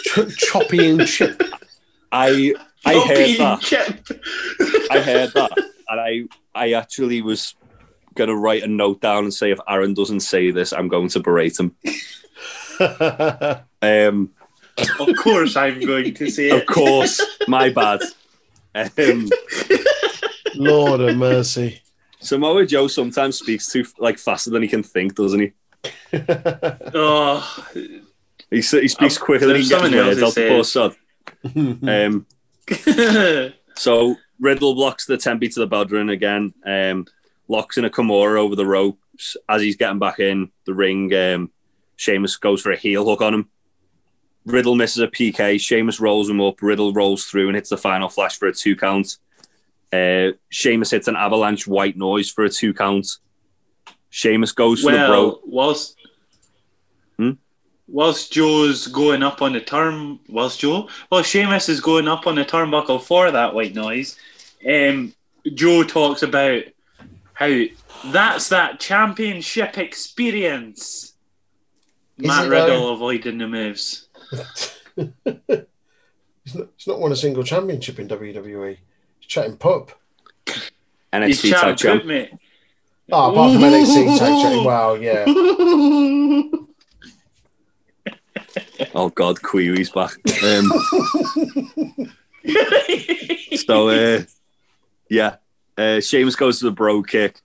Ch- 0.03 0.35
choppy 0.37 0.97
chip. 1.05 1.41
I 2.11 2.53
I 2.85 2.93
heard 2.99 3.37
that. 3.37 3.61
chip. 3.61 4.07
I 4.89 4.99
heard 5.01 5.31
that, 5.33 5.51
and 5.89 5.99
I 5.99 6.23
I 6.55 6.73
actually 6.73 7.21
was 7.21 7.53
gonna 8.15 8.35
write 8.35 8.63
a 8.63 8.67
note 8.67 8.99
down 9.01 9.25
and 9.25 9.33
say 9.33 9.51
if 9.51 9.59
Aaron 9.67 9.93
doesn't 9.93 10.21
say 10.21 10.51
this, 10.51 10.73
I'm 10.73 10.87
going 10.87 11.09
to 11.09 11.19
berate 11.19 11.59
him. 11.59 11.75
Um, 13.81 14.31
of 14.99 15.09
course, 15.17 15.55
I'm 15.57 15.79
going 15.81 16.13
to 16.13 16.29
say 16.29 16.49
of 16.49 16.59
it. 16.61 16.67
course, 16.67 17.21
my 17.47 17.69
bad. 17.69 17.99
Um, 18.75 19.29
Lord 20.55 21.01
of 21.01 21.17
mercy. 21.17 21.81
Samoa 22.19 22.65
Joe 22.65 22.87
sometimes 22.87 23.37
speaks 23.39 23.71
too 23.71 23.85
like 23.97 24.19
faster 24.19 24.49
than 24.49 24.61
he 24.61 24.67
can 24.67 24.83
think, 24.83 25.15
doesn't 25.15 25.39
he? 25.39 25.51
Oh, 26.93 27.65
He, 28.51 28.59
s- 28.59 28.71
he 28.71 28.87
speaks 28.87 29.17
Um, 29.17 29.25
quicker 29.25 29.45
than 29.47 29.55
he 29.57 29.67
there's 29.67 29.69
gets 29.69 29.93
words 29.93 30.23
out 30.23 30.35
the 30.35 30.49
poor 30.49 30.63
sod. 30.63 30.95
Um, 31.55 32.25
so 33.75 34.15
Riddle 34.39 34.75
blocks 34.75 35.05
the 35.05 35.17
Tempe 35.17 35.49
to 35.49 35.59
the 35.59 35.67
Bodhrán 35.67 36.11
again. 36.11 36.53
Um, 36.65 37.05
locks 37.47 37.77
in 37.77 37.85
a 37.85 37.89
Kimura 37.89 38.37
over 38.39 38.55
the 38.55 38.65
ropes 38.65 39.37
as 39.47 39.61
he's 39.61 39.75
getting 39.77 39.99
back 39.99 40.19
in 40.19 40.51
the 40.65 40.73
ring. 40.73 41.13
Um, 41.13 41.51
Sheamus 41.95 42.37
goes 42.37 42.61
for 42.61 42.71
a 42.71 42.77
heel 42.77 43.05
hook 43.05 43.21
on 43.21 43.33
him. 43.33 43.49
Riddle 44.45 44.75
misses 44.75 45.01
a 45.03 45.07
PK. 45.07 45.59
Sheamus 45.59 45.99
rolls 45.99 46.29
him 46.29 46.41
up. 46.41 46.61
Riddle 46.61 46.93
rolls 46.93 47.25
through 47.25 47.47
and 47.47 47.55
hits 47.55 47.69
the 47.69 47.77
final 47.77 48.09
flash 48.09 48.37
for 48.37 48.47
a 48.47 48.53
two 48.53 48.75
count. 48.75 49.17
Uh, 49.91 50.33
Sheamus 50.49 50.91
hits 50.91 51.07
an 51.07 51.15
avalanche 51.15 51.67
white 51.67 51.97
noise 51.97 52.29
for 52.29 52.43
a 52.43 52.49
two 52.49 52.73
count. 52.73 53.07
Sheamus 54.09 54.51
goes 54.51 54.81
for 54.81 54.91
the 54.91 54.97
bro. 54.97 55.07
well, 55.07 55.39
whilst 55.45 55.95
Hmm? 57.17 57.31
whilst 57.87 58.31
Joe's 58.31 58.87
going 58.87 59.23
up 59.23 59.41
on 59.41 59.53
the 59.53 59.59
turn, 59.61 60.19
whilst 60.29 60.59
Joe, 60.59 60.87
well, 61.11 61.23
Sheamus 61.23 61.69
is 61.69 61.81
going 61.81 62.07
up 62.07 62.27
on 62.27 62.35
the 62.35 62.45
turnbuckle 62.45 63.01
for 63.01 63.29
that 63.31 63.53
white 63.53 63.75
noise. 63.75 64.15
Um, 64.67 65.13
Joe 65.53 65.83
talks 65.83 66.21
about 66.23 66.63
how 67.33 67.63
that's 68.05 68.49
that 68.49 68.79
championship 68.79 69.77
experience. 69.77 71.13
Is 72.17 72.27
Matt 72.27 72.49
Riddle 72.49 72.87
though? 72.87 72.93
avoiding 72.93 73.37
the 73.37 73.47
moves. 73.47 74.07
he's, 74.95 75.07
not, 75.25 76.67
he's 76.75 76.87
not 76.87 76.99
won 76.99 77.11
a 77.11 77.15
single 77.15 77.43
championship 77.43 77.99
in 77.99 78.07
WWE. 78.07 78.77
He's 79.29 79.35
chatting 79.35 79.57
pup. 79.57 79.91
He's 80.47 80.71
NXT 81.13 81.51
tag 81.51 81.77
chatting 81.77 81.99
champ. 81.99 82.05
mate. 82.05 82.31
Oh, 83.11 83.31
apart 83.31 83.53
from 83.53 83.61
NXT 83.61 84.17
tag 84.17 84.41
chatting. 84.41 84.63
Wow, 84.63 84.93
yeah. 84.95 85.25
Oh 88.95 89.09
God, 89.09 89.39
Kwee 89.43 89.69
Wee's 89.69 89.91
back. 89.91 90.13
Um, 90.43 90.71
So, 93.67 93.89
uh, 93.89 94.23
yeah, 95.09 95.35
uh, 95.77 95.99
Sheamus 95.99 96.35
goes 96.35 96.57
to 96.59 96.65
the 96.65 96.71
bro 96.71 97.03
kick. 97.03 97.39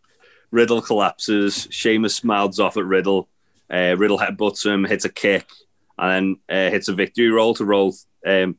Riddle 0.50 0.80
collapses. 0.80 1.68
Sheamus 1.70 2.24
mouths 2.24 2.58
off 2.60 2.78
at 2.78 2.84
Riddle. 2.86 3.28
Uh, 3.70 3.94
Riddle 3.98 4.18
headbutts 4.18 4.64
him, 4.64 4.84
hits 4.84 5.04
a 5.04 5.10
kick, 5.10 5.46
and 5.98 6.38
then 6.48 6.66
uh, 6.68 6.70
hits 6.70 6.88
a 6.88 6.94
victory 6.94 7.28
roll 7.30 7.52
to 7.54 7.64
roll. 7.66 7.94
Um, 8.24 8.56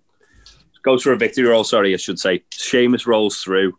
goes 0.86 1.02
for 1.04 1.12
a 1.12 1.18
victory 1.18 1.44
roll, 1.44 1.64
sorry, 1.64 1.94
I 1.94 1.98
should 1.98 2.20
say. 2.20 2.44
Sheamus 2.52 3.08
rolls 3.08 3.42
through, 3.42 3.78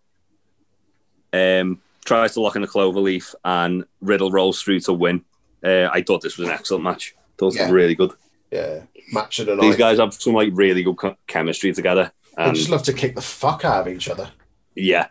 um, 1.33 1.81
tries 2.05 2.35
to 2.35 2.41
lock 2.41 2.57
in 2.57 2.65
a 2.65 2.67
clover 2.67 3.01
leaf, 3.01 3.35
and 3.45 3.85
Riddle 4.03 4.33
rolls 4.33 4.61
through 4.61 4.81
to 4.81 4.93
win. 4.93 5.25
Uh, 5.65 5.89
I 5.91 6.03
thought 6.03 6.21
this 6.21 6.37
was 6.37 6.49
an 6.49 6.55
excellent 6.55 6.85
match. 6.85 7.15
thought 7.39 7.55
it 7.55 7.63
was 7.63 7.71
really 7.71 7.95
good. 7.95 8.11
Yeah. 8.51 8.83
Match 9.13 9.39
of 9.39 9.47
the 9.47 9.57
These 9.57 9.77
guys 9.77 9.99
have 9.99 10.15
some 10.15 10.35
like 10.35 10.51
really 10.53 10.83
good 10.83 10.97
chemistry 11.29 11.73
together. 11.73 12.11
They 12.37 12.43
And 12.43 12.57
just 12.57 12.71
love 12.71 12.83
to 12.83 12.93
kick 12.93 13.15
the 13.15 13.23
fuck 13.23 13.65
out 13.65 13.87
of 13.87 13.93
each 13.93 14.09
other. 14.09 14.31
Yeah, 14.75 15.09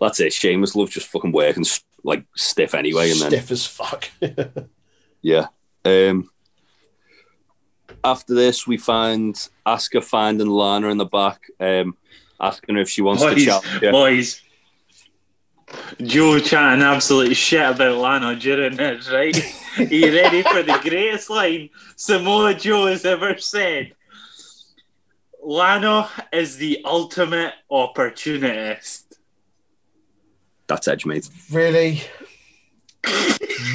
that's 0.00 0.20
it. 0.20 0.32
Sheamus 0.32 0.76
loves 0.76 0.92
just 0.92 1.08
fucking 1.08 1.32
working 1.32 1.64
like 2.04 2.24
stiff 2.36 2.74
anyway, 2.74 3.10
and 3.10 3.20
then 3.20 3.30
Stiff 3.30 3.50
as 3.50 3.66
fuck. 3.66 4.10
yeah. 5.22 5.46
Um, 5.84 6.30
after 8.04 8.34
this, 8.34 8.66
we 8.66 8.76
find 8.76 9.34
Asuka 9.66 10.04
finding 10.04 10.48
Lana 10.48 10.88
in 10.88 10.98
the 10.98 11.06
back, 11.06 11.40
um, 11.58 11.96
asking 12.40 12.76
her 12.76 12.82
if 12.82 12.90
she 12.90 13.02
wants 13.02 13.22
to 13.22 13.30
boys, 13.30 13.44
challenge. 13.44 13.82
her. 13.82 13.90
boys. 13.90 14.40
Joe 16.02 16.38
chatting 16.38 16.84
absolute 16.84 17.34
shit 17.34 17.68
about 17.68 17.96
Lana 17.96 18.36
during 18.36 18.76
this, 18.76 19.10
right? 19.10 19.36
Are 19.78 19.82
you 19.82 20.14
ready 20.14 20.42
for 20.42 20.62
the 20.62 20.78
greatest 20.82 21.30
line 21.30 21.70
Samoa 21.96 22.54
Joe 22.54 22.86
has 22.86 23.04
ever 23.04 23.38
said? 23.38 23.92
Lana 25.42 26.08
is 26.32 26.56
the 26.58 26.80
ultimate 26.84 27.54
opportunist. 27.70 29.18
That's 30.66 30.86
Edge, 30.86 31.06
mate. 31.06 31.28
really? 31.50 32.02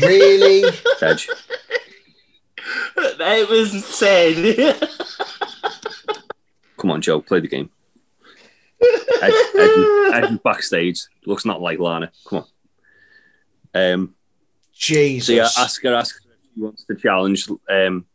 really? 0.01 0.63
Edge. 1.01 1.29
It 2.97 3.49
was 3.49 3.85
said. 3.85 4.77
Come 6.77 6.91
on, 6.91 7.01
Joe, 7.01 7.21
play 7.21 7.39
the 7.39 7.47
game. 7.47 7.69
Edge, 9.21 9.33
Edge, 9.57 10.23
Edge 10.23 10.43
backstage 10.43 11.01
looks 11.25 11.45
not 11.45 11.61
like 11.61 11.79
Lana. 11.79 12.11
Come 12.27 12.45
on. 13.73 13.91
Um, 13.93 14.15
Jesus. 14.73 15.27
So 15.27 15.33
yeah, 15.33 15.65
Asuka 15.65 15.97
asks 15.97 16.25
if 16.25 16.31
she 16.55 16.61
wants 16.61 16.85
to 16.85 16.95
challenge 16.95 17.49
um 17.69 18.05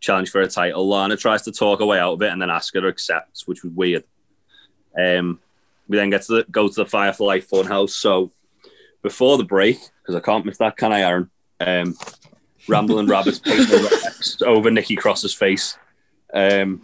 challenge 0.00 0.30
for 0.30 0.40
a 0.40 0.48
title. 0.48 0.88
Lana 0.88 1.16
tries 1.16 1.42
to 1.42 1.52
talk 1.52 1.80
her 1.80 1.86
way 1.86 1.98
out 1.98 2.14
of 2.14 2.22
it, 2.22 2.30
and 2.30 2.40
then 2.40 2.48
Asuka 2.48 2.88
accepts, 2.88 3.46
which 3.46 3.62
was 3.62 3.72
weird. 3.72 4.04
Um, 4.98 5.40
we 5.88 5.96
then 5.96 6.10
get 6.10 6.22
to 6.22 6.36
the, 6.36 6.46
go 6.50 6.68
to 6.68 6.74
the 6.74 6.86
Firefly 6.86 7.40
Funhouse. 7.40 7.90
So 7.90 8.32
before 9.02 9.36
the 9.36 9.44
break, 9.44 9.78
because 10.02 10.14
I 10.14 10.20
can't 10.20 10.46
miss 10.46 10.58
that, 10.58 10.76
can 10.76 10.92
I, 10.92 11.02
Aaron? 11.02 11.30
Um, 11.60 11.96
Rambling 12.68 13.06
Rabbits 13.06 13.38
painting 13.38 13.86
over 14.44 14.70
Nikki 14.70 14.96
Cross's 14.96 15.32
face. 15.34 15.76
Um, 16.34 16.82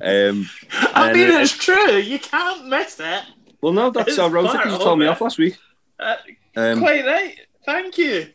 um, 0.00 0.48
I 0.94 1.08
And 1.08 1.12
mean, 1.18 1.28
it- 1.28 1.40
it's 1.42 1.52
true. 1.56 1.96
You 1.96 2.18
can't 2.18 2.66
miss 2.66 2.98
it. 3.00 3.24
well, 3.60 3.72
no, 3.72 3.90
that's 3.90 4.08
It's 4.08 4.16
how 4.18 4.26
I 4.26 4.28
wrote 4.28 4.54
it. 4.54 4.70
You 4.70 4.78
told 4.78 4.98
me 4.98 5.06
off 5.06 5.20
last 5.20 5.38
week. 5.38 5.56
Uh, 5.98 6.16
Um, 6.56 6.80
quite 6.80 7.04
right. 7.06 7.38
Thank 7.64 7.96
you. 7.96 8.28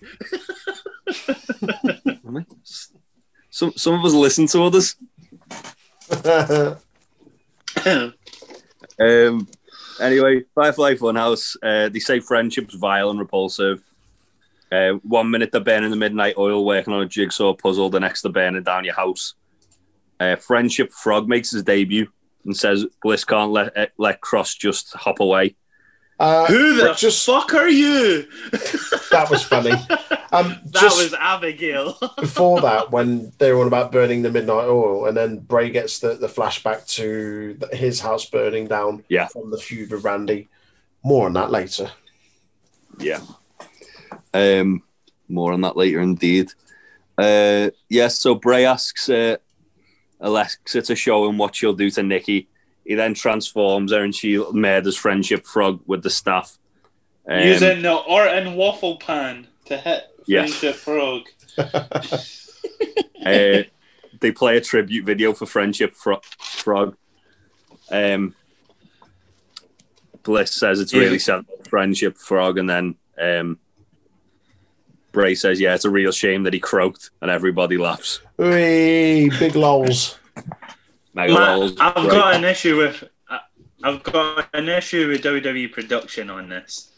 some 3.50 3.74
some 3.76 3.94
of 3.96 4.06
us 4.06 4.14
listen 4.14 4.48
to 4.48 4.64
others. 4.64 4.96
Um, 9.00 9.48
anyway, 10.00 10.44
Firefly 10.56 10.96
Funhouse. 10.96 11.56
Uh, 11.62 11.90
they 11.90 12.00
say 12.00 12.20
friendship's 12.20 12.76
vile 12.76 13.10
and 13.10 13.20
repulsive. 13.20 13.84
Uh, 14.72 14.94
one 15.04 15.30
minute 15.32 15.52
they're 15.52 15.62
burning 15.62 15.92
the 15.92 15.96
midnight 15.96 16.36
oil, 16.38 16.66
working 16.66 16.94
on 16.94 17.02
a 17.02 17.08
jigsaw 17.08 17.54
puzzle. 17.54 17.90
The 17.90 18.00
next 18.00 18.22
they're 18.22 18.32
burning 18.32 18.64
down 18.64 18.84
your 18.84 18.96
house. 18.96 19.34
Uh, 20.20 20.36
Friendship 20.36 20.92
Frog 20.92 21.28
makes 21.28 21.52
his 21.52 21.64
debut 21.64 22.08
and 22.44 22.56
says 22.56 22.86
Bliss 23.04 23.24
can't 23.24 23.52
let 23.52 23.78
eh, 23.78 23.88
let 23.98 24.22
Cross 24.22 24.56
just 24.56 24.94
hop 24.94 25.20
away. 25.20 25.56
Uh, 26.20 26.46
Who 26.48 26.76
the 26.76 26.94
just 26.94 27.26
fuck 27.26 27.54
are 27.54 27.70
you? 27.70 28.28
that 29.12 29.28
was 29.30 29.44
funny. 29.44 29.72
Um, 30.30 30.60
That 30.66 30.84
was 30.98 31.14
Abigail. 31.18 31.98
before 32.20 32.60
that, 32.60 32.92
when 32.92 33.32
they 33.38 33.54
were 33.54 33.60
all 33.60 33.68
about 33.68 33.94
burning 33.94 34.24
the 34.24 34.30
midnight 34.32 34.66
oil, 34.68 35.06
and 35.06 35.16
then 35.16 35.40
Bray 35.40 35.70
gets 35.70 36.00
the, 36.00 36.16
the 36.16 36.28
flashback 36.28 36.86
to 36.96 37.58
his 37.72 38.02
house 38.02 38.26
burning 38.26 38.68
down 38.68 39.06
Yeah. 39.08 39.28
from 39.28 39.52
the 39.52 39.58
feud 39.58 39.90
with 39.90 40.04
Randy. 40.04 40.50
More 41.02 41.28
on 41.28 41.34
that 41.34 41.50
later. 41.50 41.90
Yeah. 43.00 43.22
Um, 44.34 44.84
more 45.30 45.54
on 45.54 45.62
that 45.62 45.78
later, 45.78 46.02
indeed. 46.02 46.52
Uh, 47.18 47.70
yes, 47.88 48.20
so 48.20 48.36
Bray 48.36 48.66
asks 48.66 49.08
uh, 49.10 49.38
Alexa 50.20 50.82
to 50.82 50.96
show 50.96 51.28
him 51.30 51.38
what 51.38 51.56
she'll 51.56 51.74
do 51.74 51.90
to 51.92 52.04
Nikki. 52.04 52.50
He 52.88 52.96
then 52.96 53.14
transforms 53.14 53.92
her 53.92 54.02
and 54.02 54.16
she 54.16 54.38
murders 54.54 54.96
Friendship 54.96 55.46
Frog 55.46 55.82
with 55.86 56.04
the 56.04 56.10
staff. 56.10 56.58
Um, 57.30 57.42
Using 57.42 57.82
the 57.82 57.94
Orton 57.94 58.54
waffle 58.56 58.96
pan 58.98 59.48
to 59.66 59.76
hit 59.78 60.04
Yeah. 60.26 60.48
Friendship 60.48 60.76
Frog. 60.76 61.24
uh, 63.26 63.64
they 64.22 64.32
play 64.34 64.56
a 64.56 64.62
tribute 64.62 65.04
video 65.06 65.34
for 65.34 65.46
Friendship 65.46 65.94
Fro- 65.96 66.22
Frog. 66.40 66.96
Um, 67.92 68.34
Bliss 70.24 70.54
says 70.54 70.80
it's 70.80 70.94
really 70.94 71.14
Yeah. 71.14 71.18
sad 71.18 71.40
about 71.40 71.68
Friendship 71.68 72.18
Frog, 72.18 72.58
and 72.58 72.70
then 72.70 72.96
um, 73.22 73.60
Bray 75.12 75.36
says, 75.36 75.60
"Yeah, 75.60 75.74
it's 75.76 75.86
a 75.86 75.90
real 75.90 76.12
shame 76.12 76.44
that 76.44 76.54
he 76.54 76.60
croaked," 76.60 77.10
and 77.22 77.32
everybody 77.32 77.78
laughs. 77.78 78.22
Whee, 78.38 79.30
big 79.40 79.56
lols. 79.56 80.18
Mega 81.18 81.34
Matt, 81.34 81.58
lols. 81.60 81.74
I've 81.80 81.96
Right. 81.96 82.10
got 82.10 82.36
an 82.36 82.46
issue 82.46 82.78
with 82.78 83.04
I've 83.84 84.02
got 84.02 84.50
an 84.56 84.70
issue 84.70 85.08
with 85.08 85.22
WWE 85.22 85.72
production 85.72 86.32
on 86.32 86.50
this. 86.50 86.92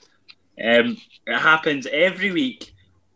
Um, 0.64 0.98
it 1.28 1.38
happens 1.38 1.86
every 1.92 2.32
week. 2.32 2.74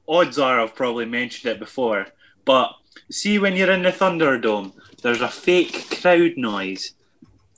Odds 0.08 0.38
are 0.38 0.60
I've 0.60 0.76
probably 0.76 1.06
mentioned 1.06 1.50
it 1.54 1.60
before, 1.60 2.08
but 2.44 2.74
see 3.10 3.40
when 3.40 3.56
you're 3.56 3.72
in 3.72 3.84
the 3.84 3.92
Thunderdome, 3.92 4.74
there's 5.02 5.22
a 5.22 5.30
fake 5.30 6.02
crowd 6.02 6.34
noise, 6.36 6.94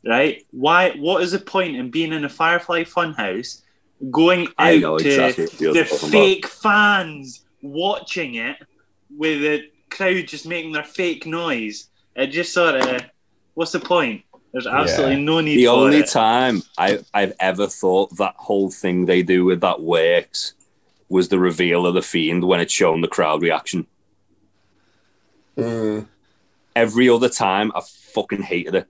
right? 0.05 0.45
Why? 0.51 0.91
What 0.91 1.23
is 1.23 1.31
the 1.31 1.39
point 1.39 1.75
in 1.75 1.89
being 1.89 2.13
in 2.13 2.23
a 2.23 2.29
Firefly 2.29 2.83
Funhouse, 2.83 3.63
going 4.11 4.47
out 4.59 4.79
know 4.81 4.99
to 4.99 5.07
exactly 5.07 5.45
the 5.45 5.73
talking 5.73 5.97
about. 5.97 6.11
fake 6.11 6.47
fans 6.47 7.45
watching 7.63 8.35
it, 8.35 8.57
with 9.09 9.41
the 9.41 9.63
crowd 9.89 10.27
just 10.27 10.45
making 10.45 10.71
their 10.73 10.83
fake 10.83 11.25
noise? 11.25 11.89
It 12.15 12.27
just 12.27 12.53
sort 12.53 12.75
of, 12.75 13.05
what's 13.55 13.71
the 13.71 13.79
point? 13.79 14.23
There's 14.53 14.67
absolutely 14.67 15.21
no 15.21 15.41
need 15.41 15.57
The 15.57 15.65
for 15.65 15.71
only 15.71 15.97
it. 15.99 16.07
time 16.07 16.61
I, 16.77 16.99
I've 17.13 17.33
ever 17.41 17.67
thought 17.67 18.15
that 18.17 18.35
whole 18.37 18.69
thing 18.71 19.05
they 19.05 19.21
do 19.21 19.43
with 19.43 19.59
that 19.61 19.81
works 19.81 20.53
was 21.09 21.27
the 21.27 21.39
reveal 21.39 21.85
of 21.85 21.93
the 21.93 22.01
Fiend 22.01 22.43
when 22.45 22.61
it 22.61 22.71
shown 22.71 23.01
the 23.01 23.07
crowd 23.09 23.41
reaction. 23.41 23.85
Mm. 25.57 26.07
Every 26.75 27.09
other 27.09 27.29
time, 27.29 27.71
I 27.75 27.81
fucking 27.81 28.43
hated 28.43 28.75
it 28.75 28.87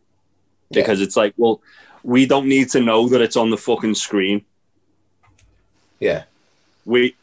because 0.71 1.01
it's 1.01 1.15
like, 1.17 1.33
well, 1.37 1.61
we 2.03 2.25
don't 2.27 2.47
need 2.47 2.69
to 2.69 2.79
know 2.81 3.09
that 3.09 3.21
it's 3.21 3.35
on 3.35 3.49
the 3.49 3.57
fucking 3.57 3.95
screen. 3.95 4.45
Yeah. 5.99 6.23
We 6.85 7.15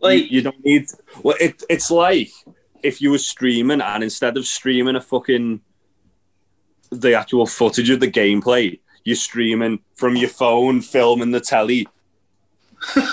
Like, 0.00 0.24
you, 0.24 0.26
you 0.30 0.42
don't 0.42 0.64
need. 0.64 0.86
Well, 1.22 1.36
it, 1.40 1.62
it's 1.70 1.90
like 1.90 2.30
if 2.82 3.00
you 3.00 3.10
were 3.10 3.18
streaming 3.18 3.80
and 3.80 4.02
instead 4.04 4.36
of 4.36 4.46
streaming 4.46 4.96
a 4.96 5.00
fucking 5.00 5.60
the 6.90 7.14
actual 7.14 7.46
footage 7.46 7.90
of 7.90 8.00
the 8.00 8.10
gameplay, 8.10 8.78
you're 9.04 9.16
streaming 9.16 9.80
from 9.94 10.16
your 10.16 10.28
phone, 10.28 10.80
filming 10.80 11.30
the 11.30 11.40
telly 11.40 11.86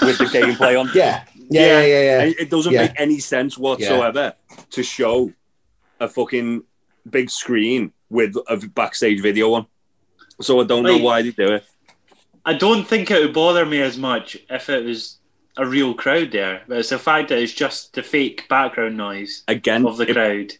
with 0.01 0.17
the 0.17 0.25
gameplay 0.25 0.79
on. 0.79 0.89
Yeah. 0.95 1.23
Yeah. 1.49 1.61
Yeah. 1.81 1.85
Yeah. 1.85 2.01
yeah. 2.01 2.21
And 2.23 2.35
it 2.39 2.49
doesn't 2.49 2.73
Yeah. 2.73 2.83
make 2.83 2.93
any 2.99 3.19
sense 3.19 3.57
whatsoever 3.57 4.33
to 4.71 4.83
show 4.83 5.31
a 5.99 6.07
fucking 6.07 6.63
big 7.09 7.29
screen 7.29 7.91
with 8.09 8.35
a 8.47 8.57
backstage 8.57 9.21
video 9.21 9.53
on. 9.53 9.67
So 10.41 10.59
I 10.59 10.63
don't 10.65 10.83
know 10.83 10.97
why 10.97 11.21
they 11.21 11.31
do 11.31 11.53
it. 11.53 11.65
I 12.45 12.53
don't 12.53 12.85
think 12.87 13.09
it 13.11 13.19
would 13.21 13.33
bother 13.33 13.65
me 13.65 13.81
as 13.81 13.97
much 13.97 14.37
if 14.49 14.69
it 14.69 14.83
was 14.85 15.17
a 15.57 15.65
real 15.65 15.93
crowd 15.93 16.31
there, 16.31 16.63
but 16.67 16.77
it's 16.79 16.89
the 16.89 16.99
fact 16.99 17.29
that 17.29 17.39
it's 17.39 17.53
just 17.53 17.93
the 17.93 18.03
fake 18.03 18.45
background 18.49 18.97
noise 18.97 19.43
Again, 19.47 19.85
of 19.85 19.97
the 19.97 20.09
it- 20.09 20.13
crowd. 20.13 20.53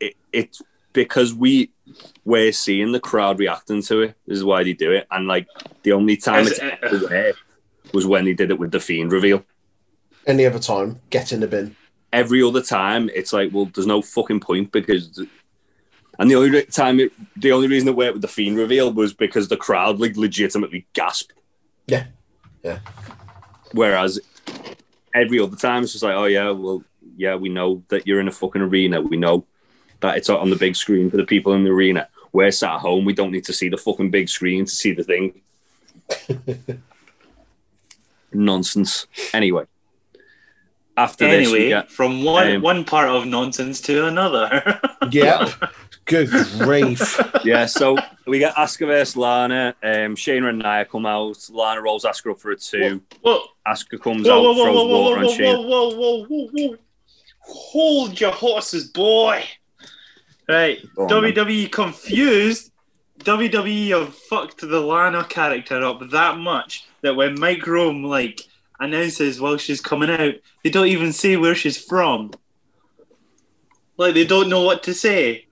it, 0.00 0.14
it's 0.32 0.62
because 0.92 1.34
we 1.34 1.70
we're 2.24 2.52
seeing 2.52 2.92
the 2.92 3.00
crowd 3.00 3.38
reacting 3.38 3.82
to 3.82 4.02
it. 4.02 4.16
This 4.26 4.38
is 4.38 4.44
why 4.44 4.64
they 4.64 4.72
do 4.72 4.92
it. 4.92 5.06
And 5.10 5.28
like 5.28 5.46
the 5.82 5.92
only 5.92 6.16
time 6.16 6.46
As- 6.46 6.52
it's 6.52 6.60
ever 6.60 6.98
there 6.98 7.34
was 7.92 8.06
when 8.06 8.24
they 8.24 8.32
did 8.32 8.50
it 8.50 8.58
with 8.58 8.72
the 8.72 8.80
fiend 8.80 9.12
reveal. 9.12 9.44
Any 10.26 10.46
other 10.46 10.58
time, 10.58 11.00
get 11.10 11.32
in 11.32 11.40
the 11.40 11.46
bin. 11.46 11.76
Every 12.12 12.42
other 12.42 12.62
time, 12.62 13.10
it's 13.14 13.32
like, 13.32 13.52
well, 13.52 13.66
there's 13.66 13.86
no 13.86 14.00
fucking 14.00 14.40
point 14.40 14.72
because. 14.72 15.20
And 16.18 16.30
the 16.30 16.36
only 16.36 16.50
re- 16.50 16.64
time, 16.66 17.00
it, 17.00 17.12
the 17.36 17.52
only 17.52 17.66
reason 17.66 17.88
it 17.88 17.96
worked 17.96 18.14
with 18.14 18.22
the 18.22 18.28
fiend 18.28 18.56
reveal 18.56 18.92
was 18.92 19.12
because 19.12 19.48
the 19.48 19.56
crowd 19.56 19.98
like 19.98 20.16
legitimately 20.16 20.86
gasped. 20.92 21.34
Yeah. 21.86 22.06
Yeah. 22.62 22.78
Whereas 23.72 24.20
every 25.12 25.40
other 25.40 25.56
time, 25.56 25.82
it's 25.82 25.92
just 25.92 26.04
like, 26.04 26.14
oh 26.14 26.26
yeah, 26.26 26.50
well, 26.50 26.84
yeah, 27.16 27.34
we 27.34 27.48
know 27.48 27.82
that 27.88 28.06
you're 28.06 28.20
in 28.20 28.28
a 28.28 28.32
fucking 28.32 28.62
arena. 28.62 29.00
We 29.00 29.16
know 29.16 29.44
that 30.00 30.16
it's 30.16 30.30
on 30.30 30.50
the 30.50 30.56
big 30.56 30.76
screen 30.76 31.10
for 31.10 31.16
the 31.16 31.24
people 31.24 31.52
in 31.52 31.64
the 31.64 31.70
arena. 31.70 32.08
We're 32.34 32.50
sat 32.50 32.74
at 32.74 32.80
home. 32.80 33.04
We 33.04 33.12
don't 33.12 33.30
need 33.30 33.44
to 33.44 33.52
see 33.52 33.68
the 33.68 33.76
fucking 33.76 34.10
big 34.10 34.28
screen 34.28 34.64
to 34.64 34.70
see 34.70 34.92
the 34.92 35.04
thing. 35.04 35.40
Nonsense. 38.32 39.06
Anyway, 39.32 39.66
after 40.96 41.28
this, 41.28 41.52
we 41.52 41.54
Anyway, 41.54 41.68
get 41.68 41.92
from 41.92 42.24
one 42.24 42.56
um, 42.56 42.62
one 42.62 42.84
part 42.84 43.08
of 43.08 43.24
nonsense 43.26 43.80
to 43.82 44.06
another. 44.06 44.80
Yeah. 45.10 45.52
Good 46.06 46.30
grief. 46.58 47.20
yeah. 47.44 47.66
So 47.66 47.96
we 48.26 48.38
get 48.38 48.54
Asuka 48.56 48.86
versus 48.86 49.16
Lana. 49.16 49.74
Um, 49.82 50.16
Shayna 50.16 50.48
and 50.48 50.58
Nia 50.58 50.86
come 50.86 51.04
out. 51.06 51.36
Lana 51.50 51.82
rolls 51.82 52.04
Asuka 52.04 52.32
up 52.32 52.40
for 52.40 52.50
a 52.52 52.56
two. 52.56 53.00
whoa, 53.20 53.42
Asuka 53.68 54.00
comes 54.00 54.26
whoa, 54.26 54.38
out, 54.38 54.42
whoa, 54.42 54.52
whoa, 54.54 54.64
throws 54.64 54.74
whoa, 54.76 54.86
whoa, 54.86 55.02
water 55.02 55.18
on 55.18 55.24
whoa, 55.26 55.36
Shayna. 55.36 55.68
whoa, 55.68 55.88
whoa, 55.90 56.24
whoa, 56.24 56.26
whoa, 56.26 56.68
whoa! 56.68 56.76
Hold 57.40 58.18
your 58.20 58.32
horses, 58.32 58.88
boy. 58.88 59.44
Right, 60.48 60.78
Go 60.94 61.04
on, 61.04 61.22
then. 61.22 61.32
WWE 61.32 61.72
confused. 61.72 62.70
WWE 63.20 63.98
have 63.98 64.14
fucked 64.14 64.60
the 64.60 64.80
Lana 64.80 65.24
character 65.24 65.82
up 65.84 66.00
that 66.10 66.36
much 66.36 66.86
that 67.02 67.14
when 67.16 67.38
Mike 67.38 67.66
Rome 67.66 68.04
like 68.04 68.42
announces 68.80 69.40
while 69.40 69.56
she's 69.56 69.80
coming 69.80 70.10
out, 70.10 70.34
they 70.62 70.70
don't 70.70 70.88
even 70.88 71.12
say 71.12 71.36
where 71.36 71.54
she's 71.54 71.78
from. 71.78 72.32
Like 73.96 74.14
they 74.14 74.26
don't 74.26 74.48
know 74.48 74.62
what 74.62 74.82
to 74.84 74.94
say. 74.94 75.46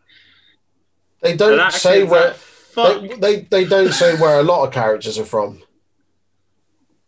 They 1.22 1.36
don't 1.36 1.72
say 1.72 2.02
where. 2.02 2.34
Fuck. 2.34 3.02
They, 3.02 3.16
they 3.16 3.40
they 3.42 3.64
don't 3.64 3.92
say 3.92 4.16
where 4.16 4.40
a 4.40 4.42
lot 4.42 4.66
of 4.66 4.72
characters 4.72 5.18
are 5.18 5.24
from. 5.24 5.62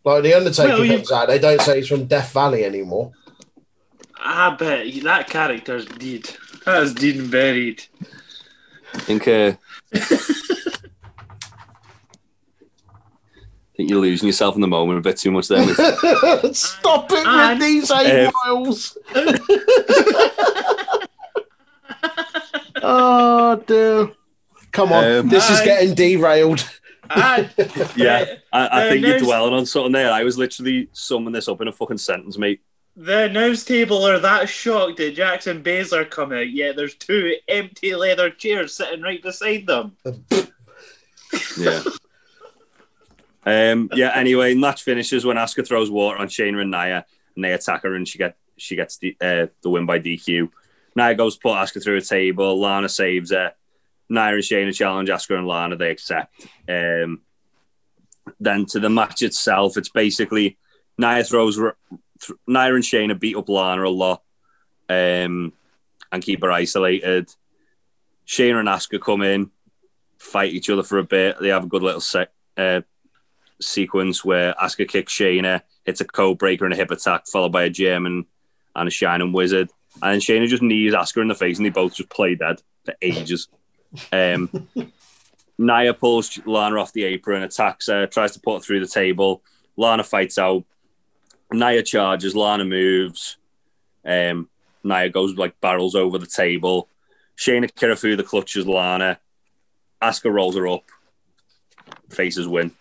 Like 0.05 0.23
the 0.23 0.35
Undertaker 0.35 0.79
Well, 0.79 0.87
comes 0.87 1.11
out, 1.11 1.27
they 1.27 1.39
don't 1.39 1.59
say 1.61 1.77
he's 1.77 1.87
from 1.87 2.05
Death 2.05 2.31
Valley 2.31 2.63
anymore. 2.63 3.11
I 4.17 4.55
bet 4.55 4.85
that 5.03 5.29
character's 5.29 5.85
dead. 5.85 6.29
That's 6.65 6.93
dead 6.93 7.15
and 7.15 7.31
buried. 7.31 7.83
I 8.93 8.97
think. 8.99 9.27
Uh, 9.27 9.53
I 9.93 9.99
think 13.77 13.89
you're 13.89 13.99
losing 13.99 14.27
yourself 14.27 14.55
in 14.55 14.61
the 14.61 14.67
moment 14.67 14.99
a 14.99 15.01
bit 15.01 15.17
too 15.17 15.31
much 15.31 15.47
there. 15.49 15.63
Stop 16.53 17.11
it 17.11 17.25
And- 17.27 17.59
with 17.59 17.67
these 17.67 17.91
eight 17.91 18.27
Um, 18.27 18.33
miles. 18.45 18.97
oh 22.81 23.61
dear. 23.67 24.11
Come 24.71 24.91
on, 24.91 25.03
Um, 25.03 25.29
this 25.29 25.49
is 25.49 25.59
I- 25.59 25.65
getting 25.65 25.95
derailed. 25.95 26.67
Ah, 27.09 27.47
yeah, 27.95 28.25
I, 28.51 28.65
I 28.65 28.85
Uh, 28.85 28.89
think 28.89 29.05
you're 29.05 29.19
dwelling 29.19 29.53
on 29.53 29.65
something 29.67 29.91
there. 29.91 30.11
I 30.11 30.23
was 30.23 30.37
literally 30.39 30.89
summing 30.91 31.33
this 31.33 31.47
up 31.47 31.61
in 31.61 31.67
a 31.67 31.71
fucking 31.71 31.99
sentence, 31.99 32.35
mate. 32.37 32.61
The 32.97 33.23
announce 33.23 33.65
table 33.65 34.07
are 34.07 34.19
that 34.19 34.47
shocked 34.47 34.97
that 34.97 35.15
Jax 35.15 35.47
and 35.47 35.63
Baszler 35.65 36.09
come 36.09 36.31
out, 36.31 36.49
yet 36.49 36.77
there's 36.77 36.95
two 36.95 37.35
empty 37.47 37.93
leather 37.93 38.29
chairs 38.29 38.75
sitting 38.75 39.01
right 39.01 39.21
beside 39.21 39.67
them. 39.67 39.95
Yeah. 41.57 41.81
um. 43.45 43.89
Yeah. 43.93 44.11
Anyway, 44.15 44.53
match 44.53 44.83
finishes 44.83 45.25
when 45.25 45.35
Asuka 45.35 45.67
throws 45.67 45.91
water 45.91 46.17
on 46.17 46.27
Shayna 46.27 46.61
and 46.61 46.71
Nia, 46.71 47.05
and 47.35 47.43
they 47.43 47.51
attack 47.51 47.83
her, 47.83 47.93
and 47.93 48.07
she 48.07 48.17
get 48.17 48.37
she 48.55 48.77
gets 48.77 48.97
the 48.97 49.17
uh, 49.19 49.47
the 49.61 49.69
win 49.69 49.85
by 49.85 49.99
DQ. 49.99 50.49
Nia 50.95 51.15
goes 51.15 51.35
put 51.35 51.55
Asuka 51.55 51.83
through 51.83 51.97
a 51.97 52.01
table. 52.01 52.57
Lana 52.59 52.87
saves 52.87 53.31
her. 53.31 53.53
Nia 54.07 54.35
and 54.35 54.43
Shayna 54.43 54.73
challenge 54.73 55.09
Asuka 55.09 55.37
and 55.37 55.47
Lana. 55.47 55.75
They 55.75 55.91
accept. 55.91 56.33
Um. 56.69 57.21
Then 58.39 58.65
to 58.67 58.79
the 58.79 58.89
match 58.89 59.21
itself, 59.21 59.75
it's 59.77 59.89
basically 59.89 60.57
Nia 60.97 61.23
throws 61.23 61.59
th- 62.21 62.39
Nia 62.47 62.73
and 62.73 62.83
Shayna 62.83 63.19
beat 63.19 63.35
up 63.35 63.49
Lana 63.49 63.83
a 63.83 63.89
lot, 63.89 64.23
um, 64.89 65.53
and 66.11 66.23
keep 66.23 66.41
her 66.41 66.51
isolated. 66.51 67.29
Shayna 68.27 68.59
and 68.59 68.67
Asuka 68.67 69.01
come 69.01 69.21
in, 69.21 69.51
fight 70.17 70.53
each 70.53 70.69
other 70.69 70.83
for 70.83 70.97
a 70.97 71.03
bit. 71.03 71.37
They 71.39 71.49
have 71.49 71.63
a 71.63 71.67
good 71.67 71.83
little 71.83 72.03
uh, 72.57 72.81
sequence 73.61 74.25
where 74.25 74.53
Asuka 74.53 74.87
kicks 74.87 75.13
Shayna, 75.13 75.61
hits 75.83 76.01
a 76.01 76.05
code 76.05 76.37
breaker 76.37 76.65
and 76.65 76.73
a 76.73 76.77
hip 76.77 76.91
attack, 76.91 77.27
followed 77.27 77.51
by 77.51 77.63
a 77.63 77.69
German 77.69 78.25
and 78.75 78.87
a 78.87 78.91
Shining 78.91 79.31
Wizard. 79.31 79.69
And 80.01 80.13
then 80.13 80.19
Shayna 80.19 80.47
just 80.47 80.63
knees 80.63 80.93
Asuka 80.93 81.21
in 81.21 81.27
the 81.27 81.35
face, 81.35 81.57
and 81.57 81.65
they 81.65 81.69
both 81.69 81.95
just 81.95 82.09
play 82.09 82.35
dead 82.35 82.61
for 82.83 82.95
ages. 83.01 83.47
Um, 84.11 84.67
Nia 85.57 85.93
pulls 85.93 86.37
Lana 86.45 86.79
off 86.79 86.93
the 86.93 87.05
apron, 87.05 87.43
attacks 87.43 87.87
her, 87.87 88.07
tries 88.07 88.33
to 88.33 88.39
put 88.39 88.55
her 88.55 88.59
through 88.59 88.81
the 88.81 88.87
table. 88.87 89.41
Lana 89.77 90.03
fights 90.03 90.37
out. 90.37 90.63
Nia 91.59 91.83
charges, 91.83 92.35
Lana 92.35 92.65
moves. 92.65 93.37
Um, 94.05 94.49
Nia 94.83 95.09
goes 95.09 95.35
like 95.35 95.59
barrels 95.61 95.95
over 95.95 96.17
the 96.17 96.27
table. 96.27 96.89
Shayna 97.37 97.69
the 98.17 98.23
clutches 98.23 98.67
Lana. 98.67 99.19
Asuka 100.01 100.31
rolls 100.31 100.55
her 100.55 100.67
up. 100.67 100.83
Faces 102.09 102.47
win. 102.47 102.71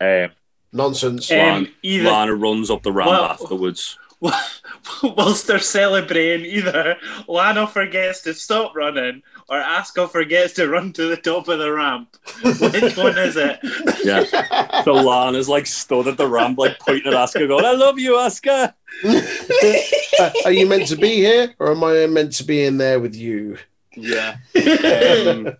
Um, 0.00 0.30
Nonsense. 0.72 1.30
Um, 1.30 1.38
Um, 1.38 1.74
either 1.82 2.10
Lana 2.10 2.34
runs 2.34 2.70
up 2.70 2.82
the 2.82 2.92
ramp 2.92 3.10
Well- 3.10 3.24
afterwards. 3.24 3.98
whilst 5.02 5.46
they're 5.46 5.58
celebrating, 5.58 6.46
either 6.46 6.96
Lana 7.28 7.66
forgets 7.66 8.22
to 8.22 8.34
stop 8.34 8.74
running 8.74 9.22
or 9.48 9.60
Asuka 9.60 10.08
forgets 10.10 10.54
to 10.54 10.68
run 10.68 10.92
to 10.94 11.06
the 11.08 11.16
top 11.16 11.48
of 11.48 11.58
the 11.58 11.70
ramp. 11.72 12.16
Which 12.42 12.96
one 12.96 13.18
is 13.18 13.36
it? 13.36 13.60
Yeah. 14.04 14.82
So 14.82 14.92
Lana's 14.92 15.48
like 15.48 15.66
stood 15.66 16.08
at 16.08 16.18
the 16.18 16.26
ramp, 16.26 16.58
like 16.58 16.78
pointing 16.78 17.12
at 17.12 17.18
Asuka, 17.18 17.48
going, 17.48 17.64
I 17.64 17.72
love 17.72 17.98
you, 17.98 18.12
Asuka. 18.12 18.74
Are 20.44 20.52
you 20.52 20.66
meant 20.66 20.88
to 20.88 20.96
be 20.96 21.16
here, 21.16 21.54
or 21.58 21.72
am 21.72 21.82
I 21.82 22.06
meant 22.06 22.32
to 22.34 22.44
be 22.44 22.64
in 22.64 22.76
there 22.76 23.00
with 23.00 23.14
you? 23.14 23.56
Yeah. 23.96 24.36
Um, 24.54 25.56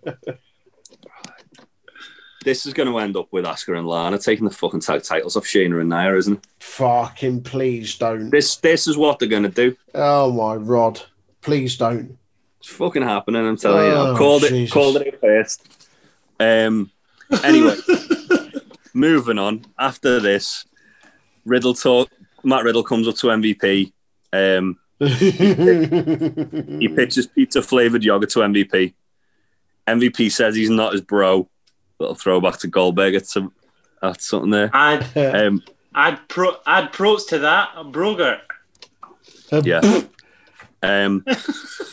this 2.45 2.65
is 2.65 2.73
going 2.73 2.87
to 2.87 2.97
end 2.99 3.17
up 3.17 3.27
with 3.31 3.43
Asuka 3.43 3.77
and 3.77 3.87
Lana 3.87 4.17
taking 4.17 4.45
the 4.45 4.51
fucking 4.51 4.79
tag 4.79 5.03
titles 5.03 5.35
off 5.35 5.43
Shayna 5.43 5.81
and 5.81 5.89
Nia, 5.89 6.15
isn't 6.15 6.37
it? 6.37 6.47
Fucking 6.59 7.41
please 7.41 7.97
don't. 7.97 8.29
This 8.29 8.55
this 8.57 8.87
is 8.87 8.95
what 8.95 9.19
they're 9.19 9.27
going 9.27 9.43
to 9.43 9.49
do. 9.49 9.75
Oh 9.93 10.31
my 10.31 10.55
rod. 10.55 11.01
Please 11.41 11.75
don't. 11.75 12.17
It's 12.59 12.69
fucking 12.69 13.01
happening. 13.01 13.45
I'm 13.45 13.57
telling 13.57 13.87
you. 13.87 13.91
Oh, 13.91 14.11
I've 14.11 14.17
called 14.17 14.43
it. 14.45 14.71
Called 14.71 14.97
it 14.97 15.19
first. 15.19 15.89
Um. 16.39 16.91
Anyway, 17.43 17.75
moving 18.93 19.39
on. 19.39 19.65
After 19.77 20.19
this, 20.19 20.65
Riddle 21.43 21.73
talk. 21.73 22.09
Matt 22.43 22.63
Riddle 22.63 22.83
comes 22.83 23.07
up 23.07 23.15
to 23.15 23.27
MVP. 23.27 23.91
Um, 24.31 24.77
he 24.99 26.87
pitches 26.95 27.27
pizza 27.27 27.61
flavored 27.63 28.03
yogurt 28.03 28.29
to 28.31 28.39
MVP. 28.39 28.93
MVP 29.87 30.31
says 30.31 30.55
he's 30.55 30.69
not 30.69 30.93
his 30.93 31.01
bro. 31.01 31.49
Little 31.99 32.15
throwback 32.15 32.57
to 32.59 32.67
Goldberg. 32.67 33.15
It's 33.15 33.35
a, 33.35 33.49
that's 34.01 34.27
something 34.27 34.49
there. 34.51 34.69
And 34.73 35.05
Um, 35.35 35.63
Add 35.97 36.19
pro, 36.27 36.57
add 36.67 36.91
pros 36.91 37.25
to 37.27 37.39
that. 37.39 37.73
Broger. 37.91 38.39
Yeah. 39.63 40.01
Um, 40.83 41.23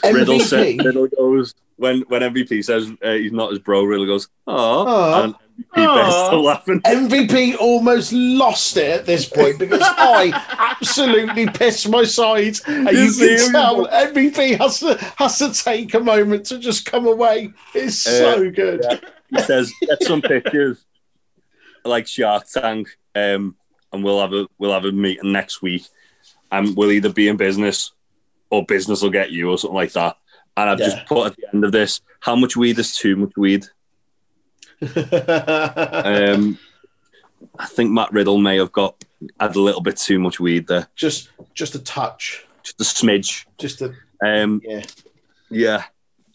Riddle 0.04 0.40
said, 0.40 0.66
MVP. 0.76 0.84
Riddle 0.84 1.06
goes 1.06 1.54
when 1.76 2.02
when 2.08 2.20
MVP 2.20 2.62
says 2.62 2.90
uh, 3.02 3.12
he's 3.12 3.32
not 3.32 3.48
his 3.50 3.58
bro. 3.58 3.84
Riddle 3.84 4.04
goes, 4.04 4.28
oh, 4.46 4.86
Aw. 4.86 5.22
and 5.24 5.34
MVP 5.34 5.94
bursts 5.94 6.18
Aw. 6.18 6.30
out 6.34 6.40
laughing. 6.44 6.80
MVP 6.84 7.56
almost 7.58 8.12
lost 8.12 8.76
it 8.76 8.90
at 8.90 9.06
this 9.06 9.26
point 9.26 9.58
because 9.58 9.80
I 9.82 10.32
absolutely 10.58 11.46
pissed 11.46 11.88
my 11.88 12.04
sides, 12.04 12.60
and 12.66 12.86
You 12.90 13.04
you 13.04 13.12
can 13.38 13.46
him? 13.46 13.52
tell 13.52 13.86
MVP 13.86 14.58
has 14.58 14.80
to 14.80 14.98
has 15.16 15.38
to 15.38 15.54
take 15.54 15.94
a 15.94 16.00
moment 16.00 16.44
to 16.46 16.58
just 16.58 16.84
come 16.84 17.06
away. 17.06 17.54
It's 17.74 17.96
so 17.96 18.46
Uh, 18.46 18.50
good. 18.50 18.84
yeah. 18.90 18.98
He 19.34 19.40
says, 19.42 19.72
get 19.80 20.02
some 20.02 20.22
pictures 20.22 20.84
like 21.84 22.06
Shark 22.06 22.44
Tank, 22.52 22.88
um, 23.14 23.56
and 23.92 24.04
we'll 24.04 24.20
have 24.20 24.32
a 24.32 24.46
we'll 24.58 24.72
have 24.72 24.84
a 24.84 24.92
meeting 24.92 25.32
next 25.32 25.62
week, 25.62 25.84
and 26.50 26.76
we'll 26.76 26.92
either 26.92 27.12
be 27.12 27.28
in 27.28 27.36
business 27.36 27.92
or 28.50 28.64
business 28.64 29.02
will 29.02 29.10
get 29.10 29.30
you 29.30 29.50
or 29.50 29.58
something 29.58 29.74
like 29.74 29.92
that. 29.92 30.16
And 30.56 30.68
I've 30.70 30.78
Yeah. 30.80 30.86
just 30.90 31.06
put 31.06 31.26
at 31.28 31.36
the 31.36 31.46
end 31.54 31.64
of 31.64 31.72
this, 31.72 32.00
how 32.20 32.36
much 32.36 32.56
weed 32.56 32.78
is 32.78 32.94
too 32.94 33.16
much 33.16 33.32
weed? 33.36 33.66
Um, 34.82 36.58
I 37.58 37.66
think 37.66 37.90
Matt 37.90 38.12
Riddle 38.12 38.38
may 38.38 38.56
have 38.58 38.72
got 38.72 39.02
had 39.40 39.56
a 39.56 39.60
little 39.60 39.80
bit 39.80 39.96
too 39.96 40.18
much 40.18 40.40
weed 40.40 40.66
there, 40.66 40.88
just 40.96 41.30
just 41.54 41.74
a 41.74 41.78
touch, 41.78 42.44
just 42.62 42.80
a 42.80 42.84
smidge. 42.84 43.44
just 43.58 43.82
a 43.82 43.94
Um, 44.24 44.60
yeah. 44.64 44.82
yeah, 45.50 45.84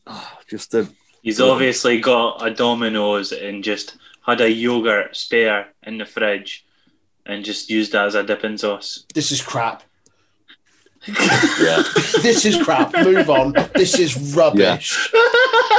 Oh, 0.05 0.37
just 0.49 0.73
a 0.73 0.87
He's 1.27 1.41
obviously 1.41 1.99
got 1.99 2.37
a 2.41 2.49
Domino's 2.49 3.33
and 3.33 3.61
just 3.61 3.97
had 4.25 4.39
a 4.39 4.49
yogurt 4.49 5.13
spare 5.13 5.67
in 5.83 5.97
the 5.97 6.05
fridge 6.05 6.65
and 7.25 7.43
just 7.43 7.69
used 7.69 7.91
that 7.91 8.05
as 8.05 8.15
a 8.15 8.23
dipping 8.23 8.57
sauce. 8.57 9.03
This 9.13 9.33
is 9.33 9.41
crap. 9.41 9.83
yeah. 11.05 11.83
This 12.21 12.45
is 12.45 12.63
crap. 12.63 12.93
Move 13.03 13.29
on. 13.29 13.53
This 13.75 13.99
is 13.99 14.33
rubbish. 14.37 15.11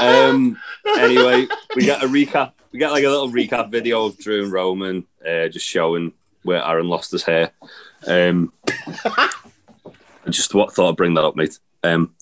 um, 0.03 0.59
anyway, 0.87 1.47
we 1.75 1.87
get 1.87 2.05
a 2.05 2.07
recap. 2.07 2.53
We 2.73 2.79
get 2.79 2.91
like 2.91 3.05
a 3.05 3.09
little 3.09 3.31
recap 3.31 3.71
video 3.71 4.05
of 4.05 4.19
Drew 4.19 4.43
and 4.43 4.53
Roman, 4.53 5.07
uh, 5.27 5.49
just 5.49 5.65
showing 5.65 6.13
where 6.43 6.63
Aaron 6.63 6.89
lost 6.89 7.11
his 7.11 7.23
hair. 7.23 7.53
Um, 8.07 8.53
I 8.67 9.31
just 10.29 10.53
what 10.53 10.75
thought 10.75 10.91
I'd 10.91 10.97
bring 10.97 11.15
that 11.15 11.25
up, 11.25 11.37
mate. 11.37 11.59
Um, 11.83 12.15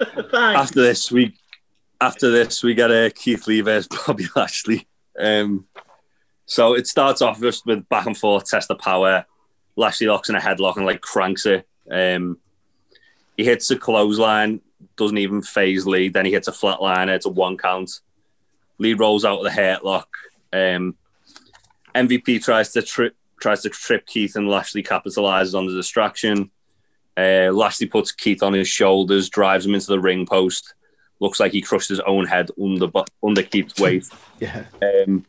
Thanks. 0.00 0.32
after 0.34 0.82
this, 0.82 1.12
we 1.12 1.36
after 2.00 2.30
this 2.30 2.62
we 2.62 2.74
get 2.74 2.90
uh, 2.90 3.10
Keith 3.10 3.46
Lee 3.46 3.60
versus 3.60 3.88
Bobby 4.06 4.26
Lashley. 4.34 4.86
Um, 5.18 5.66
so 6.46 6.74
it 6.74 6.86
starts 6.86 7.20
off 7.20 7.40
just 7.40 7.66
with 7.66 7.88
back 7.88 8.06
and 8.06 8.16
forth, 8.16 8.48
test 8.48 8.70
of 8.70 8.78
power. 8.78 9.26
Lashley 9.76 10.06
locks 10.06 10.28
in 10.28 10.34
a 10.34 10.40
headlock 10.40 10.76
and 10.76 10.86
like 10.86 11.00
cranks 11.00 11.46
it. 11.46 11.66
Um, 11.90 12.38
he 13.36 13.44
hits 13.44 13.70
a 13.70 13.76
clothesline, 13.76 14.60
doesn't 14.96 15.18
even 15.18 15.42
phase 15.42 15.86
Lee. 15.86 16.08
Then 16.08 16.24
he 16.24 16.32
hits 16.32 16.48
a 16.48 16.52
flatliner. 16.52 17.14
It's 17.14 17.26
a 17.26 17.30
one 17.30 17.56
count. 17.56 18.00
Lee 18.78 18.94
rolls 18.94 19.24
out 19.24 19.38
of 19.38 19.44
the 19.44 19.50
headlock. 19.50 20.06
Um, 20.52 20.96
MVP 21.94 22.42
tries 22.42 22.72
to 22.72 22.82
trip 22.82 23.14
tries 23.40 23.62
to 23.62 23.68
trip 23.68 24.04
Keith 24.06 24.34
and 24.34 24.48
Lashley 24.48 24.82
capitalizes 24.82 25.56
on 25.56 25.66
the 25.66 25.72
distraction. 25.72 26.50
Uh, 27.16 27.50
Lashley 27.52 27.86
puts 27.86 28.10
Keith 28.10 28.42
on 28.42 28.52
his 28.52 28.68
shoulders, 28.68 29.28
drives 29.28 29.64
him 29.64 29.74
into 29.74 29.86
the 29.86 30.00
ring 30.00 30.26
post. 30.26 30.74
Looks 31.20 31.40
like 31.40 31.52
he 31.52 31.60
crushed 31.62 31.88
his 31.88 32.00
own 32.00 32.26
head 32.26 32.50
under 32.62 32.88
under 33.22 33.42
Keith's 33.42 33.78
weight. 33.80 34.04
Yeah. 34.40 34.64
Um, 34.82 35.24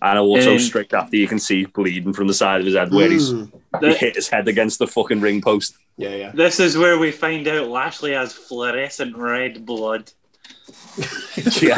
and 0.00 0.18
also 0.18 0.52
Um, 0.52 0.58
straight 0.58 0.92
after 0.94 1.16
you 1.16 1.28
can 1.28 1.38
see 1.38 1.64
bleeding 1.66 2.12
from 2.12 2.26
the 2.26 2.34
side 2.34 2.60
of 2.60 2.66
his 2.66 2.74
head 2.74 2.92
where 2.92 3.10
he's 3.10 3.32
Mm. 3.32 3.50
he 3.80 3.94
hit 3.94 4.16
his 4.16 4.28
head 4.28 4.48
against 4.48 4.78
the 4.78 4.86
fucking 4.86 5.20
ring 5.20 5.40
post. 5.42 5.74
Yeah, 5.96 6.14
yeah. 6.14 6.32
this 6.34 6.58
is 6.58 6.76
where 6.78 6.98
we 6.98 7.10
find 7.12 7.46
out 7.46 7.68
Lashley 7.68 8.12
has 8.12 8.32
fluorescent 8.32 9.16
red 9.16 9.64
blood. 9.66 10.10
Yeah, 11.60 11.76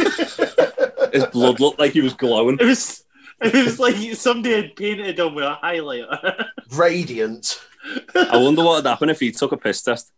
his 1.12 1.26
blood 1.32 1.60
looked 1.60 1.78
like 1.78 1.92
he 1.92 2.00
was 2.00 2.14
glowing. 2.14 2.58
It 2.60 2.64
was, 2.64 3.04
it 3.42 3.64
was 3.64 3.78
like 3.78 3.96
somebody 4.14 4.54
had 4.54 4.76
painted 4.76 5.18
him 5.18 5.34
with 5.34 5.44
a 5.44 5.58
highlighter. 5.62 6.46
Radiant. 6.72 7.60
I 8.14 8.36
wonder 8.36 8.62
what 8.64 8.76
would 8.82 8.88
happen 8.88 9.10
if 9.10 9.20
he 9.20 9.30
took 9.32 9.52
a 9.52 9.56
piss 9.56 9.82
test. 9.82 10.12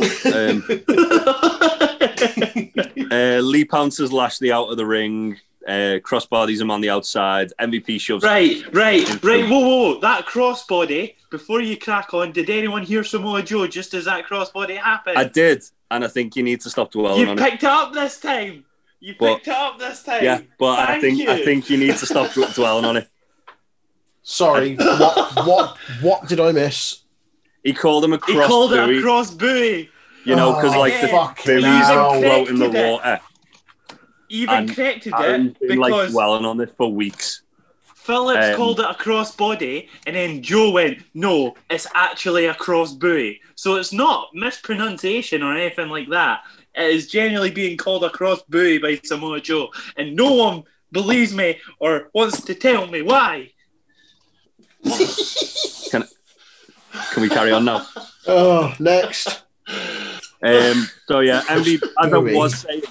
Um, 0.00 0.64
uh, 3.10 3.40
Lee 3.42 3.64
pounces 3.64 4.12
Lashley 4.12 4.52
out 4.52 4.68
of 4.68 4.76
the 4.76 4.86
ring, 4.86 5.36
uh, 5.66 5.98
crossbodies 6.02 6.60
him 6.60 6.70
on 6.70 6.80
the 6.80 6.90
outside. 6.90 7.52
MVP 7.60 8.00
shoves. 8.00 8.24
right, 8.24 8.62
right, 8.72 9.06
right. 9.22 9.48
Whoa, 9.48 9.60
whoa, 9.60 9.94
whoa. 9.94 10.00
That 10.00 10.26
crossbody, 10.26 11.14
before 11.30 11.60
you 11.60 11.76
crack 11.76 12.14
on, 12.14 12.32
did 12.32 12.50
anyone 12.50 12.82
hear 12.82 13.04
Samoa 13.04 13.42
Joe 13.42 13.66
just 13.66 13.94
as 13.94 14.04
that 14.06 14.26
crossbody 14.26 14.76
happened? 14.76 15.18
I 15.18 15.24
did, 15.24 15.62
and 15.90 16.04
I 16.04 16.08
think 16.08 16.36
you 16.36 16.42
need 16.42 16.60
to 16.62 16.70
stop 16.70 16.90
dwelling 16.92 17.20
you 17.20 17.28
on 17.28 17.38
it. 17.38 17.42
picked 17.42 17.62
it 17.62 17.68
up 17.70 17.92
this 17.92 18.20
time. 18.20 18.64
You 19.00 19.14
But- 19.18 19.36
picked 19.36 19.48
it 19.48 19.54
up 19.54 19.78
this 19.78 20.02
time. 20.02 20.24
Yeah, 20.24 20.40
but 20.58 20.78
I 20.78 21.00
Thank 21.00 21.18
think 21.18 21.28
I 21.28 21.36
you. 21.36 21.44
think 21.44 21.70
you 21.70 21.76
need 21.78 21.96
to 21.96 22.06
stop 22.06 22.32
dwelling 22.54 22.84
on 22.84 22.96
it. 22.98 23.08
Sorry. 24.22 24.76
what 24.76 25.46
what 25.46 25.76
what 26.02 26.28
did 26.28 26.40
I 26.40 26.52
miss? 26.52 26.98
He 27.64 27.72
called 27.72 28.04
him 28.04 28.12
a 28.12 28.16
He 28.26 28.32
cross 28.34 28.48
called 28.48 28.72
it 28.72 28.84
buoy, 28.86 28.98
a 28.98 29.02
cross 29.02 29.30
buoy. 29.32 29.90
you 30.24 30.36
know, 30.36 30.54
because 30.54 30.74
Oh, 30.74 30.80
like 30.80 31.00
the 31.00 31.08
fuck 31.08 31.44
buoys 31.44 31.62
no. 31.62 32.20
float 32.20 32.48
in 32.48 32.58
the 32.58 32.70
it. 32.70 32.90
water. 32.90 33.20
Even 34.28 34.54
And 34.54 34.74
corrected 34.76 35.12
Aaron's 35.14 35.56
it 35.60 35.68
been 35.68 35.78
like 35.78 35.90
because 35.92 36.12
dwelling 36.12 36.44
on 36.44 36.56
this 36.56 36.70
for 36.76 36.92
weeks. 36.92 37.42
Phillips 37.96 38.46
um, 38.46 38.56
called 38.56 38.80
it 38.80 38.86
a 38.88 38.94
cross 38.94 39.34
body, 39.36 39.88
and 40.06 40.16
then 40.16 40.42
Joe 40.42 40.70
went, 40.70 40.98
"No, 41.14 41.54
it's 41.68 41.86
actually 41.94 42.46
a 42.46 42.54
cross 42.54 42.92
buoy." 42.94 43.40
So 43.56 43.76
it's 43.76 43.92
not 43.92 44.28
mispronunciation 44.34 45.42
or 45.42 45.54
anything 45.54 45.88
like 45.90 46.08
that. 46.08 46.40
It 46.74 46.90
is 46.94 47.08
genuinely 47.08 47.50
being 47.50 47.76
called 47.76 48.02
a 48.04 48.10
cross 48.10 48.42
buoy 48.48 48.78
by 48.78 48.98
Samoa 49.04 49.40
Joe, 49.40 49.68
and 49.96 50.16
no 50.16 50.32
one 50.32 50.64
believes 50.92 51.34
me 51.34 51.58
or 51.78 52.08
wants 52.14 52.40
to 52.42 52.54
tell 52.54 52.86
me 52.86 53.02
why. 53.02 53.50
Can 57.12 57.22
we 57.22 57.28
carry 57.28 57.52
on 57.52 57.64
now? 57.64 57.86
Oh, 58.26 58.74
next. 58.78 59.44
Um, 60.42 60.88
so 61.08 61.20
yeah, 61.20 61.40
MVP, 61.48 61.82
as 62.02 62.12
I 62.12 62.16
was 62.18 62.58
saying 62.60 62.82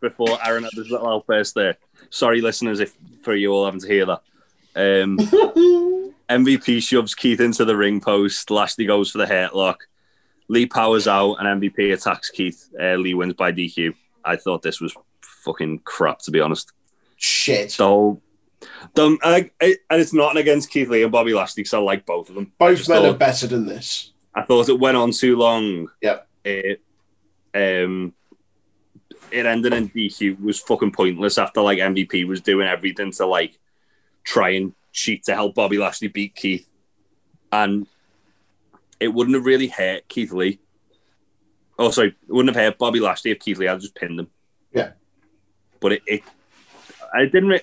before, 0.00 0.38
Aaron 0.46 0.62
had 0.62 0.72
this 0.76 0.88
little 0.88 1.08
outburst 1.08 1.56
there. 1.56 1.76
Sorry, 2.10 2.40
listeners, 2.40 2.78
if 2.78 2.94
for 3.22 3.34
you 3.34 3.52
all 3.52 3.64
having 3.64 3.80
to 3.80 3.88
hear 3.88 4.06
that. 4.06 4.22
Um, 4.74 5.18
MVP 6.30 6.82
shoves 6.82 7.14
Keith 7.14 7.40
into 7.40 7.64
the 7.64 7.76
ring 7.76 8.00
post. 8.00 8.50
Lashley 8.50 8.86
goes 8.86 9.10
for 9.10 9.18
the 9.18 9.26
headlock. 9.26 9.76
Lee 10.48 10.66
powers 10.66 11.08
out 11.08 11.34
and 11.34 11.62
MVP 11.62 11.92
attacks 11.92 12.30
Keith. 12.30 12.68
Uh, 12.80 12.94
Lee 12.94 13.14
wins 13.14 13.34
by 13.34 13.52
DQ. 13.52 13.94
I 14.24 14.36
thought 14.36 14.62
this 14.62 14.80
was 14.80 14.94
fucking 15.20 15.80
crap, 15.80 16.20
to 16.20 16.30
be 16.30 16.40
honest. 16.40 16.72
Shit. 17.16 17.72
The 17.72 18.16
whole, 18.96 19.10
the, 19.10 19.18
I, 19.22 19.50
I, 19.60 19.76
and 19.90 20.00
it's 20.00 20.12
not 20.12 20.36
against 20.36 20.70
Keith 20.70 20.88
Lee 20.88 21.02
and 21.02 21.12
Bobby 21.12 21.34
Lashley 21.34 21.62
because 21.62 21.74
I 21.74 21.78
like 21.78 22.06
both 22.06 22.28
of 22.28 22.34
them. 22.34 22.52
Both 22.58 22.78
Just 22.78 22.88
men 22.88 23.04
are 23.04 23.14
better 23.14 23.46
than 23.46 23.66
this. 23.66 24.12
I 24.34 24.42
thought 24.42 24.68
it 24.68 24.78
went 24.78 24.96
on 24.96 25.12
too 25.12 25.36
long. 25.36 25.88
Yep. 26.00 26.28
It 26.44 26.80
um 27.54 28.14
it 29.30 29.46
ended 29.46 29.72
in 29.72 29.88
DQ 29.88 30.40
was 30.40 30.60
fucking 30.60 30.92
pointless 30.92 31.38
after 31.38 31.60
like 31.60 31.78
MVP 31.78 32.26
was 32.26 32.40
doing 32.40 32.66
everything 32.66 33.12
to 33.12 33.26
like 33.26 33.58
try 34.24 34.50
and 34.50 34.74
cheat 34.92 35.24
to 35.24 35.34
help 35.34 35.54
Bobby 35.54 35.78
Lashley 35.78 36.08
beat 36.08 36.34
Keith. 36.34 36.68
And 37.50 37.86
it 39.00 39.08
wouldn't 39.08 39.34
have 39.34 39.46
really 39.46 39.68
hurt 39.68 40.08
Keith 40.08 40.32
Lee. 40.32 40.60
Oh 41.78 41.90
sorry, 41.90 42.08
it 42.08 42.32
wouldn't 42.32 42.54
have 42.54 42.64
hurt 42.64 42.78
Bobby 42.78 43.00
Lashley 43.00 43.30
if 43.30 43.40
Keith 43.40 43.58
Lee 43.58 43.66
had 43.66 43.80
just 43.80 43.94
pinned 43.94 44.20
him. 44.20 44.28
Yeah. 44.72 44.92
But 45.80 45.92
it 45.92 46.02
it, 46.06 46.22
it 47.14 47.32
didn't 47.32 47.48
re- 47.50 47.60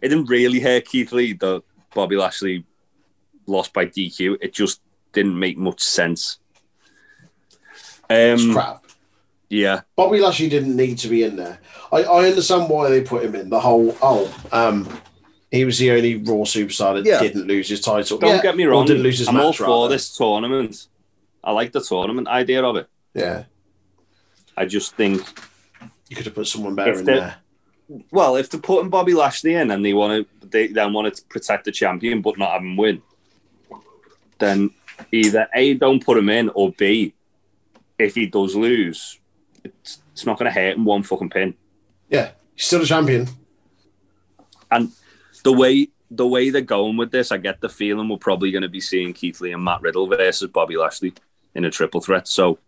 it 0.00 0.08
didn't 0.08 0.26
really 0.26 0.60
hurt 0.60 0.84
Keith 0.86 1.12
Lee 1.12 1.32
that 1.34 1.62
Bobby 1.94 2.16
Lashley 2.16 2.64
lost 3.46 3.72
by 3.72 3.86
DQ. 3.86 4.36
It 4.40 4.52
just 4.52 4.80
didn't 5.12 5.38
make 5.38 5.56
much 5.58 5.80
sense. 5.80 6.38
It's 8.10 8.42
Um, 8.42 8.52
crap. 8.54 8.84
yeah, 9.48 9.80
Bobby 9.96 10.20
Lashley 10.20 10.48
didn't 10.48 10.76
need 10.76 10.98
to 10.98 11.08
be 11.08 11.22
in 11.24 11.36
there. 11.36 11.60
I, 11.92 12.02
I 12.02 12.26
understand 12.28 12.68
why 12.70 12.88
they 12.90 13.00
put 13.02 13.24
him 13.24 13.34
in. 13.34 13.50
The 13.50 13.60
whole 13.60 13.96
oh, 14.02 14.34
um, 14.52 14.88
he 15.50 15.64
was 15.64 15.78
the 15.78 15.90
only 15.92 16.16
Raw 16.16 16.44
superstar 16.44 16.94
that 16.96 17.04
Yeah. 17.06 17.20
didn't 17.20 17.46
lose 17.46 17.68
his 17.68 17.80
title. 17.80 18.18
don't 18.18 18.36
Yeah, 18.36 18.42
get 18.42 18.56
me 18.56 18.64
or 18.64 18.70
wrong. 18.70 18.86
didn't 18.86 19.02
lose 19.02 19.18
his 19.18 19.28
I'm 19.28 19.38
all 19.40 19.52
for 19.52 19.64
rather. 19.64 19.88
this 19.94 20.14
tournament. 20.16 20.86
I 21.42 21.52
like 21.52 21.72
the 21.72 21.80
tournament 21.80 22.28
idea 22.28 22.62
of 22.62 22.76
it. 22.76 22.88
Yeah, 23.14 23.44
I 24.56 24.66
just 24.66 24.94
think, 24.96 25.22
you 26.08 26.16
could 26.16 26.26
have 26.26 26.34
put 26.34 26.46
someone 26.46 26.74
better 26.74 26.98
in 26.98 27.04
there. 27.04 27.36
Well, 28.10 28.36
if 28.36 28.50
they're 28.50 28.60
putting 28.60 28.90
Bobby 28.90 29.14
Lashley 29.14 29.54
in 29.54 29.70
and 29.70 29.84
they 29.84 29.94
want 29.94 30.26
to, 30.40 30.48
they 30.48 30.68
then 30.68 30.92
want 30.92 31.14
to 31.14 31.24
protect 31.24 31.64
the 31.64 31.72
champion 31.72 32.22
but 32.22 32.38
not 32.38 32.52
have 32.52 32.62
him 32.62 32.76
win, 32.76 33.02
then 34.38 34.70
either 35.12 35.48
A, 35.54 35.74
don't 35.74 36.04
put 36.04 36.18
him 36.18 36.28
in, 36.28 36.50
or 36.50 36.72
B, 36.72 37.14
if 37.98 38.14
he 38.14 38.26
does 38.26 38.54
lose, 38.54 39.18
it's, 39.64 40.00
it's 40.12 40.26
not 40.26 40.38
going 40.38 40.52
to 40.52 40.60
hurt 40.60 40.76
him 40.76 40.84
one 40.84 41.02
fucking 41.02 41.30
pin. 41.30 41.54
Yeah, 42.08 42.30
he's 42.54 42.66
still 42.66 42.82
a 42.82 42.86
champion. 42.86 43.28
And 44.70 44.92
the 45.42 45.52
way 45.52 45.88
the 46.10 46.26
way 46.26 46.50
they're 46.50 46.62
going 46.62 46.96
with 46.96 47.10
this, 47.10 47.30
I 47.32 47.36
get 47.36 47.60
the 47.60 47.68
feeling 47.68 48.08
we're 48.08 48.16
probably 48.16 48.50
going 48.50 48.62
to 48.62 48.68
be 48.68 48.80
seeing 48.80 49.12
Keith 49.12 49.40
Lee 49.40 49.52
and 49.52 49.62
Matt 49.62 49.82
Riddle 49.82 50.06
versus 50.06 50.50
Bobby 50.50 50.76
Lashley 50.76 51.12
in 51.54 51.64
a 51.64 51.70
triple 51.70 52.00
threat. 52.00 52.28
So 52.28 52.58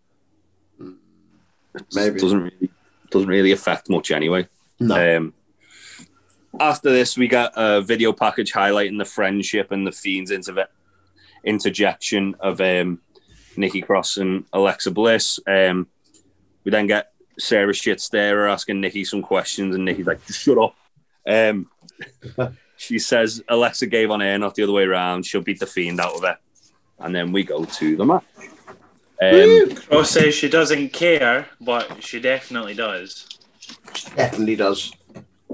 it 1.75 1.87
Maybe. 1.95 2.21
doesn't 2.21 2.43
really 2.43 2.71
doesn't 3.11 3.29
really 3.29 3.53
affect 3.53 3.89
much 3.89 4.11
anyway. 4.11 4.47
No. 4.81 5.17
Um, 5.17 5.35
after 6.59 6.91
this, 6.91 7.17
we 7.17 7.29
got 7.29 7.53
a 7.55 7.81
video 7.81 8.13
package 8.13 8.53
highlighting 8.53 8.99
the 8.99 9.05
friendship 9.05 9.71
and 9.71 9.87
the 9.87 9.93
Fiend's 9.93 10.31
interve- 10.31 10.67
interjection 11.45 12.35
of 12.41 12.61
um, 12.61 13.01
Nikki 13.57 13.83
Cross 13.83 14.17
and 14.17 14.45
Alexa 14.53 14.91
Bliss. 14.91 15.39
Um, 15.47 15.87
we 16.65 16.71
then 16.71 16.87
get 16.87 17.13
Sarah 17.39 17.73
Shitstarer 17.73 18.51
asking 18.51 18.81
Nikki 18.81 19.05
some 19.05 19.23
questions, 19.23 19.75
and 19.75 19.85
Nikki's 19.85 20.07
like, 20.07 20.21
"Shut 20.29 20.59
up." 20.59 20.75
Um, 21.27 21.71
she 22.77 22.99
says 22.99 23.43
Alexa 23.49 23.87
gave 23.87 24.11
on 24.11 24.23
air, 24.23 24.39
not 24.39 24.55
the 24.55 24.63
other 24.63 24.73
way 24.73 24.85
around. 24.85 25.25
She'll 25.25 25.43
beat 25.43 25.61
the 25.61 25.67
Fiend 25.67 26.01
out 26.01 26.15
of 26.15 26.23
her, 26.23 26.39
and 26.99 27.15
then 27.15 27.33
we 27.33 27.45
go 27.45 27.65
to 27.65 27.97
the 27.97 28.05
match. 28.05 28.25
Um, 29.23 29.77
Ross 29.91 30.11
says 30.11 30.35
she 30.35 30.49
doesn't 30.49 30.95
care, 30.95 31.47
but 31.61 32.03
she 32.03 32.21
definitely 32.21 32.75
does. 32.75 33.30
Definitely 34.17 34.57
does. 34.57 34.93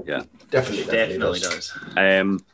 Yeah. 0.05 0.23
Definitely, 0.49 0.83
She 0.83 0.91
definitely, 0.91 1.39
definitely 1.39 1.39
does. 1.39 1.73
does. 1.95 2.19
Um, 2.21 2.45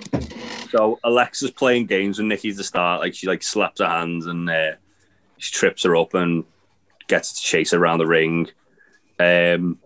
so 0.71 0.99
Alexa's 1.03 1.51
playing 1.51 1.85
games 1.85 2.17
with 2.17 2.25
Nikki 2.27 2.51
to 2.53 2.63
start. 2.63 3.01
Like 3.01 3.13
she 3.13 3.27
like 3.27 3.43
slaps 3.43 3.79
her 3.79 3.87
hands 3.87 4.25
and 4.25 4.49
uh, 4.49 4.71
she 5.37 5.51
trips 5.53 5.83
her 5.83 5.95
up 5.95 6.15
and 6.15 6.43
gets 7.07 7.33
to 7.33 7.43
chase 7.43 7.71
her 7.71 7.77
around 7.77 7.99
the 7.99 8.07
ring. 8.07 8.49
Um, 9.19 9.77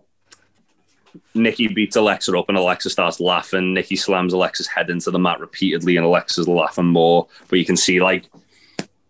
Nikki 1.34 1.68
beats 1.68 1.96
Alexa 1.96 2.36
up 2.36 2.48
and 2.48 2.56
Alexa 2.56 2.88
starts 2.90 3.20
laughing. 3.20 3.74
Nikki 3.74 3.96
slams 3.96 4.32
Alexa's 4.32 4.66
head 4.68 4.88
into 4.88 5.10
the 5.10 5.18
mat 5.18 5.40
repeatedly 5.40 5.96
and 5.96 6.06
Alexa's 6.06 6.48
laughing 6.48 6.86
more. 6.86 7.26
But 7.48 7.58
you 7.58 7.66
can 7.66 7.76
see 7.76 8.00
like 8.00 8.24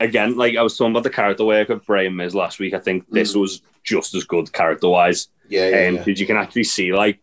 again, 0.00 0.36
like 0.36 0.56
I 0.56 0.62
was 0.62 0.76
talking 0.76 0.92
about 0.92 1.04
the 1.04 1.10
character 1.10 1.44
work 1.44 1.70
of 1.70 1.86
Bray 1.86 2.06
and 2.08 2.16
Miz 2.16 2.34
last 2.34 2.58
week. 2.58 2.74
I 2.74 2.78
think 2.78 3.08
this 3.10 3.34
was 3.34 3.62
just 3.84 4.14
as 4.14 4.24
good 4.24 4.52
character 4.52 4.88
wise 4.88 5.28
Yeah, 5.48 5.68
yeah, 5.68 5.88
um, 5.88 5.94
yeah. 5.96 6.04
you 6.06 6.26
can 6.26 6.36
actually 6.36 6.64
see 6.64 6.92
like 6.92 7.18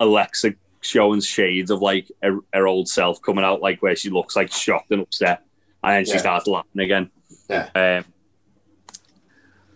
Alexa 0.00 0.54
showing 0.80 1.20
shades 1.20 1.70
of 1.70 1.82
like 1.82 2.10
her, 2.22 2.38
her 2.52 2.66
old 2.66 2.88
self 2.88 3.20
coming 3.22 3.44
out, 3.44 3.60
like 3.60 3.82
where 3.82 3.96
she 3.96 4.10
looks 4.10 4.36
like 4.36 4.50
shocked 4.52 4.90
and 4.92 5.02
upset, 5.02 5.42
and 5.82 5.92
then 5.94 6.04
she 6.04 6.12
Yeah. 6.12 6.18
starts 6.18 6.46
laughing 6.46 6.80
again. 6.82 7.10
Yeah. 7.50 7.68
Um, 7.74 8.04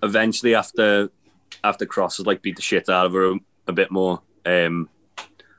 eventually, 0.03 0.55
after 0.55 1.11
after 1.63 1.85
Cross 1.87 2.19
has 2.19 2.27
like 2.27 2.43
beat 2.43 2.57
the 2.57 2.63
shit 2.63 2.89
out 2.89 3.07
of 3.07 3.13
her 3.13 3.35
a 3.67 3.73
bit 3.73 3.91
more, 3.91 4.23
um, 4.47 4.89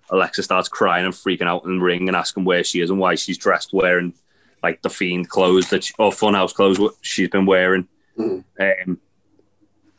Alexa 0.09 0.43
starts 0.43 0.67
crying 0.67 1.05
and 1.05 1.13
freaking 1.13 1.43
out 1.47 1.65
in 1.65 1.77
the 1.77 1.83
ring 1.83 2.07
and 2.07 2.15
asking 2.17 2.43
where 2.43 2.63
she 2.63 2.81
is 2.81 2.89
and 2.89 2.99
why 2.99 3.15
she's 3.15 3.37
dressed 3.37 3.71
wearing 3.73 4.13
like 4.63 4.81
the 4.81 4.89
fiend 4.89 5.29
clothes 5.29 5.69
that 5.69 5.83
she, 5.83 5.93
or 5.97 6.11
funhouse 6.11 6.53
clothes 6.53 6.79
what 6.79 6.93
she's 7.01 7.29
been 7.29 7.45
wearing. 7.45 7.87
Mhm. 8.17 8.43
Um, 8.59 8.99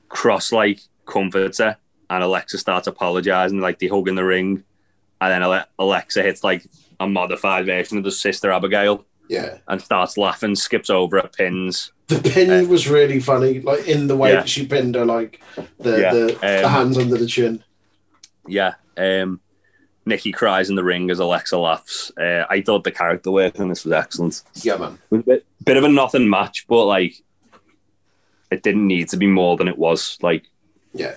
Cross 0.09 0.53
like 0.53 0.80
comforts 1.07 1.59
her 1.59 1.76
and 2.12 2.22
Alexa 2.22 2.58
starts 2.58 2.86
apologizing, 2.86 3.60
like 3.60 3.78
they 3.78 3.86
hug 3.86 4.06
in 4.06 4.14
the 4.16 4.24
ring, 4.24 4.62
and 5.20 5.32
then 5.44 5.64
Alexa 5.78 6.22
hits 6.22 6.44
like 6.44 6.66
a 7.00 7.08
modified 7.08 7.64
version 7.64 7.96
of 7.96 8.04
the 8.04 8.10
sister 8.12 8.52
Abigail 8.52 9.06
Yeah. 9.28 9.58
and 9.66 9.80
starts 9.80 10.18
laughing, 10.18 10.54
skips 10.54 10.90
over 10.90 11.20
her 11.20 11.28
pins. 11.28 11.90
The 12.08 12.20
pin 12.20 12.50
Uh, 12.50 12.68
was 12.68 12.86
really 12.86 13.18
funny, 13.18 13.60
like 13.60 13.88
in 13.88 14.08
the 14.08 14.16
way 14.16 14.30
Yeah. 14.30 14.40
that 14.40 14.48
she 14.48 14.66
pinned 14.66 14.94
her, 14.94 15.06
like 15.06 15.40
the 15.78 16.00
Yeah, 16.00 16.12
the, 16.12 16.26
the 16.40 16.64
um, 16.66 16.70
hands 16.70 16.98
under 16.98 17.16
the 17.16 17.26
chin. 17.26 17.64
Yeah, 18.46 18.74
um, 18.98 19.40
Nikki 20.04 20.32
cries 20.32 20.68
in 20.68 20.76
the 20.76 20.84
ring 20.84 21.10
as 21.10 21.18
Alexa 21.18 21.56
laughs. 21.56 22.12
Uh, 22.20 22.44
I 22.50 22.60
thought 22.60 22.84
the 22.84 22.90
character 22.90 23.30
work 23.30 23.56
in 23.58 23.68
this 23.70 23.84
was 23.84 23.92
excellent. 23.94 24.42
Yeah, 24.56 24.76
man. 24.76 24.98
It 25.10 25.14
was 25.14 25.20
a 25.20 25.24
bit, 25.24 25.46
bit 25.64 25.76
of 25.78 25.84
a 25.84 25.88
nothing 25.88 26.28
match, 26.28 26.66
but 26.68 26.84
like 26.84 27.14
it 28.50 28.62
didn't 28.62 28.86
need 28.86 29.08
to 29.08 29.16
be 29.16 29.26
more 29.26 29.56
than 29.56 29.68
it 29.68 29.78
was. 29.78 30.18
Like 30.20 30.44
Yeah. 30.92 31.14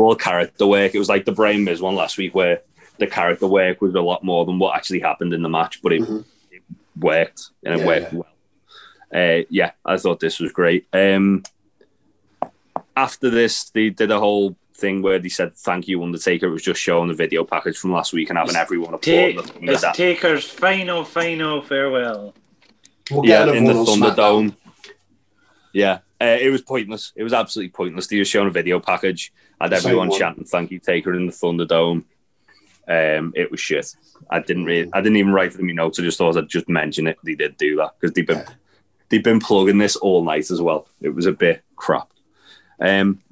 All 0.00 0.14
character 0.14 0.66
work. 0.66 0.94
It 0.94 0.98
was 0.98 1.08
like 1.08 1.24
the 1.24 1.32
Brain 1.32 1.64
Miz 1.64 1.80
one 1.82 1.94
last 1.94 2.16
week 2.18 2.34
where 2.34 2.62
the 2.98 3.06
character 3.06 3.46
work 3.46 3.80
was 3.80 3.94
a 3.94 4.00
lot 4.00 4.22
more 4.24 4.44
than 4.44 4.58
what 4.58 4.76
actually 4.76 5.00
happened 5.00 5.32
in 5.34 5.42
the 5.42 5.48
match, 5.48 5.80
but 5.82 5.92
it, 5.92 6.02
Mhm. 6.02 6.24
it 6.50 6.62
worked 6.98 7.50
and 7.64 7.74
it 7.74 7.80
Yeah, 7.80 7.86
worked 7.86 8.12
yeah. 8.12 8.18
well. 8.18 8.28
Uh, 9.40 9.42
yeah, 9.50 9.70
I 9.84 9.96
thought 9.98 10.20
this 10.20 10.38
was 10.40 10.52
great. 10.52 10.86
Um, 10.92 11.42
after 12.96 13.30
this, 13.30 13.70
they 13.70 13.90
did 13.90 14.10
a 14.10 14.18
whole 14.18 14.56
thing 14.74 15.02
where 15.02 15.18
they 15.18 15.28
said 15.28 15.54
thank 15.54 15.86
you 15.88 16.02
Undertaker. 16.02 16.46
It 16.46 16.50
was 16.52 16.62
just 16.62 16.80
showing 16.80 17.08
the 17.08 17.14
video 17.14 17.44
package 17.44 17.76
from 17.78 17.92
last 17.92 18.12
week 18.12 18.30
and 18.30 18.38
having 18.38 18.56
everyone 18.56 18.94
applaud 18.94 19.36
the 19.36 19.72
it's 19.72 19.84
Thunderdome. 19.84 19.94
Taker's 19.94 20.44
final, 20.44 21.04
final 21.04 21.62
farewell. 21.62 22.34
We'll 23.10 23.26
Yeah, 23.26 23.42
in 23.52 23.64
the 23.64 23.70
another 23.72 23.90
one. 23.90 24.00
Thunderdome. 24.00 24.56
Yeah, 25.72 25.98
uh, 26.22 26.38
it 26.40 26.50
was 26.50 26.62
pointless. 26.62 27.12
It 27.16 27.24
was 27.24 27.32
absolutely 27.32 27.70
pointless. 27.72 28.06
They 28.06 28.16
just 28.16 28.30
shown 28.30 28.46
a 28.46 28.50
video 28.50 28.78
package, 28.80 29.32
had 29.60 29.70
Same 29.72 29.78
everyone 29.78 30.08
one. 30.08 30.18
chanting 30.18 30.44
"Thank 30.44 30.70
you, 30.70 30.78
Taker" 30.78 31.14
in 31.14 31.26
the 31.26 31.32
Thunderdome. 31.32 32.04
Um, 32.88 33.32
it 33.36 33.50
was 33.50 33.60
shit. 33.60 33.94
I 34.30 34.40
didn't 34.40 34.64
really, 34.64 34.88
I 34.92 35.00
didn't 35.00 35.16
even 35.16 35.32
write 35.32 35.54
it 35.54 35.60
in 35.60 35.66
my 35.66 35.72
notes. 35.72 35.98
I 35.98 36.02
just 36.02 36.18
thought 36.18 36.36
I'd 36.36 36.48
just 36.48 36.68
mention 36.68 37.06
it. 37.06 37.18
They 37.24 37.34
did 37.34 37.56
do 37.56 37.76
that 37.76 37.92
because 37.98 38.14
they've 38.14 38.26
been 38.26 38.38
Yeah. 38.38 38.54
they've 39.08 39.22
been 39.24 39.40
plugging 39.40 39.78
this 39.78 39.96
all 39.96 40.24
night 40.24 40.50
as 40.50 40.60
well. 40.62 40.86
It 41.00 41.10
was 41.10 41.26
a 41.26 41.32
bit 41.32 41.62
crap. 41.76 42.08
Um, 42.80 43.20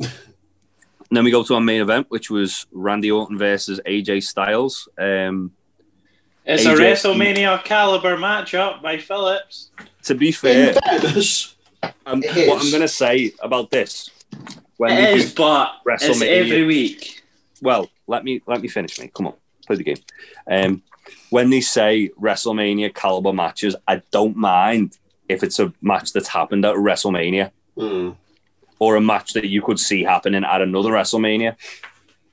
then 1.10 1.24
we 1.24 1.30
go 1.30 1.42
to 1.42 1.54
our 1.54 1.60
main 1.60 1.80
event, 1.80 2.06
which 2.10 2.30
was 2.30 2.66
Randy 2.72 3.10
Orton 3.10 3.38
versus 3.38 3.80
AJ 3.86 4.22
Styles. 4.24 4.88
Um, 4.98 5.52
It's 6.44 6.64
AJ 6.64 6.72
a 6.74 6.76
WrestleMania 6.78 7.64
caliber 7.64 8.16
matchup 8.16 8.82
by 8.82 8.98
Phillips. 8.98 9.70
to 10.04 10.14
be 10.14 10.30
fair, 10.32 10.68
In 10.70 10.74
fairness, 11.00 11.56
um, 12.06 12.22
it 12.22 12.48
what 12.48 12.58
is. 12.58 12.64
I'm 12.64 12.70
going 12.70 12.82
to 12.82 12.88
say 12.88 13.32
about 13.40 13.70
this 13.70 14.10
when 14.76 14.92
It 14.92 14.96
they 14.96 15.12
is, 15.14 15.30
do, 15.34 15.36
but 15.42 15.72
it's 15.86 16.04
WrestleMania. 16.04 16.28
every 16.28 16.64
week. 16.64 17.22
well, 17.62 17.88
let 18.06 18.24
me 18.24 18.42
let 18.46 18.60
me 18.60 18.68
finish, 18.68 18.98
mate. 18.98 19.12
Come 19.14 19.28
on, 19.28 19.34
play 19.66 19.76
the 19.76 19.84
game. 19.84 19.96
Um, 20.50 20.82
when 21.30 21.50
they 21.50 21.60
say 21.60 22.10
WrestleMania 22.20 22.94
caliber 22.94 23.32
matches, 23.32 23.76
I 23.86 24.02
don't 24.10 24.36
mind 24.36 24.98
if 25.28 25.42
it's 25.42 25.58
a 25.58 25.72
match 25.80 26.12
that's 26.12 26.28
happened 26.28 26.64
at 26.64 26.74
WrestleMania 26.74 27.50
mm, 27.76 28.16
or 28.78 28.96
a 28.96 29.00
match 29.00 29.32
that 29.34 29.46
you 29.46 29.62
could 29.62 29.78
see 29.78 30.02
happening 30.02 30.44
at 30.44 30.60
another 30.62 30.90
WrestleMania. 30.90 31.56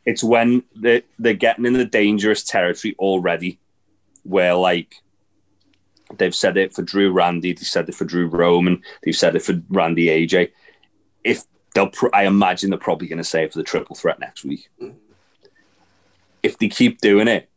It's 0.06 0.24
when 0.24 0.64
they 0.76 1.04
they're 1.20 1.34
getting 1.34 1.66
in 1.66 1.74
the 1.74 1.86
dangerous 1.86 2.44
territory 2.44 2.96
already, 2.98 3.60
where 4.24 4.54
like 4.56 4.96
they've 6.18 6.36
said 6.36 6.58
it 6.58 6.74
for 6.74 6.82
Drew 6.82 7.12
Randy, 7.12 7.54
they 7.54 7.64
said 7.64 7.90
it 7.90 7.96
for 7.96 8.06
Drew 8.06 8.28
Roman, 8.28 8.82
they've 9.04 9.16
said 9.16 9.36
it 9.36 9.42
for 9.42 9.62
Randy 9.70 10.08
AJ. 10.08 10.52
If 11.24 11.44
they'll, 11.74 11.90
pr- 11.90 12.14
I 12.14 12.26
imagine 12.26 12.70
they're 12.70 12.80
probably 12.80 13.08
going 13.08 13.18
to 13.18 13.24
say 13.24 13.44
it 13.44 13.52
for 13.52 13.60
the 13.60 13.64
triple 13.64 13.96
threat 13.96 14.20
next 14.20 14.46
week. 14.46 14.70
If 16.44 16.58
they 16.58 16.70
keep 16.70 17.02
doing 17.02 17.28
it, 17.28 17.50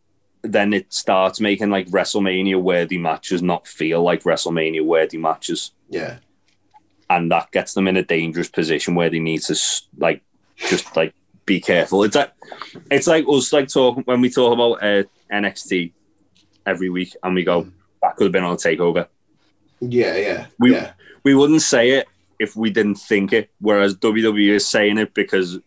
then 0.42 0.72
it 0.72 0.92
starts 0.92 1.40
making 1.40 1.70
like 1.70 1.86
WrestleMania 1.88 2.60
worthy 2.60 2.98
matches 2.98 3.42
not 3.42 3.66
feel 3.66 4.02
like 4.02 4.22
WrestleMania 4.22 4.84
worthy 4.84 5.18
matches 5.18 5.72
yeah. 5.88 6.18
and 7.10 7.30
that 7.30 7.50
gets 7.50 7.74
them 7.74 7.86
in 7.86 7.96
a 7.96 8.02
dangerous 8.02 8.48
position 8.48 8.94
where 8.94 9.10
they 9.10 9.18
need 9.18 9.42
to 9.42 9.56
like 9.98 10.22
just 10.56 10.96
like 10.96 11.14
be 11.44 11.60
careful. 11.60 12.04
It's 12.04 12.16
like 12.16 12.32
it's 12.90 13.06
like 13.06 13.24
us 13.28 13.52
like 13.52 13.68
talking 13.68 14.02
when 14.04 14.20
we 14.20 14.30
talk 14.30 14.52
about 14.52 14.82
uh, 14.82 15.02
NXT 15.30 15.92
every 16.64 16.88
week 16.88 17.14
and 17.22 17.34
we 17.34 17.44
go 17.44 17.70
that 18.02 18.16
could 18.16 18.24
have 18.24 18.32
been 18.32 18.44
on 18.44 18.54
a 18.54 18.56
takeover. 18.56 19.06
Yeah, 19.80 20.16
yeah. 20.16 20.46
We- 20.58 20.72
yeah. 20.72 20.92
We 21.22 21.34
wouldn't 21.34 21.60
say 21.62 21.90
it 21.90 22.08
if 22.38 22.56
we 22.56 22.70
didn't 22.70 22.94
think 22.94 23.32
it, 23.34 23.50
whereas 23.60 23.94
WWE 23.96 24.52
is 24.52 24.66
saying 24.66 24.96
it 24.96 25.12
because 25.12 25.58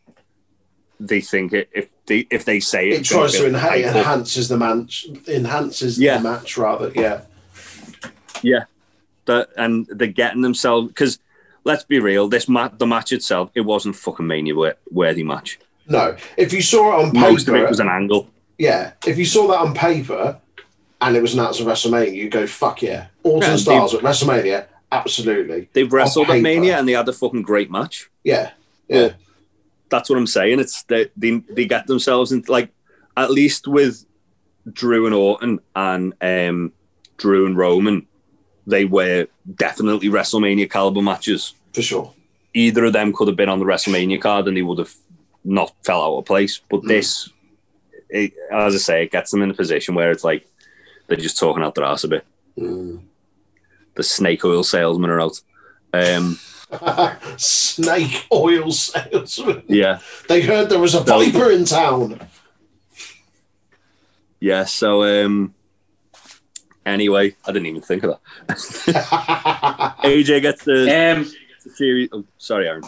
they 1.00 1.22
think 1.22 1.54
it. 1.54 1.70
If 1.72 1.90
they 2.08 2.26
if 2.32 2.44
they 2.46 2.60
say 2.60 2.90
it, 2.90 3.02
It 3.02 3.04
tries 3.06 3.34
to 3.34 3.44
enha- 3.44 3.84
enhances 3.84 4.48
the 4.50 4.58
match, 4.58 5.06
enhances 5.28 6.00
Yeah. 6.00 6.18
the 6.18 6.24
match 6.24 6.58
rather. 6.58 6.92
Yeah, 6.96 8.64
that 9.26 9.50
and 9.58 9.86
they're 9.90 10.08
getting 10.08 10.42
themselves 10.42 10.88
because 10.88 11.20
let's 11.64 11.84
be 11.84 12.00
real, 12.00 12.28
this 12.28 12.50
match, 12.50 12.74
the 12.78 12.88
match 12.88 13.12
itself, 13.12 13.52
it 13.56 13.62
wasn't 13.62 13.96
fucking 13.96 14.26
mania 14.28 14.56
worthy 14.92 15.24
match. 15.24 15.60
no. 15.88 16.16
If 16.36 16.52
you 16.52 16.62
saw 16.64 17.00
it 17.00 17.06
on 17.06 17.14
Most 17.14 17.48
of 17.48 17.54
paper, 17.54 17.66
it 17.66 17.70
was 17.70 17.80
an 17.80 17.90
angle. 17.90 18.28
yeah. 18.58 18.94
If 19.06 19.18
you 19.20 19.26
saw 19.26 19.48
that 19.50 19.60
on 19.60 19.74
paper, 19.76 20.40
and 21.04 21.16
it 21.16 21.22
was 21.22 21.34
announced 21.34 21.62
at 21.62 21.68
WrestleMania, 21.68 22.14
you 22.14 22.30
go 22.30 22.48
fuck 22.48 22.82
yeah. 22.82 23.08
Orton 23.24 23.50
Yeah, 23.52 23.56
Styles 23.58 23.94
at 23.94 24.02
WrestleMania, 24.02 24.66
absolutely. 24.92 25.70
They've 25.74 25.92
wrestled 25.92 26.30
at. 26.30 26.42
Mania 26.42 26.78
and 26.80 26.88
they 26.88 26.94
had 26.94 27.08
a 27.10 27.14
fucking 27.14 27.42
great 27.44 27.70
match. 27.70 28.10
Yeah, 28.24 28.52
yeah, 28.88 28.98
Well, 29.00 29.12
That's 29.90 30.10
what 30.10 30.18
I'm 30.18 30.28
saying. 30.28 30.60
It's 30.60 30.84
they, 30.84 31.10
they 31.18 31.38
they 31.50 31.66
get 31.66 31.88
themselves 31.88 32.32
into 32.32 32.52
like 32.52 32.70
at 33.18 33.30
least 33.32 33.68
with 33.68 34.06
Drew 34.72 35.06
and 35.06 35.14
Orton 35.16 35.60
and 35.76 36.14
um, 36.22 36.74
Drew 37.18 37.46
and 37.46 37.56
Roman, 37.58 38.08
they 38.66 38.86
were 38.86 39.28
definitely 39.56 40.10
WrestleMania 40.10 40.70
caliber 40.72 41.02
matches. 41.02 41.54
for 41.74 41.82
sure. 41.82 42.14
Either 42.56 42.86
of 42.86 42.94
them 42.94 43.12
could 43.14 43.28
have 43.28 43.36
been 43.38 43.50
on 43.50 43.60
the 43.60 43.66
WrestleMania 43.66 44.22
card 44.22 44.48
and 44.48 44.56
they 44.56 44.62
would 44.62 44.78
have 44.80 44.94
not 45.44 45.74
fell 45.84 46.02
out 46.04 46.18
of 46.20 46.26
place. 46.26 46.62
But 46.70 46.82
Mm. 46.84 46.88
this, 46.88 47.30
it, 48.10 48.34
as 48.52 48.76
I 48.76 48.78
say, 48.78 49.04
it 49.04 49.12
gets 49.12 49.32
them 49.32 49.42
in 49.42 49.50
a 49.52 49.56
position 49.56 49.96
where 49.96 50.12
it's 50.12 50.24
like 50.24 50.46
they're 51.08 51.18
just 51.18 51.40
talking 51.40 51.64
out 51.64 51.76
their 51.76 51.86
ass 51.86 52.04
a 52.04 52.08
bit. 52.08 52.26
Mm. 52.58 53.02
The 53.96 54.04
snake 54.04 54.44
oil 54.46 54.64
salesmen 54.64 55.10
are 55.10 55.22
out. 55.22 55.42
Um, 55.94 56.40
Snake 57.38 58.26
oil 58.32 58.72
salesman. 58.72 59.64
yeah, 59.68 60.00
They 60.28 60.42
heard 60.42 60.70
there 60.70 60.80
was 60.80 60.96
a 60.96 61.02
viper 61.02 61.52
in 61.52 61.66
town. 61.66 62.20
yeah. 64.40 64.66
So 64.66 65.04
um, 65.26 65.54
anyway, 66.86 67.36
I 67.46 67.52
didn't 67.52 67.68
even 67.68 67.82
think 67.82 68.04
of 68.04 68.18
that. 68.48 68.58
AJ 70.04 70.42
gets 70.42 70.64
the, 70.64 71.16
Um, 71.18 71.32
series. 71.76 72.10
Oh, 72.12 72.26
sorry, 72.40 72.68
Aaron. 72.68 72.84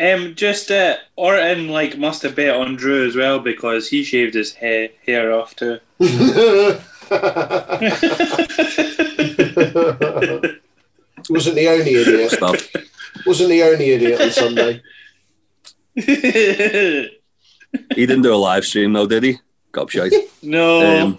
Um, 0.00 0.34
just 0.34 0.70
uh, 0.70 0.96
Orton 1.16 1.68
like 1.68 1.96
must 1.98 2.22
have 2.22 2.34
bet 2.36 2.54
on 2.54 2.76
Drew 2.76 3.06
as 3.06 3.14
well 3.16 3.38
because 3.38 3.88
he 3.88 4.02
shaved 4.04 4.34
his 4.34 4.52
hair 4.54 4.88
hair 5.06 5.32
off 5.32 5.54
too. 5.56 5.78
Wasn't 11.30 11.54
the 11.56 11.68
only 11.68 11.94
idiot. 11.94 12.30
Stuff. 12.32 12.68
Wasn't 13.26 13.48
the 13.48 13.62
only 13.62 13.90
idiot 13.90 14.20
on 14.20 14.30
Sunday. 14.30 14.82
He 17.94 18.04
didn't 18.04 18.20
do 18.20 18.34
a 18.34 18.36
live 18.36 18.66
stream 18.66 18.92
though, 18.92 19.06
did 19.06 19.22
he? 19.22 19.38
Gobshite. 19.72 20.12
no. 20.42 21.00
Um, 21.00 21.18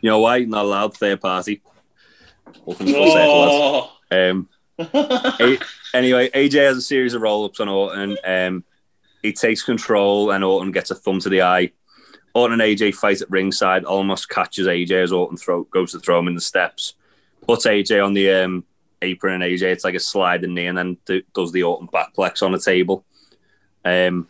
you 0.00 0.08
know 0.08 0.20
why? 0.20 0.38
Not 0.44 0.64
allowed. 0.64 0.96
Third 0.96 1.20
party. 1.20 1.60
Welcome 2.64 2.86
to 2.86 2.92
the 2.92 3.10
circle, 3.10 3.40
lads. 3.42 3.90
oh. 4.10 4.28
Um, 4.30 4.48
A- 4.78 5.58
anyway, 5.94 6.30
AJ 6.30 6.66
has 6.66 6.76
a 6.76 6.82
series 6.82 7.14
of 7.14 7.22
roll 7.22 7.44
ups 7.44 7.60
on 7.60 7.68
Orton. 7.68 8.16
Um, 8.24 8.64
he 9.22 9.32
takes 9.32 9.62
control 9.62 10.30
and 10.30 10.44
Orton 10.44 10.72
gets 10.72 10.90
a 10.90 10.94
thumb 10.94 11.20
to 11.20 11.28
the 11.28 11.42
eye. 11.42 11.72
Orton 12.34 12.60
and 12.60 12.78
AJ 12.78 12.94
fight 12.94 13.20
at 13.20 13.30
ringside, 13.30 13.84
almost 13.84 14.28
catches 14.28 14.66
AJ 14.66 15.02
as 15.02 15.12
Orton 15.12 15.36
throw, 15.36 15.64
goes 15.64 15.92
to 15.92 16.00
throw 16.00 16.18
him 16.18 16.28
in 16.28 16.34
the 16.34 16.40
steps. 16.40 16.94
Puts 17.46 17.66
AJ 17.66 18.04
on 18.04 18.14
the 18.14 18.30
um, 18.30 18.64
apron 19.02 19.34
and 19.34 19.42
AJ, 19.42 19.62
it's 19.62 19.84
like 19.84 19.94
a 19.94 20.00
sliding 20.00 20.54
knee, 20.54 20.66
and 20.66 20.76
then 20.76 20.96
do, 21.06 21.22
does 21.34 21.52
the 21.52 21.62
Orton 21.62 21.88
backplex 21.88 22.42
on 22.42 22.52
the 22.52 22.58
table. 22.58 23.04
Um, 23.84 24.28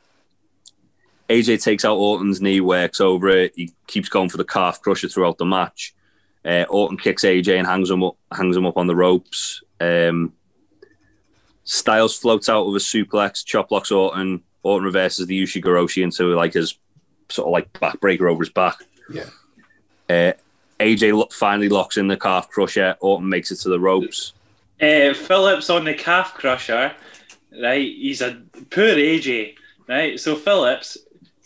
AJ 1.29 1.63
takes 1.63 1.85
out 1.85 1.97
Orton's 1.97 2.41
knee, 2.41 2.61
works 2.61 3.01
over 3.01 3.29
it. 3.29 3.53
He 3.55 3.73
keeps 3.87 4.09
going 4.09 4.31
for 4.31 4.39
the 4.39 4.45
calf 4.45 4.81
crusher 4.81 5.09
throughout 5.09 5.39
the 5.39 5.45
match. 5.45 5.95
Uh, 6.45 6.65
Orton 6.71 6.97
kicks 6.97 7.25
AJ 7.25 7.59
and 7.59 7.67
hangs 7.67 7.91
him 7.91 8.03
up, 8.03 8.17
hangs 8.33 8.57
him 8.57 8.65
up 8.65 8.77
on 8.77 8.87
the 8.87 8.97
ropes. 8.97 9.63
Um, 9.81 10.33
Styles 11.71 12.17
floats 12.17 12.49
out 12.49 12.67
with 12.67 12.77
a 12.77 12.85
suplex, 12.85 13.45
chop 13.45 13.69
blocks 13.69 13.93
Orton. 13.93 14.43
Orton 14.63 14.87
reverses 14.87 15.27
the 15.27 15.43
Ushigoroshi 15.43 16.03
into 16.03 16.35
like 16.35 16.55
his 16.55 16.79
sort 17.29 17.47
of 17.47 17.53
like 17.53 17.71
backbreaker 17.75 18.31
over 18.31 18.43
his 18.43 18.49
back. 18.49 18.77
Yeah. 19.13 19.25
Uh, 20.09 20.33
AJ 20.81 21.13
lo- 21.13 21.29
finally 21.31 21.69
locks 21.69 21.99
in 21.99 22.09
the 22.09 22.17
calf 22.17 22.49
crusher. 22.49 22.97
Orton 23.01 23.29
makes 23.29 23.51
it 23.51 23.57
to 23.57 23.69
the 23.69 23.79
ropes. 23.79 24.33
Uh, 24.81 25.13
Phillips 25.13 25.69
on 25.69 25.85
the 25.85 25.93
calf 25.93 26.33
crusher, 26.33 26.91
right? 27.61 27.95
He's 27.95 28.23
a 28.23 28.41
poor 28.71 28.87
AJ, 28.87 29.57
right? 29.89 30.19
So 30.19 30.37
Phillips, 30.37 30.97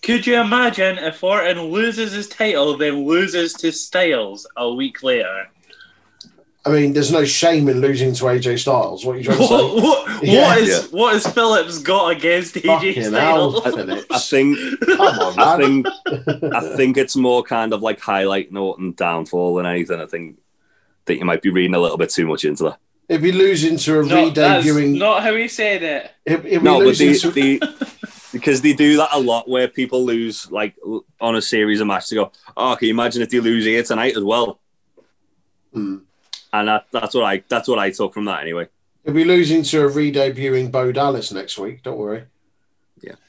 could 0.02 0.24
you 0.24 0.40
imagine 0.40 0.98
if 0.98 1.24
Orton 1.24 1.62
loses 1.62 2.12
his 2.12 2.28
title, 2.28 2.76
then 2.76 3.06
loses 3.06 3.54
to 3.54 3.72
Styles 3.72 4.46
a 4.56 4.72
week 4.72 5.02
later? 5.02 5.48
I 6.64 6.70
mean, 6.70 6.92
there's 6.92 7.10
no 7.10 7.24
shame 7.24 7.68
in 7.68 7.80
losing 7.80 8.14
to 8.14 8.24
AJ 8.24 8.60
Styles. 8.60 9.04
What 9.04 9.16
are 9.16 9.18
you 9.18 9.24
trying 9.24 9.38
to 9.38 9.46
say? 9.46 9.54
What, 9.54 9.82
what, 9.82 10.24
Yeah. 10.24 10.42
what 10.48 10.58
is 10.58 10.68
Yeah. 10.68 10.98
what 10.98 11.14
has 11.14 11.26
Phillips 11.26 11.78
got 11.80 12.12
against 12.12 12.54
AJ 12.54 12.66
Fucking 12.94 13.12
hell, 13.12 13.60
Styles? 13.60 14.06
I 14.10 14.18
think 14.18 14.58
Come 14.86 15.00
on, 15.00 15.38
I 15.40 15.56
think 15.58 15.86
I 16.54 16.60
think 16.76 16.96
it's 16.98 17.16
more 17.16 17.42
kind 17.42 17.72
of 17.72 17.82
like 17.82 18.00
highlighting 18.00 18.56
Orton 18.60 18.92
downfall 18.92 19.56
than 19.56 19.66
anything. 19.66 20.00
I 20.00 20.06
think 20.06 20.38
that 21.06 21.16
you 21.16 21.24
might 21.24 21.42
be 21.42 21.50
reading 21.50 21.74
a 21.74 21.80
little 21.80 21.98
bit 21.98 22.10
too 22.10 22.26
much 22.28 22.44
into 22.44 22.62
that. 22.64 22.78
If 23.08 23.22
you're 23.22 23.34
losing 23.34 23.76
to 23.78 24.00
a 24.00 24.04
No, 24.04 24.30
that's 24.30 24.64
redebuting, 24.64 24.98
not 24.98 25.24
how 25.24 25.34
he 25.34 25.48
said 25.48 25.82
it. 25.82 26.10
if, 26.24 26.44
if 26.44 26.62
No, 26.62 26.78
but 26.84 26.96
the, 26.96 27.18
to, 27.18 27.30
the 27.32 27.60
because 28.32 28.62
they 28.62 28.72
do 28.72 28.96
that 28.98 29.08
a 29.12 29.18
lot 29.18 29.48
where 29.48 29.66
people 29.66 30.04
lose 30.04 30.48
like 30.52 30.76
on 31.20 31.34
a 31.34 31.42
series 31.42 31.80
of 31.80 31.88
matches. 31.88 32.10
They 32.10 32.16
go, 32.16 32.30
"Oh, 32.56 32.76
can 32.76 32.86
you 32.86 32.94
imagine 32.94 33.20
if 33.22 33.30
they 33.30 33.40
lose 33.40 33.64
here 33.64 33.82
tonight 33.82 34.16
as 34.16 34.22
well?" 34.22 34.60
Hmm. 35.72 35.96
And 36.52 36.68
that, 36.68 36.86
that's 36.92 37.14
what 37.14 37.24
I 37.24 37.42
that's 37.48 37.68
what 37.68 37.78
I 37.78 37.90
took 37.90 38.12
from 38.14 38.26
that 38.26 38.42
anyway. 38.42 38.68
He'll 39.04 39.14
be 39.14 39.24
losing 39.24 39.62
to 39.64 39.82
a 39.82 39.88
re-debuting 39.88 40.70
Bo 40.70 40.92
Dallas 40.92 41.32
next 41.32 41.58
week. 41.58 41.82
Don't 41.82 41.98
worry. 41.98 42.24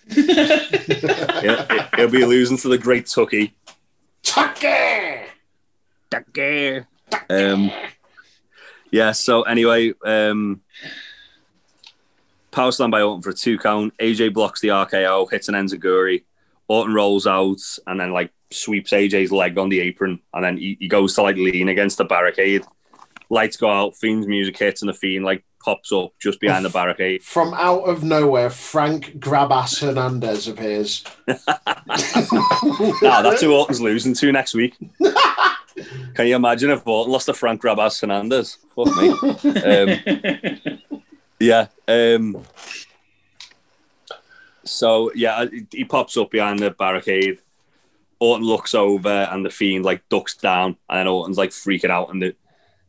He'll, 0.10 1.66
he'll 1.96 2.12
be 2.12 2.26
losing 2.26 2.58
to 2.58 2.68
the 2.68 2.78
Great 2.78 3.08
Tucky. 3.08 3.54
Tucker! 4.22 5.26
Tucky. 6.12 6.82
Um, 7.30 7.72
yeah. 8.92 9.12
So 9.14 9.44
anyway, 9.44 9.94
um, 10.06 10.62
power 12.52 12.72
slam 12.72 12.92
by 12.92 13.02
Orton 13.02 13.22
for 13.22 13.30
a 13.30 13.34
two 13.34 13.58
count. 13.58 13.98
AJ 13.98 14.34
blocks 14.34 14.62
the 14.62 14.70
RKO, 14.70 15.32
hits 15.32 15.48
an 15.48 15.56
enziguri. 15.56 16.24
Orton 16.68 16.94
rolls 16.94 17.26
out 17.26 17.62
and 17.88 18.00
then 18.00 18.12
like 18.12 18.32
sweeps 18.52 18.92
AJ's 18.92 19.32
leg 19.32 19.58
on 19.58 19.70
the 19.70 19.80
apron, 19.80 20.20
and 20.34 20.44
then 20.44 20.58
he, 20.58 20.78
he 20.80 20.88
goes 20.88 21.16
to 21.16 21.22
like 21.22 21.38
lean 21.38 21.70
against 21.70 21.98
the 21.98 22.06
barricade. 22.06 22.64
Lights 23.30 23.58
go 23.58 23.70
out, 23.70 23.96
Fiend's 23.96 24.28
music 24.28 24.58
hits, 24.58 24.82
and 24.82 24.90
the 24.90 24.94
Fiend 24.94 25.26
like 25.26 25.44
pops 25.64 25.92
up 25.92 26.12
just 26.20 26.40
behind 26.40 26.66
the 26.66 26.70
barricade. 26.70 27.24
From 27.24 27.54
out 27.54 27.84
of 27.84 28.04
nowhere, 28.04 28.50
Frank 28.50 29.18
Grabass 29.20 29.80
Hernandez 29.82 30.48
appears. 30.48 31.04
Now 33.02 33.22
that's 33.22 33.42
who 33.42 33.54
Orton's 33.54 33.82
losing 33.82 34.14
to 34.16 34.32
next 34.32 34.54
week. 34.54 34.76
Can 36.14 36.28
you 36.28 36.36
imagine 36.36 36.70
if 36.70 36.86
Orton 36.86 37.12
lost 37.12 37.26
to 37.26 37.34
Frank 37.34 37.62
Grabas 37.62 38.00
Hernandez? 38.02 38.58
Fuck 38.76 38.96
me. 38.96 39.10
Um, 39.62 40.80
Yeah. 41.40 41.68
Um, 41.88 42.44
so 44.64 45.12
yeah, 45.14 45.46
he 45.72 45.84
pops 45.84 46.16
up 46.16 46.32
behind 46.32 46.60
the 46.60 46.72
barricade. 46.72 47.40
Orton 48.20 48.46
looks 48.46 48.74
over, 48.74 49.28
and 49.30 49.46
the 49.46 49.50
fiend 49.50 49.84
like 49.84 50.08
ducks 50.08 50.36
down, 50.38 50.78
and 50.90 51.00
then 51.00 51.08
Orton's 51.08 51.38
like 51.38 51.50
freaking 51.50 51.90
out. 51.90 52.10
And 52.12 52.22
the, 52.22 52.36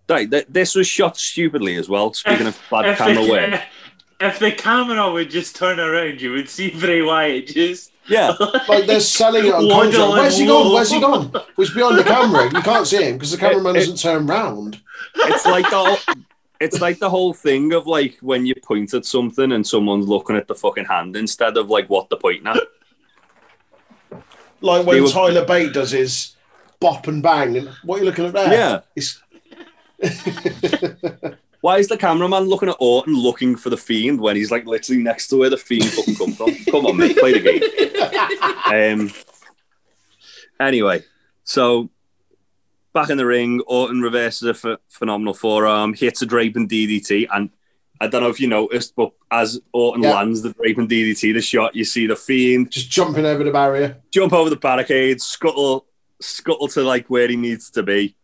right, 0.09 0.31
th- 0.31 0.47
this 0.49 0.75
was 0.75 0.87
shot 0.87 1.17
stupidly 1.17 1.77
as 1.77 1.89
well. 1.89 2.13
Speaking 2.13 2.47
of 2.47 2.59
bad 2.71 2.97
camera 2.99 3.25
the, 3.25 3.31
work, 3.31 3.63
if 4.21 4.39
the 4.39 4.53
camera 4.53 5.13
would 5.13 5.31
just 5.31 5.57
turn 5.57 5.81
around, 5.81 6.21
you 6.21 6.33
would 6.33 6.49
see 6.49 6.71
Bray 6.71 7.03
Wyatt 7.03 7.49
just 7.49 7.93
yeah, 8.07 8.35
Like 8.69 8.87
they're 8.87 9.01
selling 9.01 9.47
it 9.47 9.55
on 9.55 9.67
Waddling 9.67 9.93
contract. 9.93 10.13
Where's 10.13 10.39
he 10.39 10.47
gone? 10.47 10.73
Where's 10.73 10.91
he 10.91 11.01
gone? 11.01 11.31
Well, 11.33 11.47
he's 11.57 11.71
behind 11.71 11.99
the 11.99 12.05
camera. 12.05 12.45
You 12.45 12.63
can't 12.63 12.87
see 12.87 13.03
him 13.03 13.15
because 13.15 13.33
the 13.33 13.39
cameraman 13.39 13.75
doesn't 13.75 13.97
turn 13.99 14.27
round. 14.27 14.81
it's 15.17 15.47
like 15.47 15.69
the 15.71 15.77
whole, 15.77 16.17
it's 16.61 16.81
like 16.81 16.99
the 16.99 17.09
whole 17.09 17.33
thing 17.33 17.73
of 17.73 17.87
like 17.87 18.19
when 18.21 18.45
you 18.45 18.55
point 18.63 18.93
at 18.93 19.07
something 19.07 19.53
and 19.53 19.67
someone's 19.67 20.07
looking 20.07 20.37
at 20.37 20.49
the 20.49 20.55
fucking 20.55 20.85
hand 20.85 21.17
instead 21.17 21.57
of 21.57 21.71
like 21.71 21.89
what 21.89 22.11
they're 22.11 22.19
pointing 22.19 22.47
at. 22.47 22.59
Like 24.61 24.87
when 24.87 25.03
were- 25.03 25.09
Tyler 25.09 25.45
Bate 25.45 25.73
does 25.73 25.93
his 25.93 26.37
bop 26.81 27.07
and 27.07 27.23
bang. 27.23 27.57
And 27.57 27.71
what 27.85 27.97
are 27.97 27.99
you 28.01 28.05
looking 28.07 28.27
at 28.27 28.35
there? 28.35 28.53
Yeah. 28.53 28.81
It's... 28.95 29.23
Why 31.61 31.79
is 31.79 31.89
the 31.89 31.97
cameraman 31.97 32.45
looking 32.45 32.69
at 32.69 32.77
Orton 32.79 33.15
looking 33.15 33.57
for 33.57 33.71
the 33.71 33.77
fiend 33.79 34.21
when 34.21 34.37
he's 34.37 34.51
like 34.51 34.67
literally 34.67 35.03
next 35.03 35.29
to 35.29 35.37
where 35.37 35.49
the 35.51 35.57
fiend 35.57 35.87
fucking 35.87 36.17
come 36.17 36.33
from? 36.33 36.55
Come 36.71 36.85
on, 36.87 36.97
mate, 36.99 37.17
play 37.17 37.33
the 37.39 37.41
game. 37.41 39.01
Um. 39.01 39.11
Anyway, 40.61 41.03
so 41.45 41.89
back 42.93 43.11
in 43.11 43.17
the 43.17 43.27
ring, 43.27 43.61
Orton 43.67 44.03
reverses 44.03 44.49
a 44.49 44.55
ph- 44.55 44.79
phenomenal 44.89 45.35
forearm, 45.35 45.95
hits 45.95 46.23
a 46.23 46.27
draping 46.27 46.69
DDT, 46.69 47.27
and 47.33 47.51
I 48.01 48.07
don't 48.09 48.23
know 48.23 48.29
if 48.29 48.41
you 48.41 48.47
noticed, 48.49 48.95
but 48.95 49.13
as 49.31 49.61
Orton 49.73 50.03
Yeah. 50.05 50.15
lands 50.15 50.43
the 50.43 50.53
draping 50.53 50.87
DDT, 50.87 51.33
the 51.33 51.41
shot 51.41 51.75
you 51.75 51.85
see 51.85 52.07
the 52.07 52.15
fiend 52.17 52.71
Just 52.71 52.91
jumping 52.91 53.25
over 53.27 53.43
the 53.43 53.51
barrier. 53.51 53.97
jump 54.13 54.33
over 54.33 54.51
the 54.51 54.57
barricade, 54.57 55.21
scuttle, 55.21 55.87
scuttle 56.21 56.69
to 56.69 56.83
like 56.83 57.09
where 57.09 57.27
he 57.29 57.37
needs 57.37 57.71
to 57.71 57.83
be. 57.83 58.17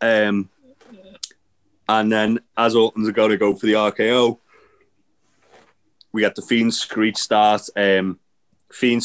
Um, 0.00 0.50
and 1.88 2.10
then 2.10 2.40
as 2.56 2.74
Orton's 2.74 3.10
going 3.10 3.30
to 3.30 3.36
go 3.36 3.54
for 3.54 3.66
the 3.66 3.74
RKO, 3.74 4.38
we 6.12 6.22
get 6.22 6.34
the 6.34 6.42
Fiend 6.42 6.74
screech 6.74 7.16
start. 7.16 7.62
Um, 7.76 8.18
Fiend, 8.72 9.02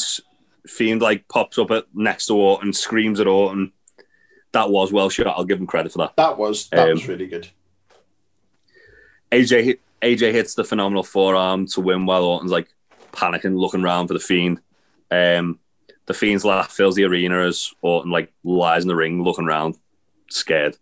Fiend 0.66 1.02
like 1.02 1.28
pops 1.28 1.58
up 1.58 1.70
at 1.70 1.84
next 1.94 2.26
to 2.26 2.34
Orton, 2.34 2.72
screams 2.72 3.20
at 3.20 3.26
Orton. 3.26 3.72
That 4.52 4.70
was 4.70 4.92
well 4.92 5.08
shot. 5.10 5.28
I'll 5.36 5.44
give 5.44 5.60
him 5.60 5.66
credit 5.66 5.92
for 5.92 5.98
that. 5.98 6.16
That 6.16 6.36
was 6.38 6.68
that 6.70 6.88
Um, 6.88 6.94
was 6.94 7.08
really 7.08 7.26
good. 7.26 7.48
AJ 9.30 9.78
AJ 10.02 10.32
hits 10.32 10.54
the 10.54 10.64
phenomenal 10.64 11.02
forearm 11.02 11.66
to 11.68 11.80
win 11.80 12.06
while 12.06 12.24
Orton's 12.24 12.50
like 12.52 12.68
panicking, 13.12 13.56
looking 13.56 13.82
around 13.84 14.08
for 14.08 14.14
the 14.14 14.20
Fiend. 14.20 14.60
Um, 15.10 15.58
the 16.06 16.14
Fiend's 16.14 16.44
laugh 16.44 16.70
fills 16.72 16.96
the 16.96 17.04
arena 17.04 17.46
as 17.46 17.72
Orton 17.80 18.10
like 18.10 18.32
lies 18.42 18.82
in 18.82 18.88
the 18.88 18.96
ring, 18.96 19.22
looking 19.22 19.46
around, 19.46 19.78
scared. 20.28 20.76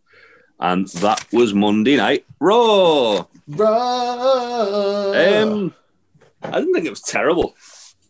And 0.61 0.87
that 0.89 1.25
was 1.33 1.55
Monday 1.55 1.97
night 1.97 2.25
Raw. 2.39 3.25
Right. 3.49 5.37
Um, 5.43 5.75
I 6.43 6.51
didn't 6.61 6.75
think 6.75 6.87
it 6.87 6.91
was 6.91 7.01
terrible. 7.03 7.55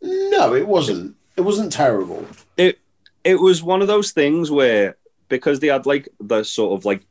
no, 0.03 0.55
it 0.55 0.66
wasn't. 0.66 1.16
It 1.36 1.42
wasn't 1.42 1.72
terrible. 1.72 2.26
It 2.57 2.78
it 3.24 3.36
was 3.40 3.62
one 3.62 3.82
of 3.82 3.88
those 3.88 4.12
things 4.12 4.51
where 4.51 4.96
because 5.28 5.61
they 5.61 5.68
had 5.68 5.86
like 5.86 6.09
the 6.20 6.42
sort 6.42 6.78
of 6.78 6.84
like 6.84 7.03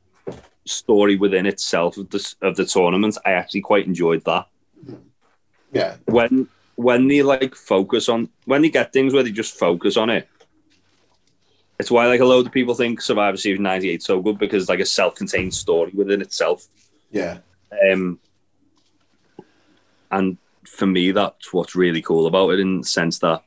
story 0.65 1.15
within 1.15 1.45
itself 1.45 1.97
of 1.97 2.09
the 2.09 2.35
of 2.41 2.55
the 2.55 2.65
tournament. 2.65 3.17
I 3.25 3.31
actually 3.31 3.61
quite 3.61 3.87
enjoyed 3.87 4.23
that 4.25 4.47
Yeah. 5.71 5.95
when 6.05 6.47
when 6.75 7.07
they 7.07 7.21
like 7.23 7.55
focus 7.55 8.09
on 8.09 8.29
when 8.45 8.61
they 8.61 8.69
get 8.69 8.93
things 8.93 9.13
where 9.13 9.23
they 9.23 9.31
just 9.31 9.57
focus 9.57 9.97
on 9.97 10.09
it. 10.09 10.27
It's 11.80 11.89
why 11.91 12.07
like 12.07 12.19
a 12.19 12.25
load 12.25 12.45
of 12.45 12.51
people 12.51 12.75
think 12.75 13.01
Survivor 13.01 13.38
Series 13.38 13.59
'98 13.59 14.03
so 14.03 14.21
good 14.21 14.38
because 14.38 14.63
it's 14.63 14.69
like 14.69 14.80
a 14.82 14.86
self-contained 14.86 15.53
story 15.53 15.91
within 15.93 16.21
itself. 16.21 16.67
Yeah. 17.11 17.39
Um, 17.91 18.19
and 20.11 20.38
for 20.65 20.86
me, 20.86 21.11
that's 21.11 21.53
what's 21.53 21.75
really 21.75 22.01
cool 22.01 22.27
about 22.27 22.49
it 22.51 22.59
in 22.59 22.82
the 22.82 22.88
sense 22.88 23.19
that 23.19 23.43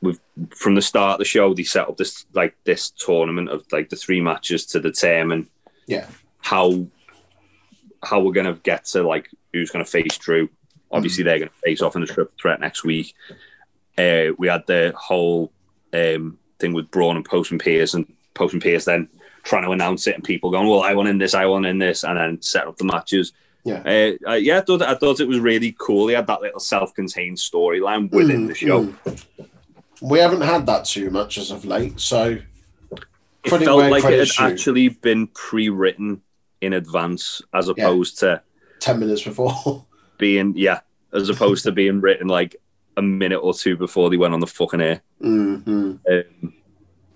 we've 0.00 0.18
from 0.54 0.74
the 0.74 0.82
start 0.82 1.14
of 1.14 1.18
the 1.20 1.24
show 1.24 1.54
they 1.54 1.62
set 1.62 1.88
up 1.88 1.96
this 1.96 2.26
like 2.34 2.54
this 2.64 2.90
tournament 2.90 3.48
of 3.48 3.64
like 3.72 3.88
the 3.88 3.96
three 3.96 4.20
matches 4.20 4.66
to 4.66 4.80
determine 4.80 5.48
Yeah. 5.86 6.06
how 6.40 6.86
how 8.02 8.20
we're 8.20 8.32
gonna 8.32 8.54
get 8.62 8.84
to 8.86 9.02
like 9.02 9.30
who's 9.52 9.70
gonna 9.70 9.84
face 9.84 10.18
Drew. 10.18 10.48
Obviously, 10.90 11.22
they're 11.24 11.38
gonna 11.38 11.50
face 11.64 11.82
off 11.82 11.94
in 11.94 12.00
the 12.00 12.06
triple 12.06 12.32
threat 12.40 12.60
next 12.60 12.84
week. 12.84 13.14
Uh, 13.96 14.32
we 14.38 14.48
had 14.48 14.66
the 14.66 14.92
whole 14.96 15.52
um, 15.92 16.38
thing 16.58 16.72
with 16.72 16.90
Braun 16.90 17.16
and 17.16 17.24
Post 17.24 17.50
and 17.50 17.60
Pearce, 17.60 17.94
and 17.94 18.10
Post 18.34 18.54
and 18.54 18.62
Pearce 18.62 18.84
then 18.86 19.08
trying 19.42 19.64
to 19.64 19.70
announce 19.70 20.06
it, 20.06 20.14
and 20.14 20.24
people 20.24 20.50
going, 20.50 20.68
"Well, 20.68 20.82
I 20.82 20.94
want 20.94 21.08
in 21.08 21.18
this, 21.18 21.34
I 21.34 21.46
want 21.46 21.66
in 21.66 21.78
this," 21.78 22.02
and 22.04 22.16
then 22.18 22.42
set 22.42 22.66
up 22.66 22.76
the 22.78 22.84
matches. 22.84 23.32
Yeah. 23.64 23.82
Uh, 24.26 24.30
uh, 24.30 24.34
yeah, 24.34 24.58
I 24.58 24.60
thought, 24.60 24.82
I 24.82 24.94
thought 24.94 25.18
it 25.20 25.26
was 25.26 25.40
really 25.40 25.74
cool. 25.78 26.06
He 26.06 26.14
had 26.14 26.28
that 26.28 26.40
little 26.40 26.60
self-contained 26.60 27.36
storyline 27.36 28.10
within 28.12 28.44
Mm, 28.44 28.48
the 28.48 28.54
show. 28.54 28.84
mm. 28.84 29.26
We 30.00 30.18
haven't 30.20 30.42
had 30.42 30.66
that 30.66 30.84
too 30.84 31.10
much 31.10 31.36
as 31.38 31.50
of 31.50 31.64
late, 31.64 31.98
so 31.98 32.38
It 33.44 33.50
felt 33.50 33.90
like 33.90 34.04
it 34.04 34.18
had 34.18 34.28
due. 34.28 34.44
actually 34.54 34.88
been 34.90 35.26
pre-written 35.28 36.22
in 36.60 36.72
advance, 36.74 37.42
as 37.52 37.68
opposed 37.68 38.18
to 38.20 38.42
ten 38.78 39.00
minutes 39.00 39.22
before. 39.22 39.84
being 40.18 40.52
yeah, 40.56 40.80
as 41.12 41.28
opposed 41.28 41.64
to 41.64 41.72
being 41.72 42.00
written 42.00 42.28
like 42.28 42.56
a 42.96 43.02
minute 43.02 43.38
or 43.38 43.52
two 43.54 43.76
before 43.76 44.10
they 44.10 44.16
went 44.16 44.34
on 44.34 44.40
the 44.40 44.46
fucking 44.46 44.80
air 44.80 45.02
hmm 45.20 45.54
um, 45.66 45.98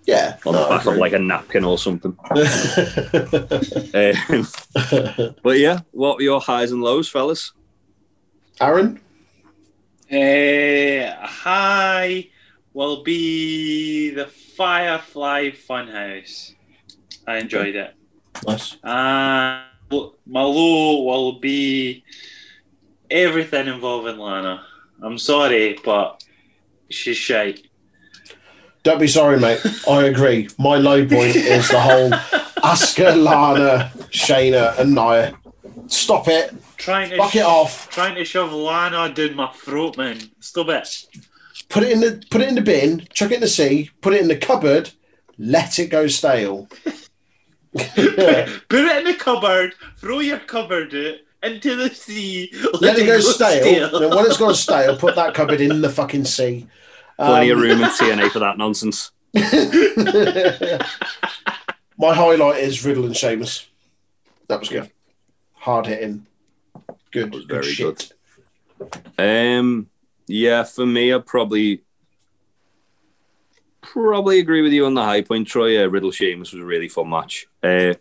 Yeah. 0.05 0.37
on 0.45 0.53
no, 0.53 0.63
the 0.63 0.69
back 0.69 0.85
of 0.85 0.97
like 0.97 1.13
a 1.13 1.19
napkin 1.19 1.63
or 1.63 1.77
something. 1.77 2.17
Um, 3.93 4.47
but 5.43 5.59
yeah, 5.59 5.79
what 5.91 6.17
were 6.17 6.23
your 6.23 6.41
highs 6.41 6.71
and 6.71 6.81
lows, 6.81 7.09
fellas? 7.09 7.53
Aaron. 8.59 8.99
Uh, 10.11 11.15
hi 11.25 12.29
will 12.73 13.03
be 13.03 14.11
the 14.11 14.27
Firefly 14.27 15.51
Funhouse. 15.51 16.53
I 17.27 17.37
enjoyed 17.37 17.75
it. 17.75 17.93
Nice. 18.47 18.73
Uh, 18.83 19.63
my 20.25 20.41
low 20.41 21.03
will 21.03 21.39
be 21.39 22.03
everything 23.09 23.67
involving 23.67 24.17
Lana. 24.17 24.65
I'm 25.01 25.17
sorry, 25.17 25.77
but 25.83 26.23
she's 26.89 27.17
shite. 27.17 27.67
Don't 28.83 28.99
be 28.99 29.07
sorry, 29.07 29.39
mate. 29.39 29.59
I 29.87 30.05
agree. 30.05 30.49
My 30.57 30.77
low 30.77 31.05
point 31.05 31.35
is 31.35 31.67
the 31.69 31.79
whole 31.79 32.09
Asuka, 32.63 33.21
Lana, 33.21 33.91
Shayna, 34.09 34.77
and 34.79 34.95
Nia. 34.95 35.37
Stop 35.87 36.27
it. 36.27 36.53
Trying 36.77 37.11
to 37.11 37.17
Fuck 37.17 37.35
it 37.35 37.43
off. 37.43 37.89
Trying 37.89 38.15
to 38.15 38.25
shove 38.25 38.51
Lana 38.51 39.13
down 39.13 39.35
my 39.35 39.51
throat, 39.51 39.97
man. 39.97 40.19
Stop 40.39 40.69
it. 40.69 41.05
Put 41.69 41.83
it 41.83 41.91
in 41.91 41.99
the 41.99 42.23
put 42.29 42.41
it 42.41 42.49
in 42.49 42.55
the 42.55 42.61
bin. 42.61 43.07
Chuck 43.13 43.31
it 43.31 43.35
in 43.35 43.41
the 43.41 43.47
sea. 43.47 43.91
Put 44.01 44.13
it 44.13 44.21
in 44.21 44.27
the 44.27 44.35
cupboard. 44.35 44.89
Let 45.37 45.79
it 45.79 45.87
go 45.87 46.07
stale. 46.07 46.67
Put 47.73 47.97
it 47.97 48.97
in 48.97 49.03
the 49.05 49.15
cupboard. 49.17 49.73
Throw 49.97 50.19
your 50.19 50.39
cupboard 50.39 50.93
out 50.93 51.15
into 51.43 51.75
the 51.75 51.89
sea. 51.93 52.51
Let 52.79 52.97
it 52.99 53.05
go 53.05 53.19
stale. 53.19 53.99
Then 53.99 54.09
when 54.15 54.25
it's 54.25 54.37
gone 54.37 54.53
stale, 54.65 54.95
put 54.97 55.15
that 55.15 55.33
cupboard 55.33 55.61
in 55.61 55.81
the 55.81 55.89
fucking 55.89 56.25
sea. 56.25 56.67
Plenty 57.17 57.51
Um, 57.51 57.57
of 57.57 57.63
room 57.63 57.81
in 57.81 57.89
TNA 57.89 58.31
for 58.31 58.39
that 58.39 58.57
nonsense. 58.57 59.11
My 61.97 62.13
highlight 62.15 62.63
is 62.63 62.83
Riddle 62.83 63.05
and 63.05 63.15
Sheamus. 63.15 63.67
That 64.47 64.59
was 64.59 64.69
good. 64.69 64.89
Hard 65.53 65.85
hitting. 65.87 66.25
Good. 67.11 67.33
was 67.33 67.45
good 67.45 67.63
very 67.63 67.73
shit. 67.73 68.11
Um, 69.19 69.87
yeah, 70.27 70.63
for 70.63 70.85
me, 70.85 71.13
I 71.13 71.19
probably 71.19 71.81
probably 73.81 74.39
agree 74.39 74.61
with 74.61 74.71
you 74.73 74.85
on 74.85 74.93
the 74.95 75.03
high 75.03 75.21
point, 75.21 75.47
Troy. 75.47 75.83
Uh, 75.83 75.87
Riddle 75.87 76.11
Sheamus 76.11 76.51
was 76.51 76.61
a 76.61 76.65
really 76.65 76.87
fun 76.89 77.09
match. 77.09 77.47
Uh, 77.61 77.93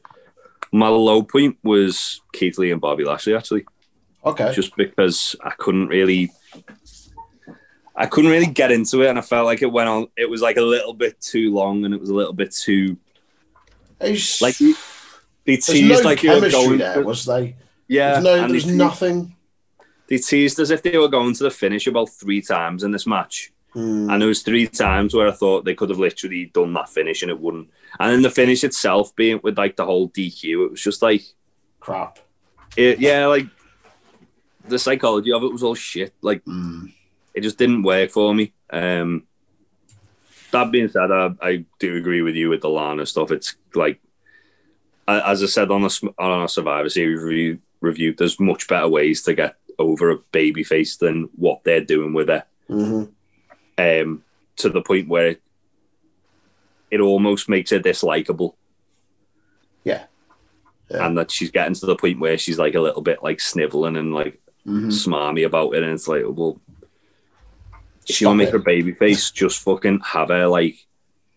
my 0.72 0.88
low 0.88 1.22
point 1.22 1.58
was 1.62 2.20
Keith 2.32 2.58
Lee 2.58 2.70
and 2.70 2.80
Bobby 2.80 3.04
Lashley, 3.04 3.34
actually, 3.34 3.64
Okay. 4.24 4.52
just 4.54 4.76
because 4.76 5.34
I 5.42 5.50
couldn't 5.50 5.88
really. 5.88 6.30
I 7.96 8.06
couldn't 8.06 8.30
really 8.30 8.46
get 8.46 8.70
into 8.70 9.02
it, 9.02 9.08
and 9.10 9.18
I 9.18 9.22
felt 9.22 9.44
like 9.46 9.62
it 9.62 9.70
went 9.70 9.88
on. 9.88 10.06
It 10.16 10.30
was 10.30 10.40
like 10.40 10.56
a 10.56 10.62
little 10.62 10.94
bit 10.94 11.20
too 11.20 11.52
long, 11.52 11.84
and 11.84 11.92
it 11.92 12.00
was 12.00 12.08
a 12.10 12.14
little 12.14 12.32
bit 12.32 12.52
too 12.52 12.96
It's- 14.00 14.40
like 14.40 14.56
they 15.44 15.56
teased 15.56 15.88
no 15.88 15.98
like 16.00 16.20
they 16.22 16.40
were 16.40 16.48
going. 16.50 16.78
there, 16.78 17.02
was 17.02 17.24
they? 17.24 17.56
yeah, 17.88 18.12
There's 18.20 18.24
no, 18.24 18.48
there's 18.48 18.64
they, 18.66 18.72
nothing. 18.74 19.34
they 20.08 20.18
teased 20.18 20.60
as 20.60 20.70
if 20.70 20.82
they 20.82 20.96
were 20.96 21.08
going 21.08 21.34
to 21.34 21.42
the 21.42 21.50
finish 21.50 21.86
about 21.86 22.08
three 22.10 22.40
times 22.40 22.84
in 22.84 22.92
this 22.92 23.06
match. 23.06 23.52
Hmm. 23.72 24.08
And 24.10 24.20
there 24.22 24.28
was 24.28 24.42
three 24.42 24.66
times 24.66 25.14
where 25.14 25.28
I 25.28 25.32
thought 25.32 25.64
they 25.64 25.74
could 25.74 25.90
have 25.90 25.98
literally 25.98 26.46
done 26.46 26.72
that 26.74 26.88
finish 26.88 27.22
and 27.22 27.30
it 27.30 27.38
wouldn't. 27.38 27.68
And 27.98 28.12
then 28.12 28.22
the 28.22 28.30
finish 28.30 28.62
itself 28.64 29.14
being 29.16 29.40
with 29.42 29.58
like 29.58 29.76
the 29.76 29.84
whole 29.84 30.08
DQ, 30.10 30.44
it 30.66 30.70
was 30.72 30.82
just 30.82 31.02
like, 31.02 31.22
Crap. 31.80 32.18
it, 32.76 33.00
yeah, 33.00 33.26
like 33.26 33.46
the 34.68 34.78
psychology 34.78 35.32
of 35.32 35.42
it 35.42 35.52
was 35.52 35.62
all 35.62 35.74
shit. 35.74 36.14
Like 36.22 36.42
Hmm. 36.44 36.86
it 37.34 37.40
just 37.40 37.58
didn't 37.58 37.82
work 37.82 38.10
for 38.10 38.34
me. 38.34 38.52
Um, 38.72 39.24
that 40.52 40.70
being 40.70 40.88
said, 40.88 41.10
I, 41.10 41.30
I 41.40 41.64
do 41.78 41.96
agree 41.96 42.22
with 42.22 42.34
you 42.34 42.48
with 42.48 42.60
the 42.60 42.68
Lana 42.68 43.06
stuff. 43.06 43.30
It's 43.30 43.56
like, 43.74 44.00
as 45.08 45.42
I 45.42 45.46
said 45.46 45.70
on 45.70 45.84
a 45.84 45.90
on 46.22 46.44
a 46.44 46.48
Survivor 46.48 46.88
Series 46.88 47.20
review, 47.22 47.58
review, 47.80 48.14
there's 48.16 48.38
much 48.38 48.68
better 48.68 48.88
ways 48.88 49.22
to 49.22 49.34
get 49.34 49.56
over 49.78 50.10
a 50.10 50.18
baby 50.32 50.62
face 50.62 50.96
than 50.96 51.28
what 51.36 51.64
they're 51.64 51.84
doing 51.84 52.12
with 52.12 52.30
it. 52.30 52.44
hmm 52.68 53.04
um, 53.78 54.22
to 54.56 54.68
the 54.68 54.82
point 54.82 55.08
where 55.08 55.28
it, 55.28 55.42
it 56.90 57.00
almost 57.00 57.48
makes 57.48 57.70
her 57.70 57.78
dislikable. 57.78 58.54
Yeah. 59.84 60.04
Yeah. 60.90 61.06
And 61.06 61.18
that 61.18 61.30
she's 61.30 61.50
getting 61.50 61.74
to 61.74 61.86
the 61.86 61.96
point 61.96 62.18
where 62.18 62.36
she's 62.36 62.58
like 62.58 62.74
a 62.74 62.80
little 62.80 63.02
bit 63.02 63.22
like 63.22 63.40
sniveling 63.40 63.96
and 63.96 64.12
like 64.12 64.40
hmm 64.64 64.88
smarmy 64.88 65.46
about 65.46 65.74
it. 65.74 65.82
And 65.82 65.92
it's 65.92 66.08
like, 66.08 66.24
well, 66.26 66.60
she'll 68.04 68.34
make 68.34 68.48
it. 68.48 68.52
her 68.52 68.58
baby 68.58 68.92
face, 68.92 69.30
just 69.30 69.62
fucking 69.62 70.00
have 70.00 70.28
her 70.28 70.46
like, 70.48 70.86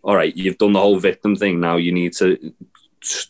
all 0.01 0.15
right, 0.15 0.35
you've 0.35 0.57
done 0.57 0.73
the 0.73 0.79
whole 0.79 0.99
victim 0.99 1.35
thing. 1.35 1.59
Now 1.59 1.77
you 1.77 1.91
need 1.91 2.13
to 2.13 2.53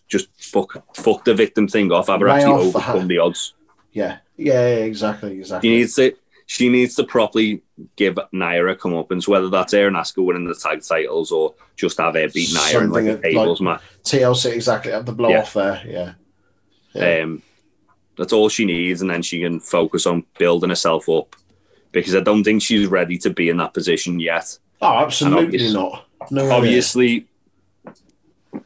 just 0.08 0.30
fuck, 0.38 0.84
fuck 0.96 1.26
the 1.26 1.34
victim 1.34 1.68
thing 1.68 1.92
off. 1.92 2.08
Have 2.08 2.22
her 2.22 2.28
Lay 2.28 2.36
actually 2.36 2.68
overcome 2.68 3.08
the 3.08 3.20
odds. 3.20 3.54
Yeah. 3.92 4.18
yeah. 4.38 4.68
Exactly. 4.68 5.38
Exactly. 5.38 5.70
needs 5.70 5.96
to. 5.96 6.16
She 6.46 6.70
needs 6.70 6.96
to 6.96 7.04
properly 7.04 7.62
give 7.96 8.16
Naira 8.34 8.74
a 8.74 8.76
comeuppance, 8.76 9.28
whether 9.28 9.50
that's 9.50 9.74
her 9.74 9.88
and 9.88 9.96
Asuka 9.96 10.24
winning 10.26 10.46
the 10.46 10.56
tag 10.56 10.82
titles 10.84 11.32
or 11.32 11.56
just 11.76 11.98
have 12.00 12.16
her 12.16 12.28
beat 12.30 12.50
Naira 12.50 12.84
in 12.84 12.90
like 12.92 13.06
a 13.06 13.18
tables 13.22 13.62
match. 13.62 13.82
TLC 14.04 14.52
exactly 14.54 14.92
have 14.92 15.06
the 15.06 15.14
blow 15.14 15.30
Yeah. 15.30 15.40
off 15.42 15.54
there. 15.54 15.82
Yeah. 15.88 16.14
Yeah. 16.94 17.24
Um, 17.24 17.42
that's 18.18 18.34
all 18.34 18.50
she 18.50 18.66
needs, 18.66 19.02
and 19.02 19.10
then 19.10 19.22
she 19.24 19.42
can 19.42 19.60
focus 19.60 20.06
on 20.06 20.26
building 20.38 20.70
herself 20.70 21.10
up. 21.10 21.36
Because 21.92 22.16
I 22.16 22.20
don't 22.20 22.44
think 22.44 22.62
she's 22.62 22.88
ready 22.88 23.18
to 23.20 23.30
be 23.30 23.50
in 23.50 23.58
that 23.58 23.74
position 23.74 24.20
yet. 24.20 24.58
oh, 24.82 24.98
absolutely 24.98 25.46
obvious- 25.46 25.74
not. 25.74 26.06
No. 26.32 26.50
Obviously, 26.52 27.28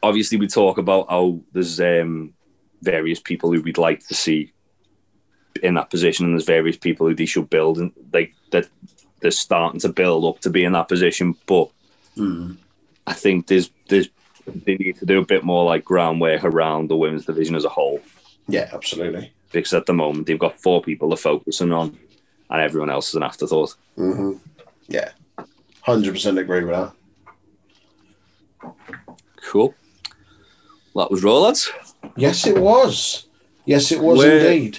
obviously, 0.02 0.38
we 0.38 0.46
talk 0.46 0.78
about 0.78 1.08
how 1.10 1.40
there's 1.52 1.80
um, 1.80 2.34
various 2.82 3.20
people 3.20 3.52
who 3.52 3.60
we'd 3.62 3.78
like 3.78 4.06
to 4.08 4.14
see 4.14 4.52
in 5.62 5.74
that 5.74 5.90
position, 5.90 6.24
and 6.26 6.34
there's 6.34 6.44
various 6.46 6.76
people 6.76 7.06
who 7.06 7.14
they 7.14 7.26
should 7.26 7.48
build, 7.50 7.78
and 7.78 7.92
like 8.12 8.34
that 8.50 8.68
they're 9.20 9.30
starting 9.30 9.80
to 9.80 9.88
build 9.88 10.24
up 10.24 10.40
to 10.42 10.50
be 10.50 10.64
in 10.64 10.72
that 10.72 10.88
position. 10.88 11.34
But 11.46 11.70
Hmm. 12.14 12.52
I 13.06 13.12
think 13.14 13.46
there's 13.46 13.70
there's 13.88 14.08
they 14.46 14.76
need 14.76 14.96
to 14.98 15.06
do 15.06 15.18
a 15.18 15.24
bit 15.24 15.44
more 15.44 15.64
like 15.64 15.84
groundwork 15.84 16.42
around 16.44 16.88
the 16.88 16.96
women's 16.96 17.26
division 17.26 17.54
as 17.54 17.64
a 17.64 17.68
whole. 17.68 18.00
Yeah. 18.48 18.70
Absolutely. 18.72 19.32
because 19.52 19.72
at 19.74 19.86
the 19.86 19.92
moment 19.94 20.26
they've 20.26 20.38
got 20.38 20.60
four 20.60 20.82
people 20.82 21.08
they're 21.08 21.16
focusing 21.16 21.72
on, 21.72 21.96
and 22.50 22.60
everyone 22.60 22.90
else 22.90 23.08
is 23.10 23.14
an 23.14 23.22
afterthought. 23.22 23.74
hmm 23.96 24.32
Yeah. 24.88 25.10
Hundred 25.82 26.12
percent 26.12 26.38
agree 26.38 26.64
with 26.64 26.74
that. 26.74 26.92
Cool. 29.42 29.74
That 30.94 31.10
was 31.10 31.22
Raw, 31.22 31.38
lads. 31.38 31.70
Yes, 32.16 32.46
it 32.46 32.58
was. 32.58 33.26
Yes, 33.64 33.92
it 33.92 34.00
was 34.00 34.18
Where- 34.18 34.38
indeed. 34.50 34.78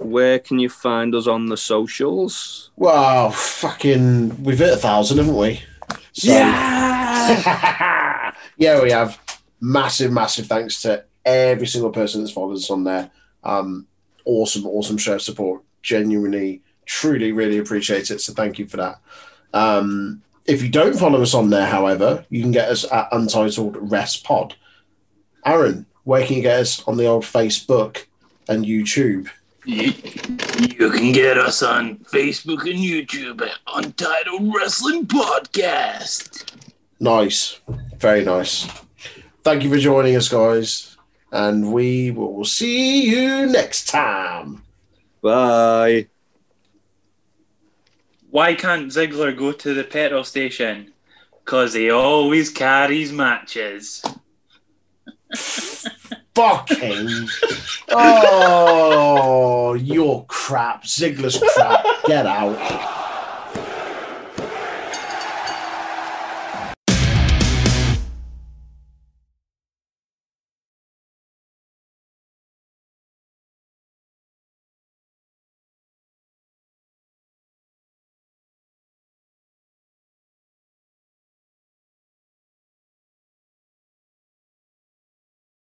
Where 0.00 0.38
can 0.38 0.58
you 0.58 0.68
find 0.68 1.14
us 1.14 1.26
on 1.26 1.46
the 1.46 1.56
socials? 1.56 2.70
Wow, 2.76 3.30
fucking, 3.30 4.42
we've 4.42 4.58
hit 4.58 4.72
a 4.72 4.76
thousand, 4.76 5.18
haven't 5.18 5.36
we? 5.36 5.62
So- 6.12 6.32
Yeah. 6.32 8.32
yeah, 8.56 8.82
we 8.82 8.90
have. 8.90 9.18
massive, 9.60 10.10
massive 10.10 10.46
thanks 10.46 10.80
to 10.82 11.04
every 11.24 11.66
single 11.66 11.90
person 11.90 12.20
that's 12.22 12.32
followed 12.32 12.56
us 12.56 12.70
on 12.70 12.84
there. 12.84 13.10
Um, 13.44 13.86
awesome, 14.24 14.66
awesome 14.66 14.96
show 14.96 15.14
of 15.16 15.22
support. 15.22 15.62
Genuinely, 15.82 16.62
truly, 16.86 17.32
really 17.32 17.58
appreciate 17.58 18.10
it. 18.10 18.20
So 18.22 18.32
thank 18.32 18.58
you 18.58 18.66
for 18.66 18.78
that. 18.78 19.00
Um, 19.52 20.22
if 20.46 20.62
you 20.62 20.70
don't 20.70 20.98
follow 20.98 21.20
us 21.20 21.34
on 21.34 21.50
there, 21.50 21.66
however, 21.66 22.24
you 22.30 22.40
can 22.42 22.52
get 22.52 22.70
us 22.70 22.90
at 22.90 23.08
Untitled 23.12 23.76
Wres 23.90 24.16
Pod. 24.16 24.54
Aaron, 25.44 25.84
where 26.04 26.26
can 26.26 26.36
you 26.36 26.42
get 26.42 26.60
us 26.60 26.82
on 26.88 26.96
the 26.96 27.06
old 27.06 27.24
Facebook 27.24 28.06
and 28.48 28.64
YouTube? 28.64 29.28
You, 29.64 29.92
you 30.58 30.90
can 30.90 31.12
get 31.12 31.36
us 31.36 31.62
on 31.62 31.98
Facebook 31.98 32.62
and 32.62 32.78
YouTube 32.80 33.42
at 33.42 33.58
Untitled 33.66 34.54
Wrestling 34.54 35.06
Podcast. 35.06 36.54
Nice. 36.98 37.60
Very 37.98 38.24
nice. 38.24 38.66
Thank 39.42 39.62
you 39.62 39.70
for 39.70 39.78
joining 39.78 40.16
us, 40.16 40.28
guys. 40.28 40.96
And 41.30 41.72
we 41.72 42.10
will 42.10 42.44
see 42.44 43.10
you 43.10 43.46
next 43.46 43.88
time. 43.88 44.62
Bye. 45.22 46.08
Why 48.30 48.54
can't 48.54 48.90
Ziggler 48.90 49.36
go 49.36 49.52
to 49.52 49.74
the 49.74 49.84
petrol 49.84 50.24
station? 50.24 50.92
Because 51.44 51.74
he 51.74 51.90
always 51.90 52.48
carries 52.48 53.12
matches. 53.12 54.02
Fucking. 56.40 57.28
Oh, 57.90 59.74
you're 59.74 60.24
crap. 60.26 60.84
Ziggler's 60.84 61.38
crap. 61.54 61.84
Get 62.06 62.26
out. 62.26 62.99